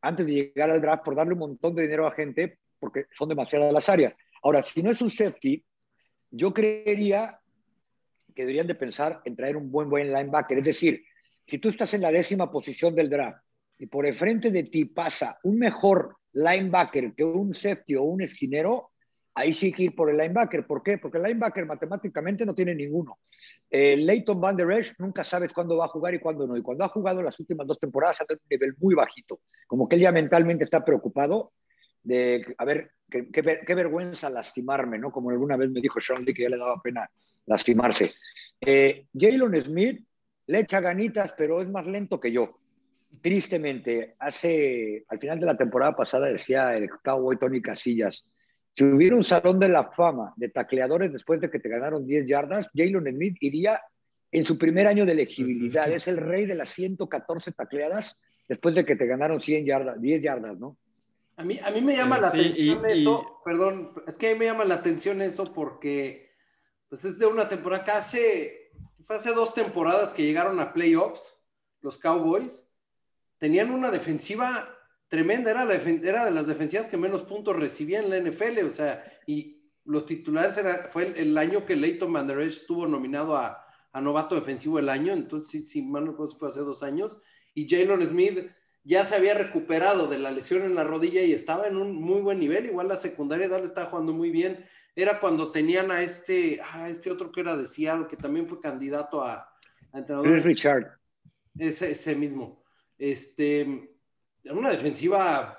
antes 0.00 0.26
de 0.26 0.32
llegar 0.32 0.70
al 0.70 0.80
draft 0.80 1.04
por 1.04 1.14
darle 1.14 1.34
un 1.34 1.40
montón 1.40 1.74
de 1.74 1.82
dinero 1.82 2.06
a 2.06 2.12
gente 2.12 2.58
porque 2.78 3.06
son 3.16 3.28
demasiadas 3.28 3.72
las 3.72 3.88
áreas. 3.88 4.14
Ahora, 4.42 4.62
si 4.62 4.82
no 4.82 4.90
es 4.90 5.00
un 5.00 5.10
safety, 5.10 5.64
yo 6.30 6.52
creería 6.52 7.40
que 8.34 8.42
deberían 8.42 8.66
de 8.66 8.74
pensar 8.74 9.22
en 9.24 9.34
traer 9.34 9.56
un 9.56 9.70
buen, 9.70 9.88
buen 9.88 10.12
linebacker. 10.12 10.58
Es 10.58 10.64
decir, 10.64 11.02
si 11.46 11.58
tú 11.58 11.70
estás 11.70 11.94
en 11.94 12.02
la 12.02 12.12
décima 12.12 12.50
posición 12.50 12.94
del 12.94 13.08
draft 13.08 13.42
y 13.78 13.86
por 13.86 14.06
el 14.06 14.16
frente 14.16 14.50
de 14.50 14.64
ti 14.64 14.84
pasa 14.84 15.38
un 15.44 15.58
mejor 15.58 16.16
linebacker 16.32 17.14
que 17.14 17.24
un 17.24 17.54
safety 17.54 17.96
o 17.96 18.02
un 18.02 18.20
esquinero, 18.20 18.90
ahí 19.34 19.54
sí 19.54 19.72
que 19.72 19.84
ir 19.84 19.94
por 19.94 20.10
el 20.10 20.16
linebacker. 20.16 20.66
¿Por 20.66 20.82
qué? 20.82 20.98
Porque 20.98 21.18
el 21.18 21.24
linebacker 21.24 21.66
matemáticamente 21.66 22.44
no 22.44 22.54
tiene 22.54 22.74
ninguno. 22.74 23.18
Eh, 23.70 23.96
Leighton 23.96 24.40
Van 24.40 24.56
Der 24.56 24.70
Esch 24.70 24.94
nunca 24.98 25.24
sabes 25.24 25.52
cuándo 25.52 25.76
va 25.76 25.86
a 25.86 25.88
jugar 25.88 26.14
y 26.14 26.18
cuándo 26.18 26.46
no. 26.46 26.56
Y 26.56 26.62
cuando 26.62 26.84
ha 26.84 26.88
jugado 26.88 27.22
las 27.22 27.38
últimas 27.40 27.66
dos 27.66 27.78
temporadas 27.78 28.20
ha 28.20 28.24
tenido 28.24 28.42
un 28.42 28.48
nivel 28.50 28.74
muy 28.78 28.94
bajito. 28.94 29.40
Como 29.66 29.88
que 29.88 29.96
él 29.96 30.02
ya 30.02 30.12
mentalmente 30.12 30.64
está 30.64 30.84
preocupado 30.84 31.52
de, 32.06 32.54
a 32.56 32.64
ver, 32.64 32.92
qué, 33.10 33.28
qué, 33.30 33.74
vergüenza 33.74 34.30
lastimarme, 34.30 34.98
¿no? 34.98 35.10
Como 35.10 35.30
alguna 35.30 35.56
vez 35.56 35.70
me 35.70 35.80
dijo 35.80 36.00
Sean 36.00 36.24
Lee 36.24 36.32
que 36.32 36.44
ya 36.44 36.48
le 36.48 36.56
daba 36.56 36.80
pena 36.80 37.10
lastimarse. 37.46 38.14
Eh, 38.60 39.06
Jalen 39.12 39.62
Smith 39.62 40.06
le 40.46 40.60
echa 40.60 40.80
ganitas, 40.80 41.34
pero 41.36 41.60
es 41.60 41.68
más 41.68 41.86
lento 41.86 42.20
que 42.20 42.30
yo. 42.30 42.60
Tristemente, 43.20 44.14
hace, 44.20 45.04
al 45.08 45.18
final 45.18 45.40
de 45.40 45.46
la 45.46 45.56
temporada 45.56 45.96
pasada 45.96 46.26
decía 46.26 46.76
el 46.76 46.88
cowboy 46.90 47.38
Tony 47.38 47.60
Casillas, 47.60 48.24
si 48.72 48.84
hubiera 48.84 49.16
un 49.16 49.24
salón 49.24 49.58
de 49.58 49.68
la 49.68 49.90
fama 49.90 50.32
de 50.36 50.50
tacleadores 50.50 51.12
después 51.12 51.40
de 51.40 51.50
que 51.50 51.58
te 51.58 51.68
ganaron 51.68 52.06
10 52.06 52.26
yardas, 52.26 52.68
Jalen 52.74 53.06
Smith 53.06 53.36
iría 53.40 53.80
en 54.30 54.44
su 54.44 54.58
primer 54.58 54.86
año 54.86 55.06
de 55.06 55.12
elegibilidad. 55.12 55.90
Es 55.90 56.06
el 56.06 56.18
rey 56.18 56.46
de 56.46 56.54
las 56.54 56.68
114 56.68 57.52
tacleadas 57.52 58.16
después 58.48 58.74
de 58.74 58.84
que 58.84 58.94
te 58.94 59.06
ganaron 59.06 59.40
100 59.40 59.64
yardas, 59.64 60.00
10 60.00 60.22
yardas, 60.22 60.58
¿no? 60.58 60.76
A 61.36 61.44
mí, 61.44 61.58
a 61.62 61.70
mí 61.70 61.82
me 61.82 61.94
llama 61.94 62.18
la 62.18 62.28
atención 62.28 62.86
eso, 62.86 63.40
perdón, 63.44 63.92
es 64.06 64.16
que 64.16 64.30
a 64.30 64.32
mí 64.32 64.38
me 64.38 64.46
llama 64.46 64.64
la 64.64 64.76
atención 64.76 65.20
eso 65.20 65.52
porque 65.52 66.30
pues 66.88 67.04
es 67.04 67.18
de 67.18 67.26
una 67.26 67.46
temporada 67.46 67.84
que 67.84 67.90
hace, 67.90 68.72
fue 69.06 69.16
hace 69.16 69.34
dos 69.34 69.52
temporadas 69.52 70.14
que 70.14 70.24
llegaron 70.24 70.58
a 70.60 70.72
playoffs 70.72 71.46
los 71.82 71.98
Cowboys, 71.98 72.74
tenían 73.38 73.70
una 73.70 73.90
defensiva 73.90 74.68
tremenda, 75.08 75.50
era, 75.50 75.64
la, 75.64 75.74
era 75.74 76.24
de 76.24 76.30
las 76.30 76.46
defensivas 76.46 76.88
que 76.88 76.96
menos 76.96 77.22
puntos 77.22 77.54
recibían 77.54 78.04
en 78.04 78.10
la 78.10 78.30
NFL, 78.30 78.66
o 78.66 78.70
sea, 78.70 79.04
y 79.26 79.70
los 79.84 80.06
titulares 80.06 80.56
era, 80.56 80.88
fue 80.88 81.14
el, 81.16 81.36
año 81.38 81.64
que 81.64 81.76
Leighton 81.76 82.12
Van 82.12 82.26
Der 82.26 82.40
Esch 82.40 82.62
estuvo 82.62 82.86
nominado 82.86 83.36
a, 83.36 83.62
novato 84.00 84.34
defensivo 84.34 84.76
del 84.76 84.90
año, 84.90 85.14
entonces, 85.14 85.50
si, 85.50 85.64
si 85.64 85.82
mal 85.82 86.04
no 86.04 86.14
fue 86.14 86.48
hace 86.48 86.60
dos 86.60 86.82
años, 86.82 87.18
y 87.54 87.66
Jalen 87.66 88.04
Smith 88.04 88.50
ya 88.86 89.04
se 89.04 89.16
había 89.16 89.34
recuperado 89.34 90.06
de 90.06 90.18
la 90.18 90.30
lesión 90.30 90.62
en 90.62 90.76
la 90.76 90.84
rodilla 90.84 91.20
y 91.22 91.32
estaba 91.32 91.66
en 91.66 91.76
un 91.76 92.00
muy 92.00 92.20
buen 92.20 92.38
nivel, 92.38 92.66
igual 92.66 92.86
la 92.86 92.96
secundaria 92.96 93.48
Dale 93.48 93.64
estaba 93.64 93.90
jugando 93.90 94.12
muy 94.12 94.30
bien, 94.30 94.64
era 94.94 95.18
cuando 95.18 95.50
tenían 95.50 95.90
a 95.90 96.02
este, 96.02 96.60
a 96.72 96.88
este 96.88 97.10
otro 97.10 97.32
que 97.32 97.40
era 97.40 97.56
de 97.56 97.66
Seattle, 97.66 98.06
que 98.08 98.16
también 98.16 98.46
fue 98.46 98.60
candidato 98.60 99.20
a, 99.20 99.52
a 99.92 99.98
entrenador. 99.98 100.40
Richard. 100.40 100.98
Ese, 101.58 101.90
ese 101.90 102.14
mismo. 102.14 102.62
Este, 102.96 103.90
una 104.44 104.70
defensiva 104.70 105.58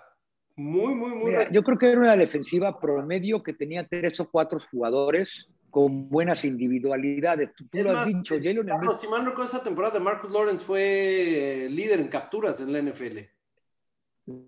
muy, 0.56 0.96
muy, 0.96 1.12
muy. 1.12 1.34
yo 1.52 1.62
creo 1.64 1.78
que 1.78 1.92
era 1.92 2.00
una 2.00 2.16
defensiva 2.16 2.80
promedio 2.80 3.44
que 3.44 3.54
tenía 3.54 3.86
tres 3.86 4.20
o 4.22 4.30
cuatro 4.32 4.60
jugadores 4.72 5.50
con 5.78 6.10
buenas 6.10 6.44
individualidades. 6.44 7.52
Tú, 7.54 7.68
lo 7.84 7.92
has 7.92 8.08
dicho, 8.08 8.34
eh, 8.34 8.42
Jalen 8.44 8.66
Carlos, 8.66 9.00
si 9.00 9.08
mal 9.08 9.24
no 9.24 9.44
esa 9.44 9.62
temporada 9.62 9.94
de 9.94 10.00
Marcus 10.00 10.32
Lawrence 10.32 10.66
fue 10.66 11.68
líder 11.70 12.00
en 12.00 12.08
capturas 12.08 12.60
en 12.62 12.74
la 12.74 12.82
NFL. 12.82 13.20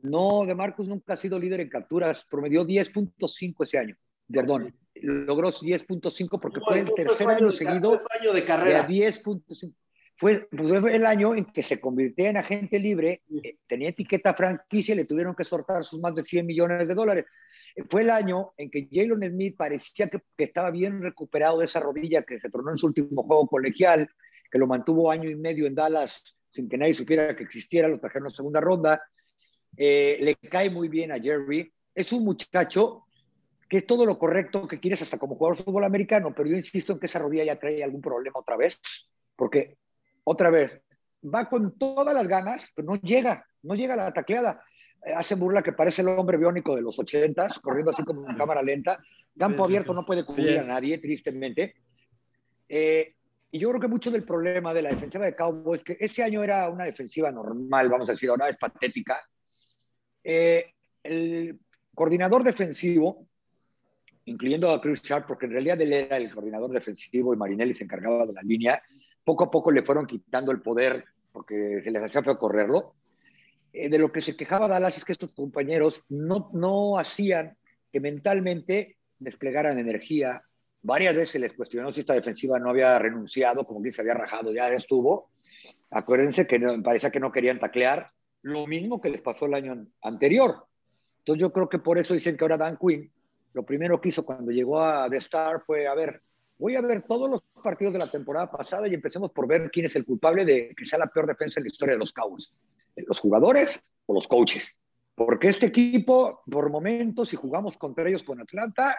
No, 0.02 0.44
de 0.48 0.56
Marcus 0.56 0.88
nunca 0.88 1.14
ha 1.14 1.18
sido 1.18 1.38
líder 1.38 1.60
en 1.60 1.70
capturas, 1.70 2.26
promedió 2.32 2.66
10.5 2.66 3.64
ese 3.64 3.78
año. 3.78 3.96
Perdón, 4.28 4.74
logró 4.96 5.52
10.5 5.52 6.40
porque 6.42 6.62
fue 6.62 6.80
el 6.80 6.92
tercer 6.96 7.28
año, 7.28 7.52
seguido 7.52 7.96
año 8.20 8.34
de 8.34 8.44
carrera. 8.44 8.88
10.5 8.88 9.76
fue, 10.16 10.50
fue, 10.52 10.96
el 10.96 11.06
año 11.06 11.36
en 11.36 11.46
que 11.46 11.62
se 11.62 11.80
convirtió 11.80 12.26
en 12.26 12.38
agente 12.38 12.80
libre, 12.80 13.22
eh, 13.44 13.58
tenía 13.68 13.90
etiqueta 13.90 14.34
franquicia 14.34 14.94
y 14.94 14.98
le 14.98 15.06
tuvieron 15.06 15.36
que 15.36 15.46
soltar 15.46 15.86
sus 15.86 16.00
más 16.00 16.16
de 16.16 16.24
100 16.24 16.48
millones 16.48 16.88
de 16.88 16.96
dólares. 16.96 17.26
Fue 17.88 18.02
el 18.02 18.10
año 18.10 18.52
en 18.58 18.70
que 18.70 18.88
Jalen 18.92 19.32
Smith 19.32 19.56
parecía 19.58 20.10
que, 20.10 20.22
estaba 20.38 20.72
bien 20.72 21.02
recuperado 21.02 21.60
de 21.60 21.66
esa 21.66 21.80
rodilla 21.80 22.24
que 22.24 22.40
se 22.40 22.50
tronó 22.50 22.72
en 22.72 22.78
su 22.78 22.88
último 22.88 23.24
juego 23.24 23.48
colegial, 23.48 24.10
que 24.52 24.58
lo 24.58 24.68
mantuvo 24.68 25.12
año 25.12 25.30
y 25.30 25.36
medio 25.36 25.68
en 25.68 25.76
Dallas 25.76 26.22
sin 26.52 26.68
que 26.68 26.78
nadie 26.78 26.96
supiera 26.96 27.36
que 27.36 27.44
existiera, 27.44 27.88
lo 27.88 28.00
trajeron 28.00 28.28
en 28.28 28.34
segunda 28.34 28.60
ronda. 28.60 29.02
Eh, 29.78 30.18
le 30.22 30.36
cae 30.36 30.70
muy 30.70 30.88
bien 30.88 31.12
a 31.12 31.20
Jerry. 31.20 31.72
Es 31.94 32.12
un 32.12 32.26
muchacho 32.26 33.06
que 33.70 33.78
es 33.78 33.86
todo 33.86 34.06
lo 34.06 34.18
correcto 34.18 34.68
que 34.68 34.80
quieres 34.80 35.02
hasta 35.02 35.20
como 35.20 35.36
jugador 35.36 35.58
de 35.58 35.64
fútbol 35.64 35.84
americano, 35.84 36.34
pero 36.36 36.50
yo 36.50 36.56
insisto 36.56 36.94
en 36.94 37.00
que 37.00 37.06
esa 37.06 37.20
rodilla 37.20 37.44
ya 37.44 37.60
trae 37.60 37.84
algún 37.84 38.02
problema 38.02 38.40
otra 38.40 38.58
vez, 38.58 38.80
porque 39.36 39.78
otra 40.24 40.50
vez, 40.50 40.82
va 41.24 41.48
con 41.48 41.78
todas 41.78 42.14
las 42.16 42.28
ganas, 42.28 42.66
pero 42.76 42.88
no 42.88 42.96
llega, 42.96 43.46
no 43.62 43.76
llega 43.76 43.94
a 43.94 43.98
la 43.98 44.14
tacleada. 44.14 44.64
Eh, 45.06 45.14
hace 45.16 45.36
burla 45.36 45.62
que 45.62 45.74
parece 45.74 46.02
el 46.02 46.10
hombre 46.10 46.38
biónico 46.38 46.76
de 46.76 46.82
los 46.82 46.98
ochentas, 47.00 47.60
corriendo 47.60 47.92
así 47.92 48.04
como 48.04 48.30
en 48.30 48.36
cámara 48.38 48.62
lenta. 48.62 49.00
Campo 49.38 49.66
abierto 49.66 49.94
no 49.94 50.06
puede 50.06 50.26
cubrir 50.26 50.60
a 50.60 50.64
nadie, 50.64 50.98
tristemente. 50.98 51.76
Eh, 52.68 53.16
y 53.52 53.60
yo 53.60 53.70
creo 53.70 53.82
que 53.82 53.88
mucho 53.88 54.12
del 54.12 54.24
problema 54.24 54.74
de 54.74 54.82
la 54.82 54.90
defensiva 54.90 55.26
de 55.26 55.36
Cowboys, 55.36 55.84
que 55.84 55.98
ese 56.00 56.24
año 56.24 56.44
era 56.44 56.70
una 56.70 56.84
defensiva 56.84 57.32
normal, 57.32 57.90
vamos 57.90 58.10
a 58.10 58.12
decir, 58.12 58.30
ahora 58.30 58.50
es 58.50 58.58
patética. 58.58 59.22
Eh, 60.24 60.74
el 61.04 61.58
coordinador 61.96 62.44
defensivo, 62.44 63.26
incluyendo 64.26 64.70
a 64.70 64.82
Chris 64.82 65.02
Sharp, 65.02 65.26
porque 65.28 65.46
en 65.46 65.54
realidad 65.54 65.82
él 65.82 65.94
era 65.94 66.18
el 66.18 66.32
coordinador 66.32 66.72
defensivo 66.72 67.34
y 67.34 67.38
Marinelli 67.38 67.74
se 67.74 67.86
encargaba 67.86 68.26
de 68.26 68.34
la 68.34 68.42
línea, 68.44 68.82
poco 69.24 69.46
a 69.46 69.52
poco 69.52 69.72
le 69.72 69.84
fueron 69.84 70.06
quitando 70.06 70.52
el 70.52 70.62
poder 70.62 71.06
porque 71.32 71.82
se 71.84 71.92
les 71.92 72.04
hacía 72.04 72.24
feo 72.24 72.38
correrlo. 72.38 72.96
Eh, 73.74 73.90
de 73.90 73.98
lo 73.98 74.12
que 74.12 74.22
se 74.22 74.36
quejaba 74.36 74.68
Dallas 74.68 74.98
es 74.98 75.06
que 75.06 75.14
estos 75.14 75.32
compañeros 75.32 76.04
no, 76.10 76.50
no 76.54 76.98
hacían 76.98 77.58
que 77.92 78.00
mentalmente 78.00 78.98
desplegaran 79.20 79.80
energía. 79.80 80.44
Varias 80.82 81.16
veces 81.16 81.32
se 81.32 81.40
les 81.40 81.54
cuestionó 81.54 81.92
si 81.92 82.02
esta 82.02 82.14
defensiva 82.14 82.60
no 82.60 82.70
había 82.70 82.98
renunciado, 83.00 83.66
como 83.66 83.82
que 83.82 83.92
se 83.92 84.02
había 84.02 84.14
rajado, 84.14 84.54
ya 84.54 84.70
estuvo. 84.70 85.32
Acuérdense 85.92 86.48
que 86.48 86.60
no, 86.60 86.82
parecía 86.82 87.12
que 87.12 87.20
no 87.20 87.32
querían 87.32 87.60
taclear, 87.60 88.12
lo 88.42 88.66
mismo 88.68 89.02
que 89.02 89.10
les 89.10 89.22
pasó 89.22 89.46
el 89.46 89.56
año 89.56 89.88
anterior. 90.02 90.66
Entonces 91.20 91.42
yo 91.42 91.52
creo 91.52 91.68
que 91.68 91.80
por 91.80 91.98
eso 91.98 92.14
dicen 92.14 92.38
que 92.38 92.44
ahora 92.44 92.58
Dan 92.58 92.78
Quinn, 92.78 93.12
lo 93.54 93.64
primero 93.64 94.00
que 94.00 94.10
hizo 94.10 94.24
cuando 94.26 94.52
llegó 94.52 94.82
a 94.82 95.10
The 95.10 95.18
Star 95.18 95.62
fue, 95.66 95.88
a 95.88 95.96
ver, 95.96 96.22
voy 96.58 96.76
a 96.76 96.82
ver 96.82 97.04
todos 97.04 97.30
los 97.30 97.42
partidos 97.62 97.94
de 97.94 98.00
la 98.00 98.10
temporada 98.10 98.50
pasada 98.50 98.88
y 98.88 98.94
empecemos 98.94 99.32
por 99.32 99.48
ver 99.48 99.70
quién 99.72 99.88
es 99.88 99.96
el 99.96 100.06
culpable 100.06 100.46
de 100.46 100.74
que 100.76 100.86
sea 100.86 101.00
la 101.00 101.08
peor 101.08 101.28
defensa 101.28 101.60
en 101.60 101.66
la 101.66 101.70
historia 101.70 101.96
de 101.96 102.00
los 102.00 102.14
Cowboys. 102.14 102.54
¿Los 103.08 103.20
jugadores 103.20 103.82
o 104.06 104.14
los 104.14 104.28
coaches? 104.28 104.82
Porque 105.16 105.50
este 105.50 105.68
equipo, 105.68 106.42
por 106.50 106.70
momentos, 106.70 107.30
si 107.30 107.36
jugamos 107.36 107.78
contra 107.78 108.08
ellos 108.08 108.24
con 108.24 108.40
Atlanta, 108.40 108.98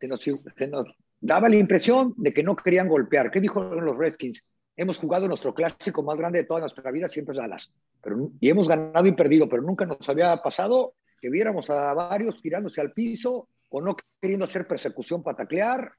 se 0.00 0.08
nos, 0.08 0.86
daba 1.20 1.48
la 1.48 1.56
impresión 1.56 2.14
de 2.16 2.32
que 2.32 2.42
no 2.42 2.56
querían 2.56 2.88
golpear. 2.88 3.30
¿Qué 3.30 3.40
dijo 3.40 3.62
los 3.62 3.96
Redskins? 3.96 4.44
Hemos 4.76 4.98
jugado 4.98 5.28
nuestro 5.28 5.54
clásico 5.54 6.02
más 6.02 6.16
grande 6.16 6.40
de 6.40 6.44
toda 6.44 6.60
nuestra 6.60 6.90
vida, 6.90 7.08
siempre 7.08 7.34
es 7.34 7.38
Dallas. 7.38 7.70
Pero, 8.02 8.30
y 8.40 8.50
hemos 8.50 8.66
ganado 8.66 9.06
y 9.06 9.12
perdido, 9.12 9.48
pero 9.48 9.62
nunca 9.62 9.86
nos 9.86 10.08
había 10.08 10.36
pasado 10.38 10.94
que 11.20 11.30
viéramos 11.30 11.70
a 11.70 11.94
varios 11.94 12.42
tirándose 12.42 12.80
al 12.80 12.92
piso 12.92 13.48
o 13.68 13.80
no 13.80 13.96
queriendo 14.20 14.44
hacer 14.44 14.66
persecución 14.66 15.22
para 15.22 15.36
taclear 15.36 15.92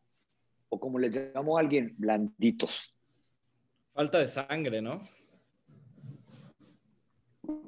o 0.74 0.80
como 0.80 1.00
les 1.00 1.14
llamó 1.34 1.58
alguien, 1.58 1.94
blanditos. 1.98 2.94
Falta 3.94 4.20
de 4.20 4.28
sangre, 4.28 4.82
¿no? 4.82 5.08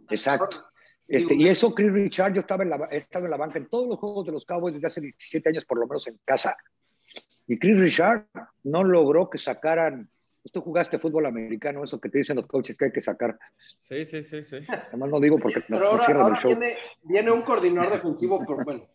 Exacto. 0.09 0.65
Este, 1.07 1.36
y 1.36 1.47
eso, 1.47 1.73
Chris 1.73 1.91
Richard, 1.91 2.33
yo 2.33 2.41
estaba 2.41 2.63
en, 2.63 2.71
la, 2.71 2.88
he 2.91 2.97
estado 2.97 3.25
en 3.25 3.31
la 3.31 3.38
banca 3.38 3.59
en 3.59 3.69
todos 3.69 3.88
los 3.88 3.99
juegos 3.99 4.25
de 4.25 4.31
los 4.31 4.45
Cowboys 4.45 4.73
desde 4.73 4.88
hace 4.88 5.01
17 5.01 5.49
años, 5.49 5.65
por 5.65 5.79
lo 5.79 5.88
menos 5.88 6.07
en 6.07 6.19
casa. 6.25 6.57
Y 7.47 7.59
Chris 7.59 7.77
Richard 7.77 8.25
no 8.63 8.83
logró 8.83 9.29
que 9.29 9.38
sacaran 9.38 10.09
Tú 10.51 10.61
jugaste 10.61 10.99
fútbol 10.99 11.25
americano, 11.25 11.83
eso 11.83 11.99
que 11.99 12.09
te 12.09 12.19
dicen 12.19 12.36
los 12.36 12.45
coaches 12.45 12.77
que 12.77 12.86
hay 12.86 12.91
que 12.91 13.01
sacar. 13.01 13.38
Sí, 13.79 14.05
sí, 14.05 14.23
sí, 14.23 14.43
sí. 14.43 14.57
Además 14.67 15.09
no 15.09 15.19
digo 15.19 15.39
porque... 15.39 15.61
Pero 15.61 15.88
ahora, 15.88 16.05
ahora 16.05 16.39
viene, 16.43 16.77
viene, 17.01 17.31
un 17.31 17.41
coordinador 17.41 17.91
defensivo, 17.91 18.43
pero 18.45 18.63
bueno, 18.63 18.88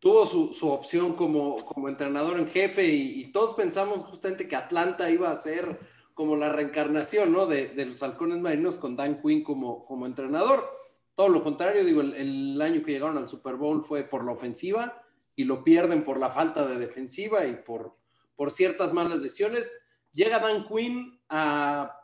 tuvo 0.00 0.26
su, 0.26 0.52
su, 0.52 0.68
opción 0.68 1.14
como, 1.14 1.64
como 1.64 1.88
entrenador 1.88 2.38
en 2.38 2.48
jefe 2.48 2.84
y, 2.84 3.20
y, 3.20 3.32
todos 3.32 3.54
pensamos 3.54 4.02
justamente 4.04 4.48
que 4.48 4.56
Atlanta 4.56 5.08
iba 5.08 5.30
a 5.30 5.36
ser 5.36 5.78
como 6.16 6.34
la 6.34 6.48
reencarnación, 6.48 7.30
¿no? 7.30 7.46
De, 7.46 7.72
los 7.84 8.02
halcones 8.02 8.38
marinos 8.38 8.76
con 8.76 8.96
Dan 8.96 9.20
Quinn 9.22 9.44
como, 9.44 9.84
como 9.84 10.06
entrenador. 10.06 10.68
Todo 11.14 11.28
lo 11.28 11.44
contrario, 11.44 11.84
digo, 11.84 12.00
el, 12.00 12.60
año 12.60 12.82
que 12.82 12.92
llegaron 12.92 13.18
al 13.18 13.28
Super 13.28 13.54
Bowl 13.54 13.84
fue 13.84 14.02
por 14.02 14.24
la 14.24 14.32
ofensiva 14.32 15.00
y 15.36 15.44
lo 15.44 15.62
pierden 15.62 16.04
por 16.04 16.18
la 16.18 16.30
falta 16.30 16.66
de 16.66 16.78
defensiva 16.78 17.46
y 17.46 17.54
por, 17.54 17.96
por 18.34 18.50
ciertas 18.50 18.92
malas 18.92 19.22
decisiones 19.22 19.70
Llega 20.16 20.38
Dan 20.38 20.66
Quinn 20.66 21.20
a 21.28 21.94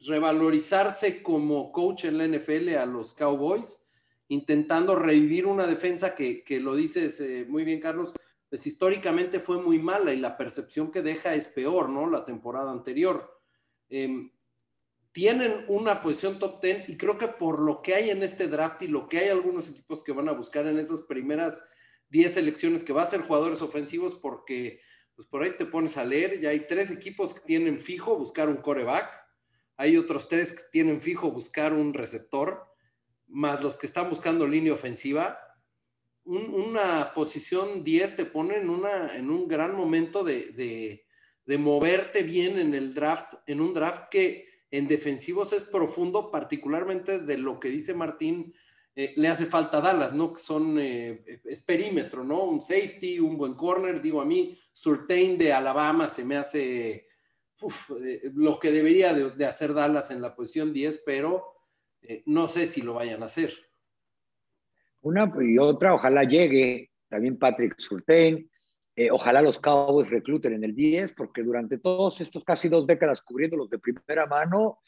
revalorizarse 0.00 1.22
como 1.22 1.70
coach 1.70 2.06
en 2.06 2.16
la 2.16 2.26
NFL 2.26 2.76
a 2.76 2.86
los 2.86 3.12
Cowboys, 3.12 3.86
intentando 4.28 4.96
revivir 4.96 5.44
una 5.44 5.66
defensa 5.66 6.14
que, 6.14 6.42
lo 6.62 6.74
dices 6.74 7.20
eh, 7.20 7.44
muy 7.46 7.64
bien, 7.64 7.78
Carlos, 7.78 8.14
pues 8.48 8.66
históricamente 8.66 9.38
fue 9.38 9.60
muy 9.60 9.78
mala 9.78 10.14
y 10.14 10.16
la 10.18 10.38
percepción 10.38 10.90
que 10.90 11.02
deja 11.02 11.34
es 11.34 11.46
peor, 11.46 11.90
¿no? 11.90 12.08
La 12.08 12.24
temporada 12.24 12.72
anterior. 12.72 13.37
Em, 13.88 14.30
tienen 15.12 15.64
una 15.68 16.00
posición 16.00 16.38
top 16.38 16.62
10 16.62 16.90
y 16.90 16.96
creo 16.96 17.18
que 17.18 17.28
por 17.28 17.60
lo 17.60 17.82
que 17.82 17.94
hay 17.94 18.10
en 18.10 18.22
este 18.22 18.46
draft 18.46 18.82
y 18.82 18.86
lo 18.86 19.08
que 19.08 19.18
hay 19.18 19.28
algunos 19.30 19.68
equipos 19.68 20.02
que 20.02 20.12
van 20.12 20.28
a 20.28 20.32
buscar 20.32 20.66
en 20.66 20.78
esas 20.78 21.00
primeras 21.00 21.60
10 22.10 22.34
selecciones 22.34 22.84
que 22.84 22.92
va 22.92 23.02
a 23.02 23.06
ser 23.06 23.22
jugadores 23.22 23.62
ofensivos 23.62 24.14
porque 24.14 24.80
pues 25.16 25.26
por 25.26 25.42
ahí 25.42 25.56
te 25.56 25.66
pones 25.66 25.96
a 25.96 26.04
leer, 26.04 26.40
ya 26.40 26.50
hay 26.50 26.60
tres 26.60 26.92
equipos 26.92 27.34
que 27.34 27.40
tienen 27.40 27.80
fijo 27.80 28.16
buscar 28.16 28.48
un 28.48 28.58
coreback, 28.58 29.10
hay 29.76 29.96
otros 29.96 30.28
tres 30.28 30.52
que 30.52 30.62
tienen 30.70 31.00
fijo 31.00 31.32
buscar 31.32 31.72
un 31.72 31.92
receptor, 31.92 32.68
más 33.26 33.60
los 33.60 33.78
que 33.78 33.86
están 33.86 34.10
buscando 34.10 34.46
línea 34.46 34.72
ofensiva. 34.72 35.36
una 36.22 37.12
posición 37.14 37.82
10 37.82 38.14
te 38.14 38.24
pone 38.26 38.58
en, 38.58 38.70
una, 38.70 39.16
en 39.16 39.30
un 39.30 39.48
gran 39.48 39.74
momento 39.74 40.22
de, 40.22 40.52
de 40.52 41.04
moverte 41.56 42.22
bien 42.22 42.58
en 42.58 42.74
el 42.74 42.92
draft, 42.92 43.34
en 43.46 43.62
un 43.62 43.72
draft 43.72 44.10
que 44.10 44.48
en 44.70 44.86
defensivos 44.86 45.52
es 45.52 45.64
profundo, 45.64 46.30
particularmente 46.30 47.20
de 47.20 47.38
lo 47.38 47.58
que 47.58 47.70
dice 47.70 47.94
Martín 47.94 48.52
eh, 49.00 49.14
le 49.16 49.28
hace 49.28 49.46
falta 49.46 49.80
Dallas, 49.80 50.12
¿no? 50.12 50.32
Que 50.32 50.40
son, 50.40 50.76
eh, 50.80 51.22
es 51.44 51.62
perímetro, 51.62 52.24
¿no? 52.24 52.46
Un 52.46 52.60
safety, 52.60 53.20
un 53.20 53.38
buen 53.38 53.54
corner, 53.54 54.02
digo 54.02 54.20
a 54.20 54.24
mí, 54.24 54.58
Surtain 54.72 55.38
de 55.38 55.52
Alabama 55.52 56.08
se 56.08 56.24
me 56.24 56.36
hace 56.36 57.06
eh, 58.00 58.30
lo 58.34 58.58
que 58.58 58.72
debería 58.72 59.14
de, 59.14 59.46
hacer 59.46 59.72
Dallas 59.72 60.10
en 60.10 60.20
la 60.20 60.34
posición 60.34 60.72
10, 60.72 61.04
pero 61.06 61.54
no 62.26 62.48
sé 62.48 62.66
si 62.66 62.82
lo 62.82 62.94
vayan 62.94 63.22
a 63.22 63.26
hacer. 63.26 63.52
Una 65.00 65.32
y 65.42 65.58
otra, 65.58 65.94
ojalá 65.94 66.24
llegue 66.24 66.90
también 67.08 67.38
Patrick 67.38 67.78
Surtain, 67.78 68.50
ojalá 69.12 69.42
los 69.42 69.58
Cowboys 69.58 70.10
recluten 70.10 70.54
en 70.54 70.64
el 70.64 70.74
10, 70.74 71.12
porque 71.12 71.42
durante 71.42 71.78
todos 71.78 72.20
estos 72.20 72.44
casi 72.44 72.68
dos 72.68 72.86
décadas 72.86 73.22
cubriendo 73.22 73.56
los 73.56 73.70
de 73.70 73.78
primera 73.78 74.26
mano, 74.26 74.78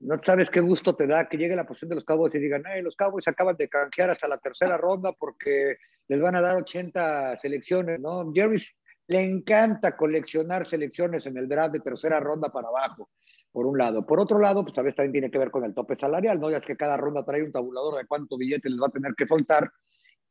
no 0.00 0.20
sabes 0.22 0.50
qué 0.50 0.60
gusto 0.60 0.94
te 0.94 1.06
da 1.06 1.28
que 1.28 1.38
llegue 1.38 1.56
la 1.56 1.66
posición 1.66 1.90
de 1.90 1.94
los 1.96 2.04
Cowboys 2.04 2.34
y 2.34 2.38
digan, 2.38 2.62
los 2.82 2.94
Cowboys 2.94 3.26
acaban 3.26 3.56
de 3.56 3.68
canjear 3.68 4.10
hasta 4.10 4.28
la 4.28 4.38
tercera 4.38 4.76
ronda 4.76 5.12
porque 5.12 5.76
les 6.06 6.20
van 6.20 6.36
a 6.36 6.40
dar 6.40 6.56
80 6.56 7.38
selecciones, 7.38 7.98
¿no? 8.00 8.30
Jerry 8.32 8.62
le 9.08 9.22
encanta 9.22 9.96
coleccionar 9.96 10.68
selecciones 10.68 11.26
en 11.26 11.36
el 11.36 11.48
draft 11.48 11.72
de 11.72 11.80
tercera 11.80 12.20
ronda 12.20 12.50
para 12.50 12.68
abajo, 12.68 13.08
por 13.50 13.66
un 13.66 13.78
lado. 13.78 14.06
Por 14.06 14.20
otro 14.20 14.38
lado, 14.38 14.62
pues 14.62 14.76
a 14.78 14.82
veces 14.82 14.96
también 14.96 15.12
tiene 15.12 15.30
que 15.30 15.38
ver 15.38 15.50
con 15.50 15.64
el 15.64 15.74
tope 15.74 15.96
salarial, 15.96 16.38
¿no? 16.38 16.50
Ya 16.50 16.58
es 16.58 16.64
que 16.64 16.76
cada 16.76 16.96
ronda 16.96 17.24
trae 17.24 17.42
un 17.42 17.50
tabulador 17.50 17.96
de 17.96 18.06
cuánto 18.06 18.36
billete 18.36 18.68
les 18.68 18.80
va 18.80 18.86
a 18.86 18.90
tener 18.90 19.14
que 19.14 19.26
soltar. 19.26 19.70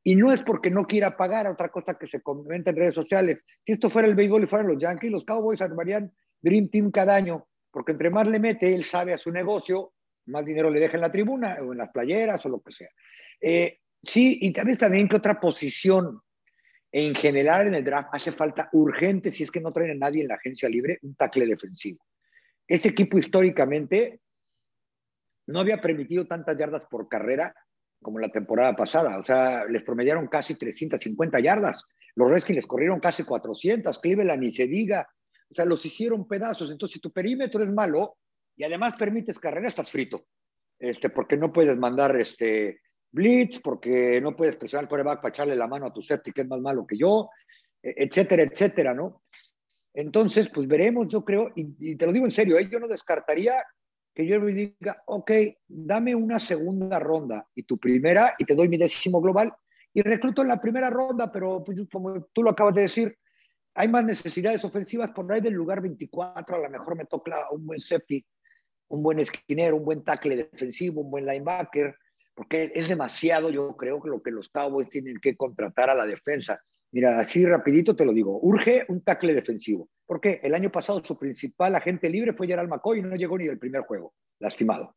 Y 0.08 0.16
no 0.16 0.32
es 0.32 0.42
porque 0.42 0.70
no 0.70 0.88
quiera 0.88 1.18
pagar, 1.18 1.48
otra 1.48 1.68
cosa 1.68 1.96
que 1.96 2.08
se 2.08 2.22
comenta 2.22 2.70
en 2.70 2.78
redes 2.78 2.96
sociales. 2.96 3.40
Si 3.66 3.74
esto 3.74 3.90
fuera 3.90 4.08
el 4.08 4.16
béisbol 4.16 4.44
y 4.46 4.48
fueran 4.48 4.70
los 4.70 4.82
Yankees, 4.82 5.12
los 5.12 5.26
Cowboys 5.26 5.60
armarían 5.60 6.10
Dream 6.42 6.70
Team 6.70 6.92
cada 6.92 7.14
año 7.14 7.46
porque 7.78 7.92
entre 7.92 8.10
más 8.10 8.26
le 8.26 8.40
mete, 8.40 8.74
él 8.74 8.86
sabe 8.86 9.14
a 9.14 9.18
su 9.18 9.32
negocio, 9.32 9.92
más 10.28 10.46
dinero 10.46 10.70
le 10.70 10.80
deja 10.80 10.96
en 10.96 11.02
la 11.02 11.12
tribuna 11.12 11.58
o 11.62 11.74
en 11.74 11.80
las 11.80 11.92
playeras 11.92 12.46
o 12.46 12.50
lo 12.50 12.62
que 12.62 12.72
sea. 12.72 12.88
Eh, 13.42 13.82
sí, 14.02 14.40
y 14.44 14.54
también 14.54 14.78
también 14.78 15.10
que 15.10 15.18
otra 15.18 15.42
posición 15.42 16.22
en 16.90 17.14
general 17.14 17.68
en 17.68 17.76
el 17.76 17.84
draft 17.84 18.08
hace 18.14 18.32
falta 18.32 18.70
urgente, 18.72 19.30
si 19.30 19.44
es 19.44 19.52
que 19.52 19.60
no 19.60 19.74
traen 19.74 19.92
a 19.92 20.06
nadie 20.06 20.22
en 20.22 20.30
la 20.30 20.36
agencia 20.36 20.70
libre, 20.70 21.00
un 21.02 21.16
tackle 21.16 21.46
defensivo. 21.46 22.00
Este 22.66 22.88
equipo 22.88 23.18
históricamente 23.18 24.22
no 25.48 25.60
había 25.60 25.82
permitido 25.82 26.26
tantas 26.26 26.58
yardas 26.58 26.86
por 26.86 27.10
carrera 27.10 27.54
como 28.02 28.20
la 28.20 28.30
temporada 28.30 28.76
pasada. 28.76 29.18
O 29.18 29.24
sea, 29.24 29.66
les 29.66 29.84
promediaron 29.84 30.28
casi 30.28 30.56
350 30.56 31.40
yardas. 31.40 31.84
Los 32.16 32.30
Redskins 32.30 32.58
les 32.58 32.68
corrieron 32.68 33.00
casi 33.00 33.24
400. 33.24 34.00
Cleveland 34.00 34.42
ni 34.42 34.54
se 34.54 34.68
diga. 34.68 35.08
O 35.50 35.54
sea, 35.54 35.66
los 35.66 35.86
hicieron 35.86 36.28
pedazos. 36.28 36.72
Entonces, 36.72 36.96
si 36.96 37.00
tu 37.00 37.12
perímetro 37.12 37.64
es 37.64 37.72
malo 37.72 38.18
y 38.56 38.64
además 38.64 38.96
permites 38.98 39.40
carrera, 39.40 39.68
estás 39.68 39.90
frito. 39.90 40.26
Este, 40.80 41.10
porque 41.10 41.38
no 41.38 41.52
puedes 41.52 41.78
mandar 41.78 42.20
este, 42.20 42.82
blitz, 43.12 43.60
porque 43.60 44.22
no 44.22 44.36
puedes 44.36 44.56
presionar 44.56 44.86
al 44.86 44.90
coreback 44.90 45.22
para 45.22 45.30
echarle 45.30 45.56
la 45.56 45.68
mano 45.68 45.88
a 45.88 45.94
tu 45.94 46.02
safety, 46.02 46.32
que 46.32 46.42
es 46.42 46.48
más 46.48 46.60
malo 46.60 46.86
que 46.86 46.98
yo, 46.98 47.30
e, 47.82 47.94
etcétera, 47.98 48.44
etcétera, 48.44 48.94
¿no? 48.94 49.24
Entonces, 49.94 50.50
pues 50.54 50.68
veremos, 50.68 51.08
yo 51.08 51.26
creo, 51.26 51.52
y, 51.56 51.96
te 51.96 52.06
lo 52.06 52.12
digo 52.12 52.26
en 52.26 52.32
serio, 52.32 52.58
¿eh? 52.58 52.70
yo 52.72 52.80
no 52.80 52.88
descartaría 52.88 53.56
que 54.18 54.26
yo 54.26 54.42
me 54.42 54.52
diga, 54.52 55.04
ok, 55.06 55.32
dame 55.68 56.16
una 56.16 56.40
segunda 56.40 56.98
ronda 56.98 57.46
y 57.54 57.62
tu 57.62 57.78
primera, 57.78 58.34
y 58.40 58.46
te 58.46 58.56
doy 58.56 58.68
mi 58.68 58.76
décimo 58.76 59.22
global, 59.22 59.54
y 59.94 60.02
recluto 60.02 60.42
en 60.42 60.48
la 60.48 60.60
primera 60.60 60.90
ronda, 60.90 61.32
pero 61.32 61.64
pues, 61.64 61.78
como 61.92 62.24
tú 62.34 62.42
lo 62.42 62.50
acabas 62.50 62.74
de 62.74 62.82
decir, 62.82 63.16
hay 63.76 63.88
más 63.88 64.04
necesidades 64.04 64.66
ofensivas 64.66 65.12
por 65.12 65.32
ahí 65.32 65.40
del 65.40 65.54
lugar 65.54 65.82
24, 65.82 66.56
a 66.56 66.60
lo 66.62 66.68
mejor 66.68 66.98
me 66.98 67.06
toca 67.06 67.46
un 67.52 67.68
buen 67.68 67.80
safety, 67.80 68.26
un 68.88 69.04
buen 69.04 69.20
esquinero, 69.20 69.76
un 69.76 69.86
buen 69.86 70.04
tackle 70.04 70.36
defensivo, 70.36 71.02
un 71.02 71.12
buen 71.12 71.28
linebacker, 71.28 71.96
porque 72.34 72.72
es 72.74 72.90
demasiado, 72.90 73.52
yo 73.52 73.78
creo, 73.78 74.02
que 74.02 74.10
lo 74.10 74.24
que 74.24 74.32
los 74.32 74.50
Cowboys 74.50 74.90
tienen 74.90 75.20
que 75.22 75.38
contratar 75.38 75.92
a 75.92 75.96
la 75.96 76.08
defensa. 76.08 76.60
Mira, 76.92 77.20
así 77.20 77.46
rapidito 77.46 77.96
te 77.96 78.06
lo 78.06 78.14
digo, 78.14 78.40
urge 78.42 78.86
un 78.88 79.02
tackle 79.02 79.34
defensivo, 79.34 79.90
porque 80.06 80.40
el 80.44 80.56
año 80.56 80.72
pasado 80.72 81.04
su 81.04 81.18
principal 81.18 81.76
agente 81.76 82.10
libre 82.10 82.34
fue 82.34 82.48
Gerald 82.48 82.70
McCoy 82.70 83.00
y 83.00 83.02
no 83.02 83.16
llegó 83.16 83.38
ni 83.38 83.46
del 83.46 83.60
primer 83.60 83.82
juego, 83.82 84.14
lastimado, 84.40 84.96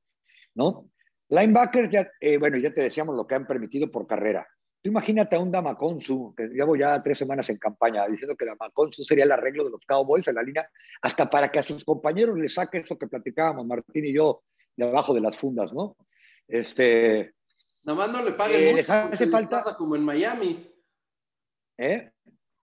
¿no? 0.55 0.89
Linebacker, 1.29 1.91
ya, 1.91 2.11
eh, 2.21 2.39
bueno, 2.39 2.59
ya 2.59 2.73
te 2.73 2.83
decíamos 2.83 3.17
lo 3.17 3.27
que 3.27 3.35
han 3.35 3.47
permitido 3.47 3.91
por 3.91 4.07
carrera. 4.07 4.47
Tú 4.83 4.89
imagínate 4.89 5.37
a 5.37 5.41
un 5.41 5.51
Damaconsu, 5.51 6.35
que 6.35 6.49
llevo 6.49 6.75
ya 6.75 7.03
tres 7.03 7.19
semanas 7.19 7.49
en 7.51 7.59
campaña, 7.59 8.07
diciendo 8.09 8.35
que 8.37 8.47
Damaconsu 8.47 9.05
sería 9.05 9.25
el 9.25 9.33
arreglo 9.33 9.65
de 9.65 9.71
los 9.71 9.85
Cowboys 9.87 10.27
en 10.27 10.37
la 10.37 10.43
línea, 10.43 10.69
hasta 11.03 11.29
para 11.29 11.51
que 11.51 11.59
a 11.59 11.63
sus 11.63 11.85
compañeros 11.85 12.39
les 12.39 12.55
saque 12.55 12.79
eso 12.79 12.99
que 12.99 13.07
platicábamos 13.07 13.67
Martín 13.67 14.07
y 14.07 14.15
yo 14.15 14.43
de 14.77 14.89
abajo 14.89 15.13
de 15.13 15.21
las 15.21 15.37
fundas, 15.37 15.73
¿no? 15.73 15.97
Este. 16.49 17.35
Nada 17.85 17.99
más 17.99 18.11
no 18.11 18.25
le 18.25 18.33
paguen 18.33 18.69
eh, 18.69 18.81
mucho, 18.81 18.93
hace 18.93 19.27
falta 19.27 19.57
pasa 19.57 19.77
como 19.77 19.97
en 19.97 20.03
Miami. 20.03 20.70
¿Eh? 21.81 22.13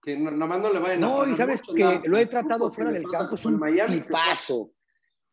Que 0.00 0.16
no 0.16 0.30
le 0.30 0.78
vayan 0.78 1.00
no, 1.00 1.22
a 1.22 1.26
No, 1.26 1.32
y 1.32 1.36
sabes 1.36 1.60
que 1.62 2.00
lo 2.04 2.18
he 2.18 2.26
tratado 2.26 2.72
fuera 2.72 2.92
del 2.92 3.04
campo, 3.04 3.34
es 3.34 3.44
un 3.44 3.58
Miami 3.58 4.00
paso. 4.10 4.70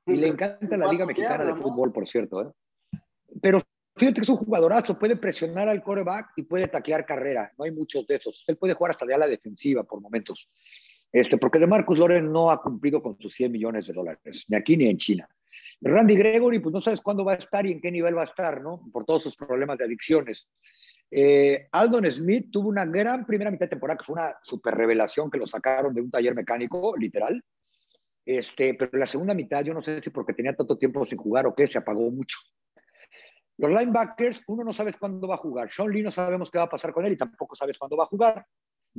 Y 0.08 0.16
le 0.16 0.28
encanta 0.28 0.78
la 0.78 0.88
Liga 0.88 1.06
Mexicana 1.06 1.46
de 1.46 1.56
Fútbol, 1.56 1.94
por 1.94 2.08
cierto. 2.08 2.42
¿eh? 2.42 2.52
Pero 3.42 3.62
Fíjate 3.98 4.16
que 4.16 4.24
es 4.24 4.30
un 4.30 4.36
jugadorazo, 4.36 5.00
puede 5.00 5.16
presionar 5.16 5.70
al 5.70 5.82
coreback 5.82 6.34
y 6.36 6.44
puede 6.44 6.68
taclear 6.68 7.06
carrera. 7.06 7.54
No 7.58 7.64
hay 7.64 7.72
muchos 7.72 8.06
de 8.06 8.16
esos. 8.16 8.44
Él 8.46 8.58
puede 8.58 8.74
jugar 8.74 8.92
hasta 8.92 9.06
de 9.06 9.14
ala 9.14 9.26
defensiva 9.26 9.84
por 9.84 10.02
momentos. 10.02 10.50
Este, 11.14 11.38
porque 11.38 11.60
de 11.60 11.68
Marcus 11.68 11.98
Loren 11.98 12.30
no 12.30 12.52
ha 12.52 12.62
cumplido 12.62 13.02
con 13.02 13.18
sus 13.18 13.34
100 13.34 13.54
millones 13.54 13.88
de 13.88 13.94
dólares, 13.94 14.46
ni 14.50 14.58
aquí 14.58 14.76
ni 14.76 14.90
en 14.90 14.98
China. 14.98 15.30
Randy 15.80 16.18
Gregory, 16.18 16.60
pues 16.60 16.74
no 16.74 16.82
sabes 16.82 17.00
cuándo 17.00 17.24
va 17.24 17.34
a 17.34 17.36
estar 17.36 17.66
y 17.66 17.72
en 17.72 17.80
qué 17.80 17.90
nivel 17.90 18.18
va 18.18 18.24
a 18.24 18.26
estar, 18.26 18.62
¿no? 18.62 18.82
Por 18.92 19.06
todos 19.06 19.24
sus 19.24 19.36
problemas 19.38 19.78
de 19.78 19.86
adicciones. 19.86 20.50
Eh, 21.12 21.68
Aldon 21.72 22.08
Smith 22.08 22.50
tuvo 22.52 22.70
una 22.70 22.86
gran 22.86 23.26
primera 23.26 23.52
mitad 23.52 23.66
de 23.66 23.70
temporada, 23.70 23.98
que 23.98 24.06
fue 24.06 24.14
una 24.14 24.36
super 24.44 24.76
revelación 24.76 25.30
que 25.30 25.38
lo 25.38 25.48
sacaron 25.48 25.94
de 25.94 26.02
un 26.02 26.12
taller 26.12 26.36
mecánico, 26.36 26.96
literal. 26.98 27.42
Este, 28.26 28.74
pero 28.74 28.98
la 28.98 29.06
segunda 29.06 29.34
mitad, 29.34 29.64
yo 29.64 29.74
no 29.74 29.84
sé 29.84 30.02
si 30.02 30.10
porque 30.10 30.34
tenía 30.34 30.56
tanto 30.56 30.78
tiempo 30.78 31.06
sin 31.06 31.18
jugar 31.18 31.46
o 31.46 31.54
qué, 31.54 31.68
se 31.68 31.78
apagó 31.78 32.10
mucho. 32.10 32.38
Los 33.58 33.70
linebackers, 33.70 34.42
uno 34.48 34.64
no 34.64 34.74
sabe 34.74 34.94
cuándo 34.94 35.28
va 35.28 35.36
a 35.36 35.40
jugar. 35.40 35.72
Sean 35.72 35.90
Lee 35.90 36.02
no 36.02 36.12
sabemos 36.12 36.50
qué 36.52 36.58
va 36.58 36.66
a 36.66 36.70
pasar 36.70 36.92
con 36.92 37.06
él 37.06 37.14
y 37.14 37.18
tampoco 37.18 37.56
sabes 37.56 37.78
cuándo 37.78 37.96
va 37.96 38.04
a 38.04 38.08
jugar. 38.08 38.46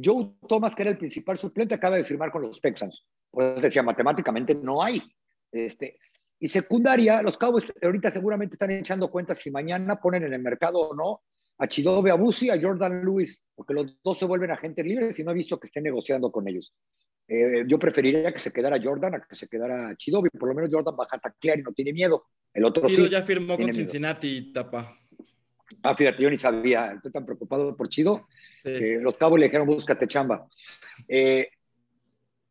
Joe 0.02 0.32
Thomas, 0.48 0.74
que 0.74 0.82
era 0.82 0.92
el 0.92 0.98
principal 0.98 1.38
suplente, 1.38 1.74
acaba 1.74 1.96
de 1.96 2.04
firmar 2.04 2.30
con 2.30 2.42
los 2.42 2.60
Texans. 2.60 3.04
Pues 3.30 3.60
decía, 3.60 3.82
matemáticamente 3.82 4.54
no 4.54 4.82
hay. 4.82 5.02
Este, 5.52 5.98
y 6.38 6.48
secundaria, 6.48 7.20
los 7.22 7.36
Cowboys 7.36 7.64
ahorita 7.82 8.12
seguramente 8.12 8.54
están 8.54 8.70
echando 8.70 9.10
cuentas 9.10 9.38
si 9.38 9.50
mañana 9.50 9.96
ponen 9.96 10.24
en 10.24 10.32
el 10.32 10.42
mercado 10.42 10.78
o 10.78 10.94
no 10.94 11.22
a 11.58 11.66
Chidobe 11.66 12.10
Abusi, 12.10 12.50
a 12.50 12.60
Jordan 12.60 13.04
Lewis, 13.04 13.42
porque 13.54 13.74
los 13.74 13.96
dos 14.02 14.18
se 14.18 14.24
vuelven 14.24 14.50
agentes 14.50 14.84
libres 14.84 15.18
y 15.18 15.24
no 15.24 15.30
he 15.30 15.34
visto 15.34 15.58
que 15.58 15.68
estén 15.68 15.84
negociando 15.84 16.30
con 16.30 16.46
ellos. 16.48 16.74
Eh, 17.28 17.64
yo 17.66 17.78
preferiría 17.78 18.32
que 18.32 18.38
se 18.38 18.52
quedara 18.52 18.80
Jordan 18.80 19.14
a 19.16 19.20
que 19.20 19.34
se 19.34 19.48
quedara 19.48 19.96
Chidobi. 19.96 20.30
Por 20.30 20.48
lo 20.48 20.54
menos 20.54 20.70
Jordan 20.72 20.96
baja 20.96 21.16
a 21.16 21.20
taclear 21.20 21.58
y 21.58 21.62
no 21.62 21.72
tiene 21.72 21.92
miedo. 21.92 22.26
El 22.52 22.64
otro 22.64 22.86
Chido 22.88 23.06
ya 23.06 23.22
firmó 23.22 23.56
con 23.56 23.74
Cincinnati, 23.74 24.52
tapa. 24.52 24.98
Ah, 25.82 25.94
fíjate, 25.94 26.22
yo 26.22 26.30
ni 26.30 26.38
sabía. 26.38 26.92
Estoy 26.92 27.10
tan 27.10 27.26
preocupado 27.26 27.76
por 27.76 27.88
Chido. 27.88 28.26
los 28.64 29.16
cabos 29.16 29.38
le 29.38 29.46
dijeron, 29.46 29.66
búscate 29.66 30.06
chamba. 30.06 30.46
Eh, 31.08 31.48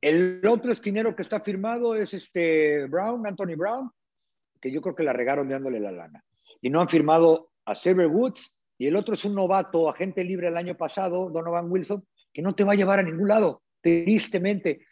el 0.02 0.42
otro 0.48 0.72
esquinero 0.72 1.16
que 1.16 1.24
está 1.24 1.40
firmado 1.40 1.96
es 1.96 2.14
este 2.14 2.86
Brown, 2.86 3.26
Anthony 3.26 3.56
Brown, 3.56 3.90
que 4.62 4.72
yo 4.72 4.82
creo 4.82 4.96
que 4.96 5.04
la 5.04 5.14
regaron 5.14 5.50
dándole 5.50 5.80
la 5.80 5.92
lana. 5.92 6.24
Y 6.62 6.70
no 6.70 6.82
han 6.82 6.90
firmado 6.90 7.50
a 7.66 7.74
Xavier 7.74 8.08
Woods. 8.08 8.55
Y 8.78 8.88
el 8.88 8.96
otro 8.96 9.16
es 9.16 9.24
un 9.26 9.36
novato, 9.36 9.90
agente 9.90 10.24
libre 10.24 10.48
el 10.48 10.58
año 10.58 10.76
pasado, 10.76 11.30
Donovan 11.30 11.72
Wilson, 11.72 12.06
que 12.34 12.42
no 12.42 12.54
te 12.54 12.64
va 12.64 12.74
a 12.74 12.76
llevar 12.76 13.00
a 13.00 13.04
ningún 13.04 13.28
lado 13.28 13.64
tristemente. 13.82 14.86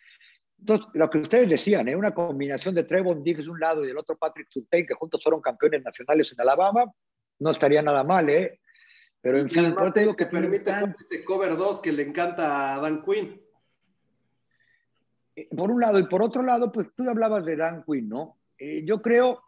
Entonces, 0.59 0.87
lo 0.93 1.09
que 1.09 1.17
ustedes 1.17 1.49
decían, 1.49 1.89
¿eh? 1.89 1.95
una 1.95 2.13
combinación 2.13 2.73
de 2.73 2.85
Trevon 2.85 3.23
Diggs 3.23 3.45
de 3.45 3.51
un 3.51 3.59
lado 3.59 3.83
y 3.83 3.87
del 3.87 3.97
otro 3.97 4.17
Patrick 4.17 4.47
Surtain, 4.49 4.85
que 4.85 4.93
juntos 4.93 5.21
fueron 5.21 5.41
campeones 5.41 5.83
nacionales 5.83 6.31
en 6.31 6.39
Alabama, 6.39 6.85
no 7.39 7.51
estaría 7.51 7.81
nada 7.81 8.03
mal, 8.03 8.29
¿eh? 8.29 8.61
Pero 9.19 9.39
en 9.39 9.49
fin, 9.49 9.65
además 9.65 9.93
te, 9.93 10.15
que 10.15 10.25
permite 10.25 10.71
ese 10.99 11.23
cover 11.23 11.57
2 11.57 11.81
que 11.81 11.91
le 11.91 12.03
encanta 12.03 12.75
a 12.75 12.79
Dan 12.79 13.03
Quinn. 13.03 13.41
Eh, 15.35 15.47
por 15.55 15.71
un 15.71 15.81
lado, 15.81 15.99
y 15.99 16.03
por 16.03 16.21
otro 16.21 16.43
lado, 16.43 16.71
pues 16.71 16.87
tú 16.95 17.09
hablabas 17.09 17.43
de 17.45 17.55
Dan 17.55 17.83
Quinn, 17.85 18.07
¿no? 18.07 18.37
Eh, 18.57 18.83
yo 18.85 19.01
creo 19.01 19.41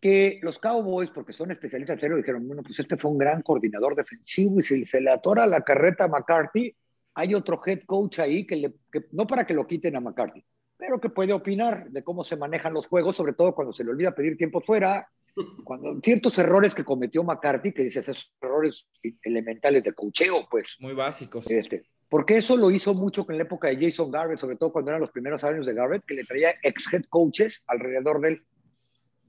que 0.00 0.40
los 0.42 0.58
Cowboys, 0.58 1.10
porque 1.10 1.32
son 1.32 1.50
especialistas 1.50 2.02
en 2.02 2.16
dijeron, 2.16 2.46
bueno, 2.46 2.62
pues 2.62 2.78
este 2.78 2.96
fue 2.96 3.10
un 3.10 3.18
gran 3.18 3.42
coordinador 3.42 3.94
defensivo 3.94 4.60
y 4.60 4.62
si 4.62 4.84
se 4.84 5.00
le 5.00 5.10
atora 5.10 5.46
la 5.46 5.60
carreta 5.60 6.04
a 6.04 6.08
McCarthy, 6.08 6.74
hay 7.14 7.34
otro 7.34 7.60
head 7.64 7.80
coach 7.84 8.18
ahí 8.20 8.46
que, 8.46 8.56
le, 8.56 8.74
no 9.12 9.26
para 9.26 9.46
que 9.46 9.54
lo 9.54 9.66
quiten 9.66 9.96
a 9.96 10.00
McCarthy, 10.00 10.42
pero 10.78 11.00
que 11.00 11.10
puede 11.10 11.32
opinar 11.34 11.90
de 11.90 12.02
cómo 12.02 12.24
se 12.24 12.36
manejan 12.36 12.72
los 12.72 12.86
juegos, 12.86 13.16
sobre 13.16 13.34
todo 13.34 13.54
cuando 13.54 13.74
se 13.74 13.84
le 13.84 13.90
olvida 13.90 14.14
pedir 14.14 14.38
tiempo 14.38 14.62
fuera, 14.62 15.06
cuando 15.64 16.00
ciertos 16.00 16.38
errores 16.38 16.74
que 16.74 16.84
cometió 16.84 17.22
McCarthy, 17.22 17.72
que 17.72 17.84
dices, 17.84 18.08
esos 18.08 18.32
errores 18.40 18.86
elementales 19.22 19.84
de 19.84 19.92
cocheo, 19.92 20.46
pues. 20.50 20.76
Muy 20.80 20.94
básicos. 20.94 21.50
Este, 21.50 21.84
porque 22.08 22.38
eso 22.38 22.56
lo 22.56 22.70
hizo 22.70 22.92
mucho 22.92 23.24
en 23.28 23.36
la 23.36 23.44
época 23.44 23.68
de 23.68 23.88
Jason 23.88 24.10
Garrett, 24.10 24.40
sobre 24.40 24.56
todo 24.56 24.72
cuando 24.72 24.90
eran 24.90 25.00
los 25.00 25.12
primeros 25.12 25.44
años 25.44 25.64
de 25.64 25.74
Garrett, 25.74 26.04
que 26.04 26.14
le 26.14 26.24
traía 26.24 26.54
ex 26.62 26.92
head 26.92 27.04
coaches 27.08 27.62
alrededor 27.68 28.20
de 28.20 28.28
él, 28.30 28.42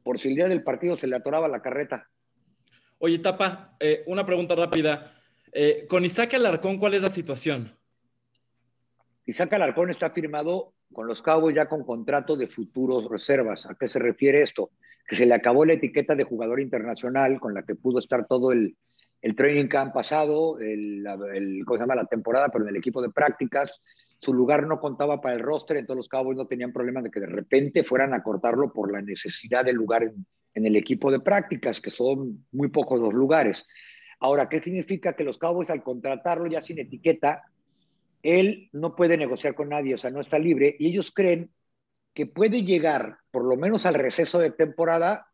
por 0.04 0.20
si 0.20 0.30
el 0.30 0.36
día 0.36 0.48
del 0.48 0.64
partido 0.64 0.96
se 0.96 1.08
le 1.08 1.16
atoraba 1.16 1.48
la 1.48 1.62
carreta. 1.62 2.08
Oye, 3.00 3.20
Tapa, 3.20 3.76
eh, 3.80 4.04
una 4.06 4.26
pregunta 4.26 4.56
rápida. 4.56 5.14
Eh, 5.54 5.86
con 5.90 6.06
Isaac 6.06 6.34
Alarcón, 6.36 6.78
¿cuál 6.78 6.94
es 6.94 7.02
la 7.02 7.10
situación? 7.10 7.76
Isaac 9.26 9.54
Alarcón 9.54 9.90
está 9.90 10.12
firmado 10.12 10.74
con 10.92 11.08
los 11.08 11.22
Cowboys 11.22 11.56
ya 11.56 11.68
con 11.68 11.84
contrato 11.84 12.36
de 12.36 12.48
futuros 12.48 13.10
reservas. 13.10 13.66
¿A 13.66 13.76
qué 13.76 13.88
se 13.88 14.00
refiere 14.00 14.42
esto? 14.42 14.72
Que 15.08 15.16
se 15.16 15.26
le 15.26 15.34
acabó 15.34 15.66
la 15.66 15.74
etiqueta 15.74 16.16
de 16.16 16.24
jugador 16.24 16.60
internacional 16.60 17.40
con 17.40 17.54
la 17.54 17.64
que 17.64 17.76
pudo 17.76 18.00
estar 18.00 18.28
todo 18.28 18.52
el, 18.52 18.76
training 19.36 19.68
camp 19.68 19.94
pasado, 19.94 20.60
el, 20.60 21.04
¿cómo 21.66 21.78
se 21.78 21.84
llama? 21.84 21.96
la 21.96 22.06
temporada, 22.06 22.50
pero 22.50 22.66
en 22.66 22.70
el 22.70 22.78
equipo 22.78 23.02
de 23.02 23.10
prácticas. 23.10 23.82
Su 24.22 24.34
lugar 24.34 24.68
no 24.68 24.80
contaba 24.80 25.20
para 25.20 25.36
el 25.36 25.42
roster, 25.42 25.78
entonces 25.78 25.98
los 25.98 26.10
Cowboys 26.10 26.38
no 26.38 26.48
tenían 26.48 26.72
problema 26.72 27.02
de 27.02 27.12
que 27.12 27.20
de 27.20 27.26
repente 27.26 27.84
fueran 27.84 28.14
a 28.14 28.24
cortarlo 28.24 28.72
por 28.72 28.92
la 28.92 29.02
necesidad 29.02 29.66
de 29.66 29.74
lugar 29.74 30.04
en, 30.04 30.26
en 30.54 30.66
el 30.66 30.76
equipo 30.76 31.12
de 31.12 31.20
prácticas, 31.20 31.82
que 31.82 31.92
son 31.92 32.46
muy 32.52 32.70
pocos 32.70 33.00
los 33.00 33.14
lugares. 33.14 33.66
Ahora, 34.20 34.48
¿qué 34.48 34.62
significa 34.62 35.14
que 35.14 35.24
los 35.24 35.38
Cowboys 35.38 35.70
al 35.70 35.84
contratarlo 35.84 36.46
ya 36.48 36.62
sin 36.62 36.80
etiqueta 36.80 37.44
él 38.24 38.70
no 38.72 38.96
puede 38.96 39.18
negociar 39.18 39.56
con 39.56 39.70
nadie, 39.70 39.96
o 39.96 39.98
sea, 39.98 40.12
no 40.12 40.22
está 40.22 40.38
libre, 40.38 40.76
y 40.78 40.88
ellos 40.88 41.12
creen 41.12 41.52
que 42.14 42.26
puede 42.26 42.64
llegar, 42.64 43.18
por 43.32 43.44
lo 43.46 43.56
menos 43.56 43.86
al 43.86 43.96
receso 43.96 44.40
de 44.40 44.52
temporada, 44.52 45.28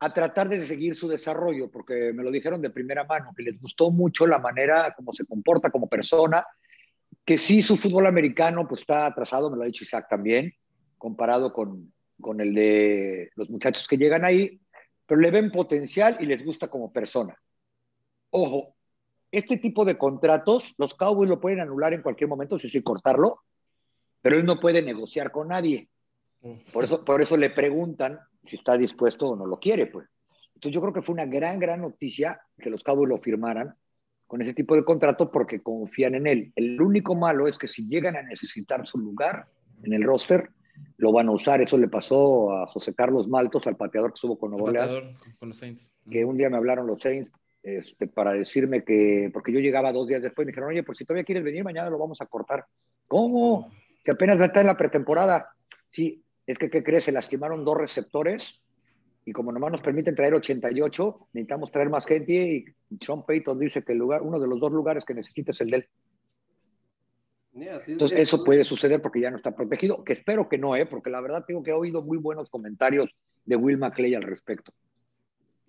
a 0.00 0.12
tratar 0.12 0.48
de 0.48 0.66
seguir 0.66 0.96
su 0.96 1.06
desarrollo, 1.06 1.70
porque 1.70 2.12
me 2.12 2.24
lo 2.24 2.30
dijeron 2.30 2.60
de 2.60 2.70
primera 2.70 3.04
mano, 3.04 3.32
que 3.36 3.44
les 3.44 3.60
gustó 3.60 3.90
mucho 3.90 4.26
la 4.26 4.38
manera 4.38 4.92
como 4.96 5.12
se 5.12 5.24
comporta 5.24 5.70
como 5.70 5.88
persona, 5.88 6.44
que 7.24 7.38
sí 7.38 7.62
su 7.62 7.76
fútbol 7.76 8.06
americano 8.06 8.66
pues 8.66 8.80
está 8.80 9.06
atrasado, 9.06 9.50
me 9.50 9.56
lo 9.56 9.62
ha 9.62 9.66
dicho 9.66 9.84
Isaac 9.84 10.06
también, 10.08 10.54
comparado 10.98 11.52
con, 11.52 11.92
con 12.20 12.40
el 12.40 12.54
de 12.54 13.30
los 13.36 13.50
muchachos 13.50 13.86
que 13.86 13.96
llegan 13.96 14.24
ahí, 14.24 14.60
pero 15.06 15.20
le 15.20 15.30
ven 15.30 15.50
potencial 15.50 16.16
y 16.20 16.26
les 16.26 16.44
gusta 16.44 16.68
como 16.68 16.92
persona. 16.92 17.36
Ojo, 18.30 18.74
este 19.30 19.56
tipo 19.56 19.84
de 19.84 19.98
contratos, 19.98 20.74
los 20.78 20.94
Cowboys 20.94 21.28
lo 21.28 21.40
pueden 21.40 21.60
anular 21.60 21.92
en 21.92 22.02
cualquier 22.02 22.28
momento, 22.28 22.58
si 22.58 22.70
sí, 22.70 22.82
cortarlo, 22.82 23.40
pero 24.20 24.36
él 24.36 24.44
no 24.44 24.60
puede 24.60 24.82
negociar 24.82 25.30
con 25.32 25.48
nadie. 25.48 25.88
Por 26.72 26.84
eso, 26.84 27.04
por 27.04 27.22
eso 27.22 27.36
le 27.36 27.50
preguntan 27.50 28.18
si 28.44 28.56
está 28.56 28.76
dispuesto 28.76 29.28
o 29.28 29.36
no 29.36 29.46
lo 29.46 29.58
quiere, 29.58 29.86
pues. 29.86 30.08
Entonces 30.54 30.74
yo 30.74 30.80
creo 30.80 30.92
que 30.92 31.02
fue 31.02 31.14
una 31.14 31.26
gran, 31.26 31.58
gran 31.58 31.80
noticia 31.80 32.40
que 32.58 32.70
los 32.70 32.82
Cowboys 32.82 33.08
lo 33.08 33.18
firmaran 33.18 33.76
con 34.32 34.40
ese 34.40 34.54
tipo 34.54 34.74
de 34.74 34.82
contrato 34.82 35.30
porque 35.30 35.60
confían 35.60 36.14
en 36.14 36.26
él. 36.26 36.52
El 36.56 36.80
único 36.80 37.14
malo 37.14 37.46
es 37.48 37.58
que 37.58 37.68
si 37.68 37.86
llegan 37.86 38.16
a 38.16 38.22
necesitar 38.22 38.86
su 38.86 38.96
lugar 38.96 39.44
en 39.82 39.92
el 39.92 40.02
roster, 40.02 40.48
lo 40.96 41.12
van 41.12 41.28
a 41.28 41.32
usar. 41.32 41.60
Eso 41.60 41.76
le 41.76 41.88
pasó 41.88 42.50
a 42.50 42.66
José 42.66 42.94
Carlos 42.94 43.28
Maltos, 43.28 43.66
al 43.66 43.76
pateador 43.76 44.12
que 44.12 44.14
estuvo 44.14 44.38
con 44.38 44.52
Nuevo. 44.52 44.72
Con 45.38 45.50
los 45.50 45.58
Saints. 45.58 45.92
Que 46.10 46.24
un 46.24 46.38
día 46.38 46.48
me 46.48 46.56
hablaron 46.56 46.86
los 46.86 47.02
Saints 47.02 47.30
este, 47.62 48.06
para 48.06 48.32
decirme 48.32 48.84
que, 48.84 49.28
porque 49.34 49.52
yo 49.52 49.60
llegaba 49.60 49.92
dos 49.92 50.08
días 50.08 50.22
después, 50.22 50.46
me 50.46 50.52
dijeron, 50.52 50.70
oye, 50.70 50.82
pues 50.82 50.96
si 50.96 51.04
todavía 51.04 51.24
quieres 51.24 51.44
venir, 51.44 51.62
mañana 51.62 51.90
lo 51.90 51.98
vamos 51.98 52.22
a 52.22 52.24
cortar. 52.24 52.64
¿Cómo? 53.08 53.70
Que 54.02 54.12
apenas 54.12 54.38
va 54.38 54.44
a 54.44 54.46
estar 54.46 54.62
en 54.62 54.68
la 54.68 54.78
pretemporada. 54.78 55.50
Sí, 55.90 56.24
es 56.46 56.56
que, 56.56 56.70
¿qué 56.70 56.82
crees? 56.82 57.04
Se 57.04 57.12
lastimaron 57.12 57.66
dos 57.66 57.76
receptores 57.76 58.61
y 59.24 59.32
como 59.32 59.52
nomás 59.52 59.72
nos 59.72 59.82
permiten 59.82 60.14
traer 60.14 60.34
88, 60.34 61.28
necesitamos 61.32 61.70
traer 61.70 61.88
más 61.90 62.06
gente 62.06 62.32
y 62.32 62.64
Sean 63.04 63.24
Payton 63.24 63.58
dice 63.58 63.82
que 63.82 63.92
el 63.92 63.98
lugar, 63.98 64.22
uno 64.22 64.40
de 64.40 64.48
los 64.48 64.58
dos 64.58 64.72
lugares 64.72 65.04
que 65.04 65.14
necesita 65.14 65.52
es 65.52 65.60
el 65.60 65.70
de 65.70 65.76
él. 65.76 65.88
Entonces, 67.54 68.18
eso 68.18 68.42
puede 68.42 68.64
suceder 68.64 69.02
porque 69.02 69.20
ya 69.20 69.30
no 69.30 69.36
está 69.36 69.54
protegido, 69.54 70.02
que 70.04 70.14
espero 70.14 70.48
que 70.48 70.58
no, 70.58 70.74
¿eh? 70.74 70.86
porque 70.86 71.10
la 71.10 71.20
verdad 71.20 71.44
tengo 71.46 71.62
que 71.62 71.70
he 71.70 71.74
oído 71.74 72.02
muy 72.02 72.16
buenos 72.16 72.48
comentarios 72.48 73.10
de 73.44 73.56
Will 73.56 73.76
McClay 73.76 74.14
al 74.14 74.22
respecto. 74.22 74.72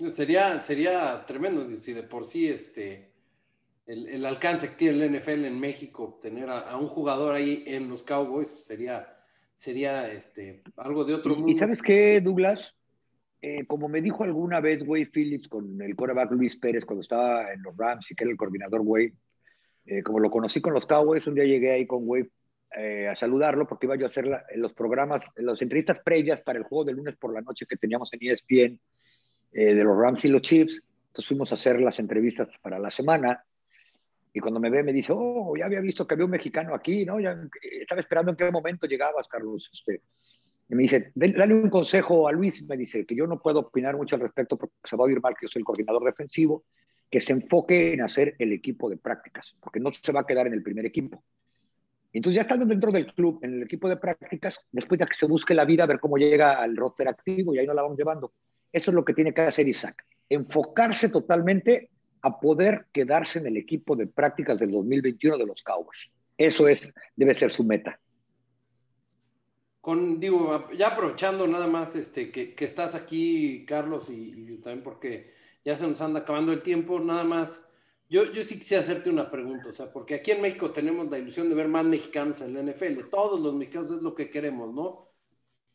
Sería, 0.10 0.60
sería 0.60 1.26
tremendo 1.26 1.76
si 1.78 1.94
de 1.94 2.04
por 2.04 2.26
sí 2.26 2.48
este, 2.48 3.12
el, 3.86 4.26
alcance 4.26 4.70
que 4.70 4.76
tiene 4.76 5.06
el 5.06 5.20
NFL 5.20 5.46
en 5.46 5.60
México, 5.60 6.20
tener 6.22 6.50
a, 6.50 6.76
un 6.78 6.88
jugador 6.88 7.36
ahí 7.36 7.64
en 7.68 7.90
los 7.90 8.02
Cowboys, 8.04 8.50
pues 8.50 8.64
sería, 8.64 9.18
sería 9.54 10.10
este, 10.12 10.64
algo 10.78 11.04
de 11.04 11.14
otro 11.16 11.36
mundo. 11.36 11.52
¿Y 11.52 11.58
sabes 11.58 11.82
qué, 11.82 12.22
Douglas? 12.22 12.74
Eh, 13.46 13.66
como 13.68 13.90
me 13.90 14.02
dijo 14.02 14.24
alguna 14.24 14.62
vez 14.62 14.84
Wade 14.88 15.10
Phillips 15.12 15.50
con 15.50 15.82
el 15.82 15.98
quarterback 15.98 16.32
Luis 16.32 16.56
Pérez 16.56 16.86
cuando 16.86 17.02
estaba 17.02 17.52
en 17.52 17.62
los 17.62 17.76
Rams 17.76 18.10
y 18.10 18.16
que 18.16 18.24
era 18.24 18.32
el 18.32 18.38
coordinador 18.38 18.80
Wade, 18.86 19.16
eh, 19.86 20.02
como 20.02 20.20
lo 20.20 20.32
conocí 20.32 20.62
con 20.62 20.74
los 20.74 20.86
Cowboys, 20.86 21.28
un 21.28 21.36
día 21.36 21.44
llegué 21.44 21.72
ahí 21.72 21.86
con 21.86 22.04
Wade 22.08 22.30
eh, 22.78 23.10
a 23.10 23.18
saludarlo 23.18 23.68
porque 23.68 23.86
iba 23.86 23.98
yo 23.98 24.06
a 24.06 24.08
hacer 24.08 24.32
los 24.56 24.72
programas, 24.72 25.26
las 25.36 25.62
entrevistas 25.62 26.00
previas 26.00 26.40
para 26.40 26.58
el 26.58 26.64
juego 26.64 26.86
de 26.86 26.94
lunes 26.94 27.18
por 27.18 27.34
la 27.34 27.42
noche 27.42 27.66
que 27.66 27.76
teníamos 27.76 28.14
en 28.14 28.20
ESPN 28.22 28.80
eh, 29.52 29.76
de 29.76 29.84
los 29.84 29.98
Rams 29.98 30.24
y 30.24 30.30
los 30.30 30.42
Chiefs. 30.42 30.82
Entonces 31.08 31.28
fuimos 31.28 31.52
a 31.52 31.56
hacer 31.56 31.82
las 31.82 32.00
entrevistas 32.00 32.48
para 32.62 32.80
la 32.80 32.90
semana. 32.90 33.44
Y 34.32 34.40
cuando 34.40 34.62
me 34.62 34.70
ve, 34.70 34.84
me 34.84 34.94
dice, 34.94 35.12
oh, 35.14 35.54
ya 35.58 35.66
había 35.66 35.82
visto 35.82 36.08
que 36.08 36.14
había 36.14 36.26
un 36.26 36.32
mexicano 36.32 36.74
aquí, 36.74 37.04
¿no? 37.04 37.18
Estaba 37.20 38.00
esperando 38.00 38.32
en 38.32 38.38
qué 38.38 38.50
momento 38.50 38.88
llegabas, 38.88 39.28
Carlos. 39.28 39.70
Este, 39.72 40.02
y 40.70 40.76
me 40.76 40.84
dice, 40.84 41.12
dale 41.16 41.54
un 41.54 41.70
consejo 41.70 42.28
a 42.28 42.32
Luis, 42.32 42.68
me 42.68 42.78
dice, 42.78 43.06
que 43.06 43.16
yo 43.16 43.28
no 43.28 43.40
puedo 43.40 43.60
opinar 43.60 43.96
mucho 43.96 44.16
al 44.16 44.22
respecto 44.22 44.58
porque 44.58 44.76
se 44.84 44.96
va 44.96 45.04
a 45.04 45.08
oír 45.08 45.22
mal 45.22 45.36
que 45.40 45.46
yo 45.46 45.50
soy 45.50 45.60
el 45.60 45.66
coordinador 45.66 46.04
defensivo, 46.04 46.64
que 47.10 47.20
se 47.20 47.34
enfoque 47.34 47.94
en 47.94 48.02
hacer 48.02 48.36
el 48.40 48.54
equipo 48.54 48.90
de 48.90 48.98
prácticas, 48.98 49.56
porque 49.60 49.80
no 49.80 49.92
se 49.92 50.12
va 50.12 50.22
a 50.22 50.26
quedar 50.26 50.48
en 50.48 50.54
el 50.54 50.64
primer 50.64 50.86
equipo. 50.86 51.24
Entonces 52.14 52.36
ya 52.36 52.42
estando 52.44 52.66
dentro 52.66 52.92
del 52.92 53.14
club, 53.14 53.40
en 53.44 53.56
el 53.56 53.64
equipo 53.64 53.90
de 53.90 53.98
prácticas, 53.98 54.58
después 54.72 55.00
ya 55.00 55.06
que 55.06 55.16
se 55.16 55.26
busque 55.26 55.54
la 55.54 55.66
vida, 55.66 55.84
a 55.84 55.88
ver 55.88 56.00
cómo 56.00 56.18
llega 56.18 56.62
al 56.62 56.78
roster 56.78 57.08
activo 57.08 57.54
y 57.54 57.60
ahí 57.60 57.68
nos 57.68 57.76
la 57.76 57.84
vamos 57.84 57.98
llevando. 57.98 58.34
Eso 58.72 58.92
es 58.92 58.96
lo 58.96 59.04
que 59.04 59.14
tiene 59.14 59.34
que 59.34 59.42
hacer 59.42 59.68
Isaac, 59.68 60.06
enfocarse 60.30 61.10
totalmente 61.10 61.90
a 62.22 62.40
poder 62.40 62.86
quedarse 62.92 63.40
en 63.40 63.48
el 63.48 63.58
equipo 63.58 63.96
de 63.96 64.08
prácticas 64.08 64.58
del 64.58 64.72
2021 64.72 65.38
de 65.38 65.46
los 65.46 65.62
Cowboys. 65.62 66.10
Eso 66.38 66.68
es, 66.68 66.82
debe 67.16 67.36
ser 67.36 67.52
su 67.52 67.64
meta. 67.64 68.00
Con, 69.84 70.18
digo, 70.18 70.70
ya 70.78 70.94
aprovechando 70.94 71.46
nada 71.46 71.68
más 71.68 71.98
este, 71.98 72.32
que, 72.32 72.56
estás 72.58 72.96
aquí, 72.96 73.66
Carlos, 73.68 74.10
y, 74.10 74.58
también 74.60 74.82
porque 74.82 75.34
ya 75.66 75.76
se 75.76 75.86
nos 75.86 76.00
anda 76.00 76.22
acabando 76.22 76.54
el 76.54 76.62
tiempo, 76.62 77.02
nada 77.02 77.26
más, 77.26 77.70
yo, 78.10 78.32
yo 78.32 78.44
sí 78.44 78.56
quisiera 78.56 78.80
hacerte 78.80 79.10
una 79.10 79.30
pregunta, 79.30 79.68
o 79.68 79.74
sea, 79.74 79.92
porque 79.92 80.16
aquí 80.16 80.32
en 80.32 80.42
México 80.42 80.72
tenemos 80.72 81.12
la 81.12 81.18
ilusión 81.18 81.50
de 81.50 81.56
ver 81.56 81.68
más 81.68 81.84
mexicanos 81.84 82.40
en 82.40 82.54
la 82.54 82.62
NFL, 82.62 83.10
todos 83.12 83.42
los 83.42 83.54
mexicanos 83.56 83.92
es 83.92 84.02
lo 84.02 84.16
que 84.16 84.30
queremos, 84.30 84.74
¿no? 84.74 85.10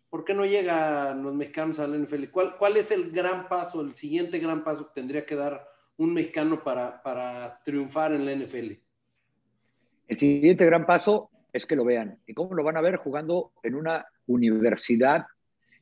¿Por 0.08 0.24
qué 0.24 0.32
no 0.32 0.46
llegan 0.46 1.22
los 1.22 1.34
mexicanos 1.34 1.78
al 1.78 2.02
NFL? 2.02 2.30
¿Cuál, 2.30 2.56
¿Cuál 2.56 2.78
es 2.78 2.90
el 2.90 3.10
gran 3.10 3.46
paso, 3.46 3.82
el 3.82 3.94
siguiente 3.94 4.38
gran 4.38 4.64
paso 4.64 4.86
que 4.86 4.94
tendría 4.94 5.26
que 5.26 5.34
dar 5.34 5.68
un 5.98 6.14
mexicano 6.14 6.64
para, 6.64 7.02
para 7.02 7.60
triunfar 7.62 8.14
en 8.14 8.24
la 8.24 8.34
NFL? 8.34 8.72
El 10.06 10.18
siguiente 10.18 10.64
gran 10.64 10.86
paso 10.86 11.28
es 11.58 11.66
que 11.66 11.76
lo 11.76 11.84
vean. 11.84 12.18
¿Y 12.26 12.34
cómo 12.34 12.54
lo 12.54 12.64
van 12.64 12.76
a 12.76 12.80
ver? 12.80 12.96
Jugando 12.96 13.52
en 13.62 13.74
una 13.74 14.06
universidad, 14.26 15.26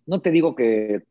no 0.06 0.20
te 0.20 0.30
digo 0.30 0.54
que 0.54 1.04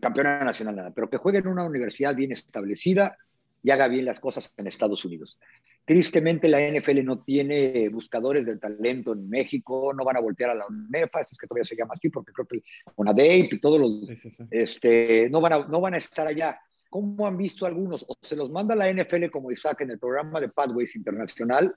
campeona 0.00 0.44
nacional 0.44 0.76
nada, 0.76 0.90
pero 0.94 1.10
que 1.10 1.16
juegue 1.16 1.38
en 1.38 1.48
una 1.48 1.64
universidad 1.64 2.14
bien 2.14 2.32
establecida 2.32 3.16
y 3.62 3.70
haga 3.70 3.88
bien 3.88 4.04
las 4.04 4.20
cosas 4.20 4.52
en 4.56 4.66
Estados 4.66 5.04
Unidos. 5.04 5.38
Tristemente 5.84 6.48
la 6.48 6.60
NFL 6.60 7.04
no 7.04 7.22
tiene 7.24 7.88
buscadores 7.88 8.46
de 8.46 8.56
talento 8.58 9.12
en 9.12 9.28
México, 9.28 9.92
no 9.92 10.04
van 10.04 10.16
a 10.16 10.20
voltear 10.20 10.50
a 10.50 10.54
la 10.54 10.66
UNEFA, 10.66 11.22
es 11.22 11.38
que 11.38 11.46
todavía 11.46 11.64
se 11.64 11.76
llama 11.76 11.94
así, 11.94 12.08
porque 12.08 12.32
creo 12.32 12.46
que 12.46 12.62
UNADEIP 12.96 13.54
y 13.54 13.60
todos 13.60 13.80
los, 13.80 14.48
Este, 14.50 15.28
no, 15.28 15.40
van 15.40 15.52
a, 15.52 15.58
no 15.66 15.80
van 15.80 15.94
a 15.94 15.98
estar 15.98 16.26
allá. 16.26 16.58
¿Cómo 16.88 17.26
han 17.26 17.36
visto 17.36 17.66
algunos? 17.66 18.04
O 18.06 18.16
se 18.22 18.36
los 18.36 18.50
manda 18.50 18.76
la 18.76 18.92
NFL 18.92 19.30
como 19.30 19.50
Isaac 19.50 19.80
en 19.80 19.90
el 19.90 19.98
programa 19.98 20.40
de 20.40 20.50
Pathways 20.50 20.94
Internacional, 20.94 21.74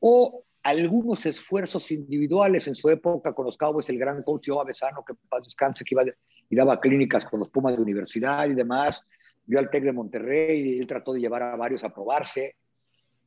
o 0.00 0.44
algunos 0.62 1.24
esfuerzos 1.26 1.90
individuales 1.90 2.66
en 2.66 2.74
su 2.74 2.88
época 2.90 3.32
con 3.32 3.46
los 3.46 3.56
Cowboys, 3.56 3.88
el 3.88 3.98
gran 3.98 4.22
coach 4.22 4.48
Joe 4.48 4.60
Avesano, 4.60 5.04
que 5.04 5.14
paz 5.28 5.44
descanse, 5.44 5.84
que 5.84 5.94
iba 5.94 6.04
y 6.48 6.56
daba 6.56 6.80
clínicas 6.80 7.24
con 7.24 7.40
los 7.40 7.48
Pumas 7.48 7.76
de 7.76 7.82
universidad 7.82 8.46
y 8.48 8.54
demás, 8.54 9.00
vio 9.46 9.58
al 9.58 9.70
TEC 9.70 9.84
de 9.84 9.92
Monterrey 9.92 10.60
y 10.60 10.78
él 10.78 10.86
trató 10.86 11.12
de 11.12 11.20
llevar 11.20 11.42
a 11.42 11.56
varios 11.56 11.82
a 11.84 11.94
probarse. 11.94 12.56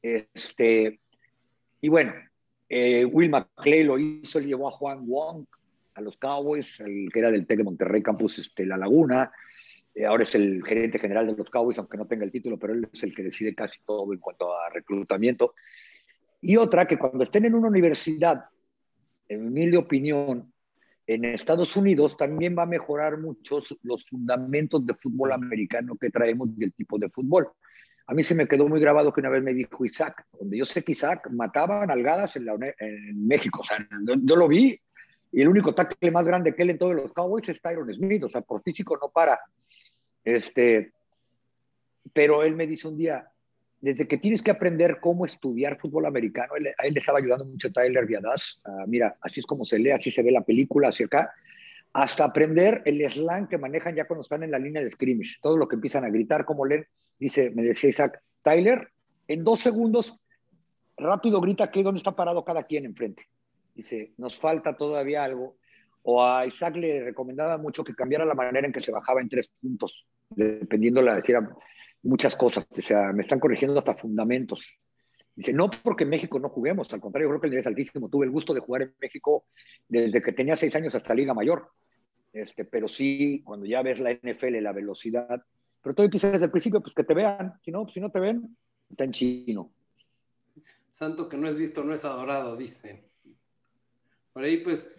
Este, 0.02 1.00
y 1.82 1.90
bueno, 1.90 2.14
eh, 2.70 3.06
Will 3.06 3.30
McClay 3.30 3.84
lo 3.84 3.98
hizo, 3.98 4.40
le 4.40 4.48
llevó 4.48 4.68
a 4.68 4.72
Juan 4.72 5.06
Wong 5.08 5.46
a 5.96 6.02
los 6.02 6.18
Cowboys, 6.18 6.80
el 6.82 7.10
que 7.12 7.20
era 7.20 7.32
del 7.32 7.46
TEC 7.46 7.60
de 7.60 7.64
Monterrey, 7.64 8.02
Campus 8.04 8.40
este, 8.40 8.66
La 8.66 8.78
Laguna. 8.78 9.32
Eh, 9.96 10.06
ahora 10.06 10.24
es 10.24 10.34
el 10.36 10.64
gerente 10.66 11.00
general 11.00 11.28
de 11.28 11.36
los 11.36 11.50
Cowboys, 11.50 11.78
aunque 11.78 11.98
no 11.98 12.08
tenga 12.08 12.26
el 12.26 12.32
título, 12.32 12.58
pero 12.58 12.74
él 12.74 12.88
es 12.92 13.04
el 13.04 13.14
que 13.16 13.24
decide 13.24 13.54
casi 13.54 13.80
todo 13.86 14.12
en 14.12 14.20
cuanto 14.20 14.54
a 14.54 14.70
reclutamiento. 14.70 15.54
Y 16.44 16.58
otra, 16.58 16.86
que 16.86 17.00
cuando 17.00 17.24
estén 17.24 17.46
en 17.46 17.56
una 17.56 17.70
universidad, 17.70 18.44
en 19.30 19.54
mi 19.54 19.74
opinión, 19.78 20.52
en 21.08 21.24
Estados 21.24 21.78
Unidos 21.78 22.18
también 22.18 22.54
va 22.58 22.64
a 22.64 22.66
mejorar 22.66 23.18
mucho 23.18 23.62
los 23.84 24.06
fundamentos 24.06 24.86
de 24.86 24.94
fútbol 24.94 25.32
americano 25.32 25.96
que 25.96 26.10
traemos 26.10 26.50
y 26.58 26.66
el 26.66 26.74
tipo 26.74 27.00
de 27.00 27.10
fútbol. 27.10 27.50
A 28.08 28.14
mí 28.14 28.24
se 28.24 28.36
me 28.36 28.46
quedó 28.46 28.68
muy 28.68 28.82
grabado 28.82 29.14
que 29.14 29.22
una 29.22 29.30
vez 29.30 29.42
me 29.42 29.54
dijo 29.54 29.86
Isaac, 29.86 30.26
donde 30.38 30.58
yo 30.58 30.66
sé 30.66 30.84
que 30.84 30.92
Isaac 30.92 31.30
mataba 31.32 31.86
nalgadas 31.86 32.36
en, 32.36 32.46
en 32.78 33.26
México, 33.26 33.64
yo, 34.02 34.36
lo 34.36 34.50
vi, 34.50 34.78
y 35.32 35.42
el 35.42 35.48
único 35.48 35.74
tackle 35.74 36.12
más 36.12 36.26
grande 36.26 36.54
que 36.54 36.64
él 36.64 36.72
en 36.72 36.78
todos 36.78 36.94
los 36.94 37.14
Cowboys 37.14 37.48
es 37.48 37.62
Tyron 37.62 37.94
Smith, 37.94 38.26
o 38.26 38.30
sea, 38.30 38.42
por 38.42 38.62
físico 38.62 38.98
no 39.02 39.10
para. 39.10 39.40
Este, 40.26 40.92
pero 42.12 42.44
él 42.44 42.54
me 42.58 42.68
dice 42.68 42.90
un 42.90 42.98
día, 42.98 43.30
desde 43.84 44.08
que 44.08 44.18
tienes 44.18 44.42
que 44.42 44.50
aprender 44.50 45.02
cómo 45.02 45.26
estudiar 45.26 45.78
fútbol 45.78 46.06
americano, 46.06 46.54
a 46.54 46.88
él 46.88 46.94
le 46.94 47.00
estaba 47.02 47.20
ayudando 47.20 47.44
mucho 47.44 47.70
Tyler 47.70 48.06
Viadas, 48.06 48.62
mira, 48.88 49.18
así 49.20 49.42
es 49.42 49.46
como 49.46 49.66
se 49.66 49.78
lee, 49.78 49.92
así 49.92 50.10
se 50.10 50.24
ve 50.24 50.32
la 50.32 50.40
película 50.40 50.88
hacia 50.88 51.06
acá, 51.06 51.34
hasta 51.92 52.24
aprender 52.24 52.82
el 52.86 53.02
slang 53.12 53.50
que 53.50 53.58
manejan 53.58 53.94
ya 53.94 54.06
cuando 54.06 54.22
están 54.22 54.42
en 54.42 54.52
la 54.52 54.58
línea 54.58 54.82
de 54.82 54.90
scrimmage, 54.90 55.36
todo 55.42 55.58
lo 55.58 55.68
que 55.68 55.76
empiezan 55.76 56.06
a 56.06 56.10
gritar, 56.10 56.46
como 56.46 56.66
leen, 56.66 56.88
dice, 57.20 57.50
me 57.50 57.62
decía 57.62 57.90
Isaac, 57.90 58.22
Tyler, 58.42 58.88
en 59.28 59.44
dos 59.44 59.60
segundos, 59.60 60.18
rápido 60.96 61.42
grita 61.42 61.70
que 61.70 61.84
dónde 61.84 61.98
está 61.98 62.16
parado 62.16 62.46
cada 62.46 62.64
quien 62.64 62.86
enfrente. 62.86 63.28
Dice, 63.76 64.14
nos 64.18 64.40
falta 64.40 64.78
todavía 64.78 65.26
algo. 65.26 65.58
O 66.04 66.26
a 66.26 66.46
Isaac 66.46 66.78
le 66.78 67.04
recomendaba 67.04 67.58
mucho 67.58 67.84
que 67.84 67.96
cambiara 67.96 68.24
la 68.24 68.34
manera 68.34 68.66
en 68.66 68.72
que 68.72 68.82
se 68.82 68.94
bajaba 68.94 69.20
en 69.20 69.28
tres 69.28 69.50
puntos, 69.62 70.06
dependiendo 70.30 71.02
la, 71.02 71.16
decir, 71.16 71.36
muchas 72.04 72.36
cosas, 72.36 72.68
o 72.70 72.82
sea, 72.82 73.12
me 73.14 73.24
están 73.24 73.40
corrigiendo 73.40 73.80
hasta 73.80 73.96
fundamentos. 73.96 74.62
Dice, 75.36 75.52
no 75.52 75.72
porque 75.72 76.04
en 76.04 76.12
México 76.12 76.40
no 76.40 76.50
juguemos, 76.50 76.94
al 76.94 77.00
contrario, 77.00 77.30
creo 77.30 77.42
que 77.42 77.48
el 77.48 77.52
nivel 77.52 77.64
es 77.64 77.68
altísimo. 77.68 78.10
Tuve 78.10 78.26
el 78.26 78.32
gusto 78.32 78.54
de 78.54 78.60
jugar 78.60 78.84
en 78.84 78.94
México 79.02 79.46
desde 79.88 80.22
que 80.22 80.32
tenía 80.32 80.56
seis 80.56 80.76
años 80.76 80.94
hasta 80.94 81.16
Liga 81.16 81.34
Mayor. 81.34 81.70
Este, 82.34 82.66
pero 82.66 82.88
sí, 82.88 83.42
cuando 83.44 83.66
ya 83.66 83.82
ves 83.82 84.00
la 84.00 84.12
NFL, 84.12 84.62
la 84.62 84.74
velocidad, 84.74 85.42
pero 85.82 85.96
todo 85.96 86.06
empieza 86.06 86.32
desde 86.32 86.46
el 86.46 86.52
principio, 86.52 86.82
pues 86.82 86.94
que 86.94 87.04
te 87.04 87.14
vean, 87.14 87.54
si 87.64 87.72
no, 87.72 87.88
si 87.92 88.00
no 88.00 88.12
te 88.12 88.20
ven, 88.20 88.56
está 88.90 89.06
en 89.06 89.12
chino. 89.12 89.72
Santo 90.92 91.28
que 91.28 91.38
no 91.38 91.48
es 91.48 91.58
visto, 91.58 91.84
no 91.84 91.94
es 91.94 92.06
adorado, 92.06 92.56
dicen. 92.56 93.04
Por 94.34 94.44
ahí, 94.44 94.58
pues, 94.58 94.96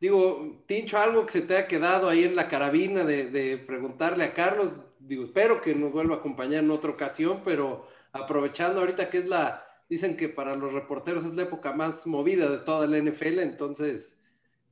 digo, 0.00 0.62
Tincho, 0.66 0.98
algo 0.98 1.24
que 1.24 1.32
se 1.32 1.42
te 1.42 1.56
ha 1.56 1.66
quedado 1.66 2.08
ahí 2.08 2.24
en 2.24 2.36
la 2.36 2.48
carabina 2.48 3.04
de 3.04 3.58
preguntarle 3.66 4.24
a 4.24 4.34
Carlos, 4.34 4.72
digo, 5.00 5.24
espero 5.24 5.60
que 5.60 5.74
nos 5.74 5.92
vuelva 5.92 6.16
a 6.16 6.18
acompañar 6.18 6.64
en 6.64 6.70
otra 6.70 6.90
ocasión, 6.90 7.42
pero 7.44 7.86
aprovechando 8.12 8.80
ahorita 8.80 9.10
que 9.10 9.18
es 9.18 9.26
la, 9.26 9.64
dicen 9.88 10.16
que 10.16 10.28
para 10.28 10.56
los 10.56 10.72
reporteros 10.72 11.24
es 11.24 11.34
la 11.34 11.42
época 11.42 11.72
más 11.72 12.06
movida 12.06 12.50
de 12.50 12.58
toda 12.58 12.86
la 12.86 12.98
NFL, 12.98 13.40
entonces, 13.40 14.22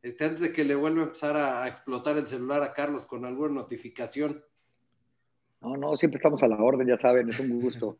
este, 0.02 0.24
antes 0.24 0.40
de 0.40 0.52
que 0.52 0.64
le 0.64 0.74
vuelva 0.74 1.00
a 1.00 1.04
empezar 1.04 1.36
a, 1.36 1.68
explotar 1.68 2.16
el 2.16 2.26
celular 2.26 2.62
a 2.62 2.72
Carlos 2.72 3.06
con 3.06 3.24
alguna 3.24 3.54
notificación. 3.54 4.44
No, 5.60 5.76
no, 5.76 5.96
siempre 5.96 6.18
estamos 6.18 6.42
a 6.42 6.48
la 6.48 6.56
orden, 6.56 6.86
ya 6.86 6.98
saben, 6.98 7.30
es 7.30 7.40
un 7.40 7.60
gusto. 7.60 7.98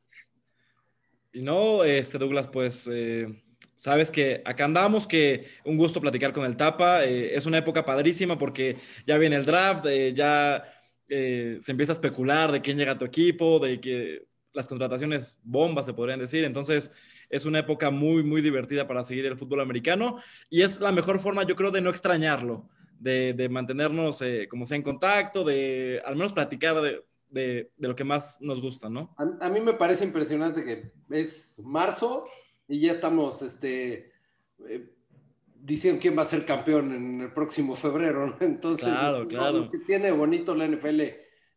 y 1.32 1.42
no, 1.42 1.84
este 1.84 2.18
Douglas, 2.18 2.48
pues 2.48 2.88
eh, 2.92 3.42
sabes 3.74 4.10
que 4.10 4.42
acá 4.44 4.64
andamos, 4.64 5.06
que 5.06 5.46
un 5.64 5.76
gusto 5.76 6.00
platicar 6.00 6.32
con 6.32 6.44
el 6.44 6.56
Tapa, 6.56 7.04
eh, 7.04 7.34
es 7.34 7.46
una 7.46 7.58
época 7.58 7.84
padrísima 7.84 8.38
porque 8.38 8.76
ya 9.06 9.18
viene 9.18 9.36
el 9.36 9.46
draft, 9.46 9.86
eh, 9.86 10.12
ya 10.14 10.75
eh, 11.08 11.58
se 11.60 11.70
empieza 11.70 11.92
a 11.92 11.94
especular 11.94 12.52
de 12.52 12.60
quién 12.60 12.78
llega 12.78 12.92
a 12.92 12.98
tu 12.98 13.04
equipo, 13.04 13.58
de 13.58 13.80
que 13.80 14.26
las 14.52 14.68
contrataciones 14.68 15.38
bombas 15.44 15.86
se 15.86 15.94
podrían 15.94 16.18
decir. 16.18 16.44
Entonces, 16.44 16.90
es 17.28 17.44
una 17.44 17.60
época 17.60 17.90
muy, 17.90 18.22
muy 18.22 18.40
divertida 18.40 18.86
para 18.86 19.04
seguir 19.04 19.26
el 19.26 19.38
fútbol 19.38 19.60
americano 19.60 20.18
y 20.48 20.62
es 20.62 20.80
la 20.80 20.92
mejor 20.92 21.20
forma, 21.20 21.42
yo 21.44 21.56
creo, 21.56 21.70
de 21.70 21.80
no 21.80 21.90
extrañarlo, 21.90 22.68
de, 22.98 23.48
mantenernos 23.50 24.22
eh, 24.22 24.46
como 24.48 24.66
sea 24.66 24.76
en 24.76 24.82
contacto, 24.82 25.44
de 25.44 26.00
al 26.04 26.16
menos 26.16 26.32
platicar 26.32 26.80
de, 27.28 27.70
lo 27.78 27.96
que 27.96 28.04
más 28.04 28.40
nos 28.40 28.60
gusta, 28.60 28.88
¿no? 28.88 29.14
A, 29.40 29.48
mí 29.48 29.60
me 29.60 29.74
parece 29.74 30.04
impresionante 30.04 30.64
que 30.64 30.92
es 31.10 31.60
marzo 31.62 32.26
y 32.66 32.80
ya 32.80 32.92
estamos, 32.92 33.42
este, 33.42 34.12
eh, 34.68 34.95
dicen 35.66 35.98
quién 35.98 36.16
va 36.16 36.22
a 36.22 36.26
ser 36.26 36.46
campeón 36.46 36.94
en 36.94 37.20
el 37.22 37.32
próximo 37.32 37.74
febrero, 37.74 38.26
¿no? 38.28 38.36
Entonces, 38.40 38.88
claro, 38.88 39.26
claro. 39.26 39.58
lo 39.58 39.70
que 39.70 39.78
tiene 39.80 40.12
bonito 40.12 40.54
la 40.54 40.66
NFL, 40.66 41.02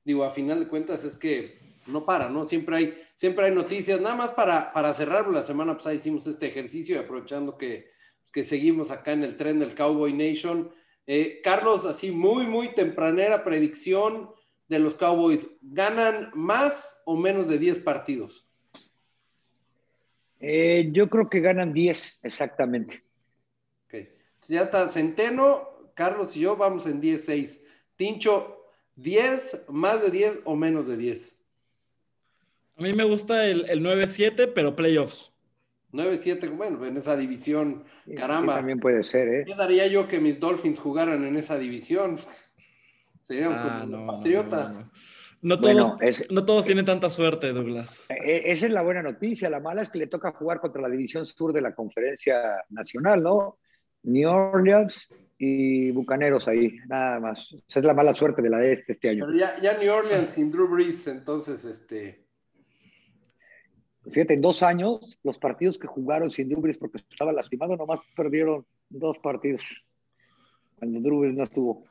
digo, 0.03 0.23
a 0.23 0.31
final 0.31 0.59
de 0.59 0.67
cuentas 0.67 1.03
es 1.03 1.15
que 1.15 1.59
no 1.85 2.05
para, 2.05 2.27
¿no? 2.27 2.43
Siempre 2.43 2.75
hay, 2.75 2.97
siempre 3.13 3.45
hay 3.45 3.51
noticias. 3.51 4.01
Nada 4.01 4.15
más 4.15 4.31
para, 4.31 4.73
para 4.73 4.93
cerrar 4.93 5.27
la 5.27 5.43
semana, 5.43 5.73
pues 5.73 5.85
ahí 5.87 5.97
hicimos 5.97 6.25
este 6.25 6.47
ejercicio 6.47 6.95
y 6.95 6.99
aprovechando 6.99 7.57
que, 7.57 7.91
pues, 8.21 8.31
que 8.31 8.43
seguimos 8.43 8.89
acá 8.89 9.11
en 9.11 9.23
el 9.23 9.37
tren 9.37 9.59
del 9.59 9.75
Cowboy 9.75 10.13
Nation. 10.13 10.71
Eh, 11.05 11.41
Carlos, 11.43 11.85
así 11.85 12.11
muy, 12.11 12.47
muy 12.47 12.73
tempranera 12.73 13.43
predicción 13.43 14.31
de 14.67 14.79
los 14.79 14.95
Cowboys. 14.95 15.57
¿Ganan 15.61 16.31
más 16.33 17.01
o 17.05 17.15
menos 17.15 17.47
de 17.47 17.59
10 17.59 17.79
partidos? 17.79 18.47
Eh, 20.39 20.89
yo 20.93 21.09
creo 21.09 21.29
que 21.29 21.41
ganan 21.41 21.73
10, 21.73 22.21
exactamente. 22.23 23.08
Ya 24.47 24.61
está 24.61 24.87
Centeno, 24.87 25.69
Carlos 25.93 26.35
y 26.37 26.41
yo 26.41 26.55
vamos 26.55 26.85
en 26.85 27.01
10-6. 27.01 27.61
Tincho, 27.95 28.65
10, 28.95 29.65
más 29.69 30.01
de 30.01 30.11
10 30.11 30.41
o 30.45 30.55
menos 30.55 30.87
de 30.87 30.97
10. 30.97 31.39
A 32.77 32.81
mí 32.81 32.93
me 32.93 33.03
gusta 33.03 33.45
el, 33.45 33.65
9-7, 33.65 34.51
pero 34.55 34.75
playoffs. 34.75 35.33
9-7, 35.91 36.55
bueno, 36.55 36.85
en 36.85 36.95
esa 36.95 37.17
división, 37.17 37.83
caramba. 38.15 38.55
también 38.55 38.79
puede 38.79 39.03
ser, 39.03 39.27
¿eh? 39.27 39.43
¿Qué 39.45 39.55
daría 39.55 39.87
yo 39.87 40.07
que 40.07 40.19
mis 40.19 40.39
Dolphins 40.39 40.79
jugaran 40.79 41.25
en 41.25 41.35
esa 41.35 41.57
división? 41.59 42.17
Seríamos 43.21 43.59
ah, 43.59 43.79
como 43.81 43.97
los 43.97 44.15
Patriotas. 44.15 44.85
No, 45.41 45.59
todos, 45.59 45.97
no 46.29 46.45
todos 46.45 46.65
tienen 46.65 46.85
tanta 46.85 47.09
suerte, 47.09 47.53
Douglas. 47.53 48.03
E, 48.09 48.13
e, 48.13 48.51
esa 48.51 48.65
es 48.65 48.71
la 48.71 48.81
buena 48.81 49.01
noticia. 49.01 49.49
La 49.49 49.59
mala 49.59 49.81
es 49.81 49.89
que 49.89 49.99
le 49.99 50.07
toca 50.07 50.31
jugar 50.31 50.59
contra 50.59 50.81
la 50.81 50.89
división 50.89 51.25
sur 51.25 51.53
de 51.53 51.61
la 51.61 51.73
conferencia 51.73 52.65
nacional, 52.69 53.23
¿no? 53.23 53.57
New 54.09 54.29
Orleans 54.29 55.07
y 55.37 55.91
Bucaneros 55.91 56.47
ahí, 56.47 56.77
nada 56.87 57.19
más. 57.19 57.39
Esa 57.67 57.79
es 57.79 57.85
la 57.85 57.93
mala 57.93 58.13
suerte 58.13 58.41
de 58.41 58.49
la 58.49 58.57
de 58.57 58.73
este, 58.73 58.93
este 58.93 59.09
año. 59.09 59.25
Pero 59.25 59.37
ya, 59.61 59.77
New 59.77 59.91
Orleans 59.91 60.29
sin 60.29 60.51
Drew 60.51 60.67
Brees, 60.67 61.07
entonces, 61.07 61.63
este... 61.65 62.25
Fíjate, 64.11 64.33
en 64.33 64.41
dos 64.41 64.63
años, 64.63 65.19
los 65.23 65.37
partidos 65.37 65.77
que 65.77 65.87
jugaron 65.87 66.31
sin 66.31 66.49
Drew 66.49 66.61
Brees 66.61 66.77
porque 66.77 66.97
estaba 66.97 67.31
lastimado, 67.31 67.77
nomás 67.77 67.99
perdieron 68.15 68.65
dos 68.89 69.17
partidos. 69.19 69.61
Cuando 70.77 70.99
Drew 70.99 71.19
Brees 71.21 71.35
no 71.35 71.43
estuvo. 71.43 71.85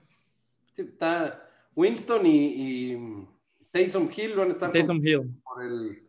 Sí, 0.73 0.83
está 0.83 1.49
Winston 1.75 2.27
y, 2.27 3.27
Taysom 3.71 4.09
Hill 4.15 4.35
van 4.35 4.49
a 4.49 4.51
estar 4.51 4.73
Taysom 4.73 5.01
Hill. 5.07 5.21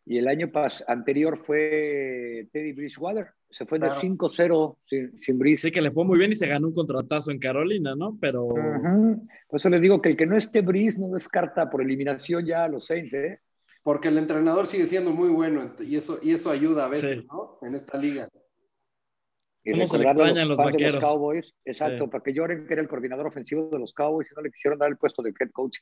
Y 0.05 0.17
el 0.17 0.27
año 0.27 0.49
anterior 0.87 1.37
fue 1.45 2.47
Teddy 2.51 2.71
Bridgewater. 2.73 3.33
Se 3.51 3.65
fue 3.65 3.79
de 3.79 3.87
5-0 3.87 4.77
sin, 4.85 5.19
sin 5.19 5.57
Sí, 5.57 5.71
que 5.71 5.81
le 5.81 5.91
fue 5.91 6.05
muy 6.05 6.19
bien 6.19 6.31
y 6.31 6.35
se 6.35 6.47
ganó 6.47 6.67
un 6.67 6.73
contratazo 6.73 7.31
en 7.31 7.39
Carolina, 7.39 7.95
¿no? 7.95 8.17
Pero. 8.21 8.47
Por 8.47 9.59
eso 9.59 9.69
les 9.69 9.81
digo 9.81 10.01
que 10.01 10.09
el 10.09 10.17
que 10.17 10.27
no 10.27 10.37
esté 10.37 10.61
Brice 10.61 10.99
no 10.99 11.09
descarta 11.09 11.69
por 11.69 11.81
eliminación 11.81 12.45
ya 12.45 12.65
a 12.65 12.67
los 12.67 12.85
Saints, 12.85 13.13
¿eh? 13.13 13.39
Porque 13.81 14.09
el 14.09 14.17
entrenador 14.17 14.67
sigue 14.67 14.85
siendo 14.85 15.11
muy 15.11 15.29
bueno 15.29 15.73
y 15.79 15.95
eso, 15.95 16.19
y 16.21 16.31
eso 16.31 16.51
ayuda 16.51 16.85
a 16.85 16.89
veces, 16.89 17.25
¿no? 17.27 17.57
En 17.61 17.73
esta 17.73 17.97
liga. 17.97 18.29
Y 19.63 19.71
¿Cómo 19.71 19.87
se 19.87 19.97
extrañan 19.97 20.47
los, 20.47 20.57
vaqueros? 20.57 21.01
Cowboys, 21.01 21.53
exacto, 21.65 22.09
para 22.09 22.23
que 22.23 22.33
lloren 22.33 22.67
que 22.67 22.73
era 22.73 22.81
el 22.81 22.87
coordinador 22.87 23.27
ofensivo 23.27 23.69
de 23.69 23.79
los 23.79 23.93
Cowboys 23.93 24.29
y 24.31 24.35
no 24.35 24.41
le 24.41 24.51
quisieron 24.51 24.79
dar 24.79 24.89
el 24.89 24.97
puesto 24.97 25.21
de 25.21 25.33
head 25.37 25.49
coach. 25.51 25.79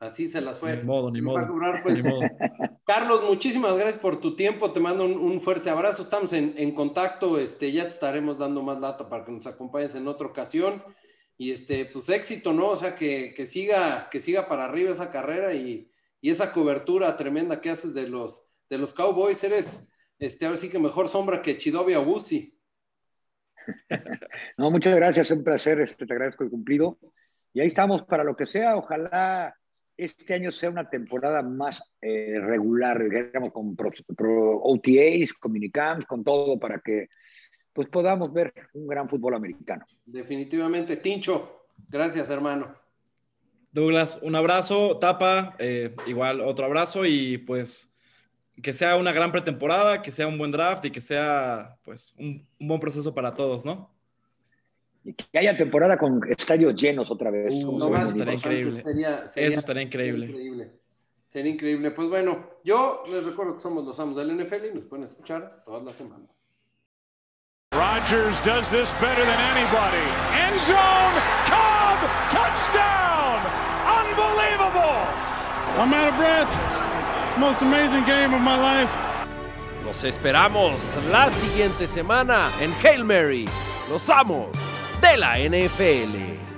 Así 0.00 0.26
se 0.26 0.40
las 0.40 0.58
fue. 0.58 0.78
Ni 0.78 0.82
modo, 0.82 1.10
ni 1.10 1.20
modo. 1.20 1.46
Pues. 1.82 2.02
Carlos, 2.86 3.22
muchísimas 3.28 3.74
gracias 3.74 3.98
por 3.98 4.18
tu 4.18 4.34
tiempo. 4.34 4.72
Te 4.72 4.80
mando 4.80 5.04
un, 5.04 5.40
fuerte 5.42 5.68
abrazo. 5.68 6.00
Estamos 6.00 6.32
en, 6.32 6.72
contacto. 6.72 7.38
Este, 7.38 7.70
ya 7.70 7.82
te 7.82 7.90
estaremos 7.90 8.38
dando 8.38 8.62
más 8.62 8.80
data 8.80 9.10
para 9.10 9.26
que 9.26 9.32
nos 9.32 9.46
acompañes 9.46 9.94
en 9.94 10.08
otra 10.08 10.26
ocasión. 10.26 10.82
Y 11.36 11.50
este, 11.50 11.84
pues 11.84 12.08
éxito, 12.08 12.54
¿no? 12.54 12.70
O 12.70 12.76
sea, 12.76 12.94
que, 12.94 13.34
siga, 13.46 14.08
que 14.10 14.20
siga 14.20 14.48
para 14.48 14.64
arriba 14.64 14.90
esa 14.90 15.10
carrera 15.10 15.52
y, 15.52 15.92
esa 16.22 16.52
cobertura 16.52 17.16
tremenda 17.16 17.60
que 17.60 17.70
haces 17.70 17.92
de 17.94 18.08
los, 18.08 18.46
de 18.70 18.78
los 18.78 18.94
Cowboys. 18.94 19.44
Eres, 19.44 19.92
este, 20.18 20.46
ahora 20.46 20.56
sí 20.56 20.70
que 20.70 20.78
mejor 20.78 21.08
sombra 21.08 21.42
que 21.42 21.58
Chidobi 21.58 21.92
Abusi. 21.92 22.58
No, 24.56 24.70
muchas 24.70 24.96
gracias. 24.96 25.30
Un 25.30 25.44
placer. 25.44 25.78
Este, 25.78 26.06
te 26.06 26.12
agradezco 26.14 26.42
el 26.42 26.50
cumplido. 26.50 26.98
Y 27.52 27.60
ahí 27.60 27.68
estamos 27.68 28.02
para 28.04 28.24
lo 28.24 28.34
que 28.34 28.46
sea. 28.46 28.76
Ojalá 28.76 29.54
este 30.04 30.34
año 30.34 30.50
sea 30.50 30.70
una 30.70 30.88
temporada 30.88 31.42
más 31.42 31.82
eh, 32.00 32.38
regular, 32.40 33.02
digamos, 33.02 33.52
con 33.52 33.76
OTAs, 33.78 35.32
con 35.34 35.52
minicamps, 35.52 36.06
con 36.06 36.24
todo, 36.24 36.58
para 36.58 36.80
que 36.80 37.08
pues 37.72 37.88
podamos 37.88 38.32
ver 38.32 38.52
un 38.72 38.86
gran 38.86 39.08
fútbol 39.08 39.34
americano. 39.34 39.84
Definitivamente, 40.04 40.96
Tincho, 40.96 41.66
gracias 41.88 42.30
hermano. 42.30 42.74
Douglas, 43.72 44.18
un 44.22 44.34
abrazo, 44.34 44.98
Tapa, 44.98 45.54
eh, 45.58 45.94
igual 46.06 46.40
otro 46.40 46.64
abrazo 46.64 47.06
y 47.06 47.38
pues 47.38 47.92
que 48.60 48.72
sea 48.72 48.96
una 48.96 49.12
gran 49.12 49.32
pretemporada, 49.32 50.02
que 50.02 50.12
sea 50.12 50.26
un 50.26 50.38
buen 50.38 50.50
draft 50.50 50.84
y 50.84 50.90
que 50.90 51.00
sea 51.00 51.78
pues 51.82 52.14
un 52.18 52.46
buen 52.58 52.80
proceso 52.80 53.14
para 53.14 53.34
todos, 53.34 53.64
¿no? 53.64 53.94
Y 55.04 55.14
que 55.14 55.38
haya 55.38 55.56
temporada 55.56 55.96
con 55.96 56.20
estadios 56.28 56.74
llenos 56.74 57.10
otra 57.10 57.30
vez. 57.30 57.52
Uh, 57.64 57.94
eso 57.96 58.08
estaría 58.08 58.34
increíble. 58.34 58.80
eso 58.80 59.58
estaría 59.58 59.82
increíble. 59.82 60.26
Sería 60.26 60.40
increíble. 60.40 60.80
Sería 61.26 61.52
increíble. 61.52 61.90
Pues 61.92 62.08
bueno, 62.08 62.50
yo 62.64 63.04
les 63.08 63.24
recuerdo 63.24 63.54
que 63.54 63.60
somos 63.60 63.84
los 63.84 63.98
amos 64.00 64.16
del 64.16 64.36
NFL 64.36 64.66
y 64.72 64.74
nos 64.74 64.84
pueden 64.84 65.04
escuchar 65.04 65.62
todas 65.64 65.82
las 65.84 65.96
semanas. 65.96 66.48
Rodgers 67.72 68.40
does 68.40 68.68
this 68.68 68.92
better 69.00 69.24
than 69.24 69.40
anybody. 69.54 70.02
End 70.34 70.60
zone, 70.60 71.14
Cobb, 71.46 71.98
touchdown! 72.28 73.38
Unbelievable! 73.86 75.06
I'm 75.78 75.94
out 75.94 76.08
of 76.08 76.16
breath. 76.16 76.50
It's 77.22 77.34
the 77.34 77.40
most 77.40 77.62
amazing 77.62 78.04
game 78.06 78.34
of 78.34 78.40
my 78.40 78.58
life. 78.58 78.90
Los 79.84 80.02
esperamos 80.02 80.98
la 81.12 81.30
siguiente 81.30 81.86
semana 81.86 82.50
en 82.60 82.72
Hail 82.72 83.04
Mary. 83.04 83.48
Los 83.88 84.10
amos 84.10 84.48
de 85.10 85.16
la 85.16 85.38
NFL. 85.38 86.49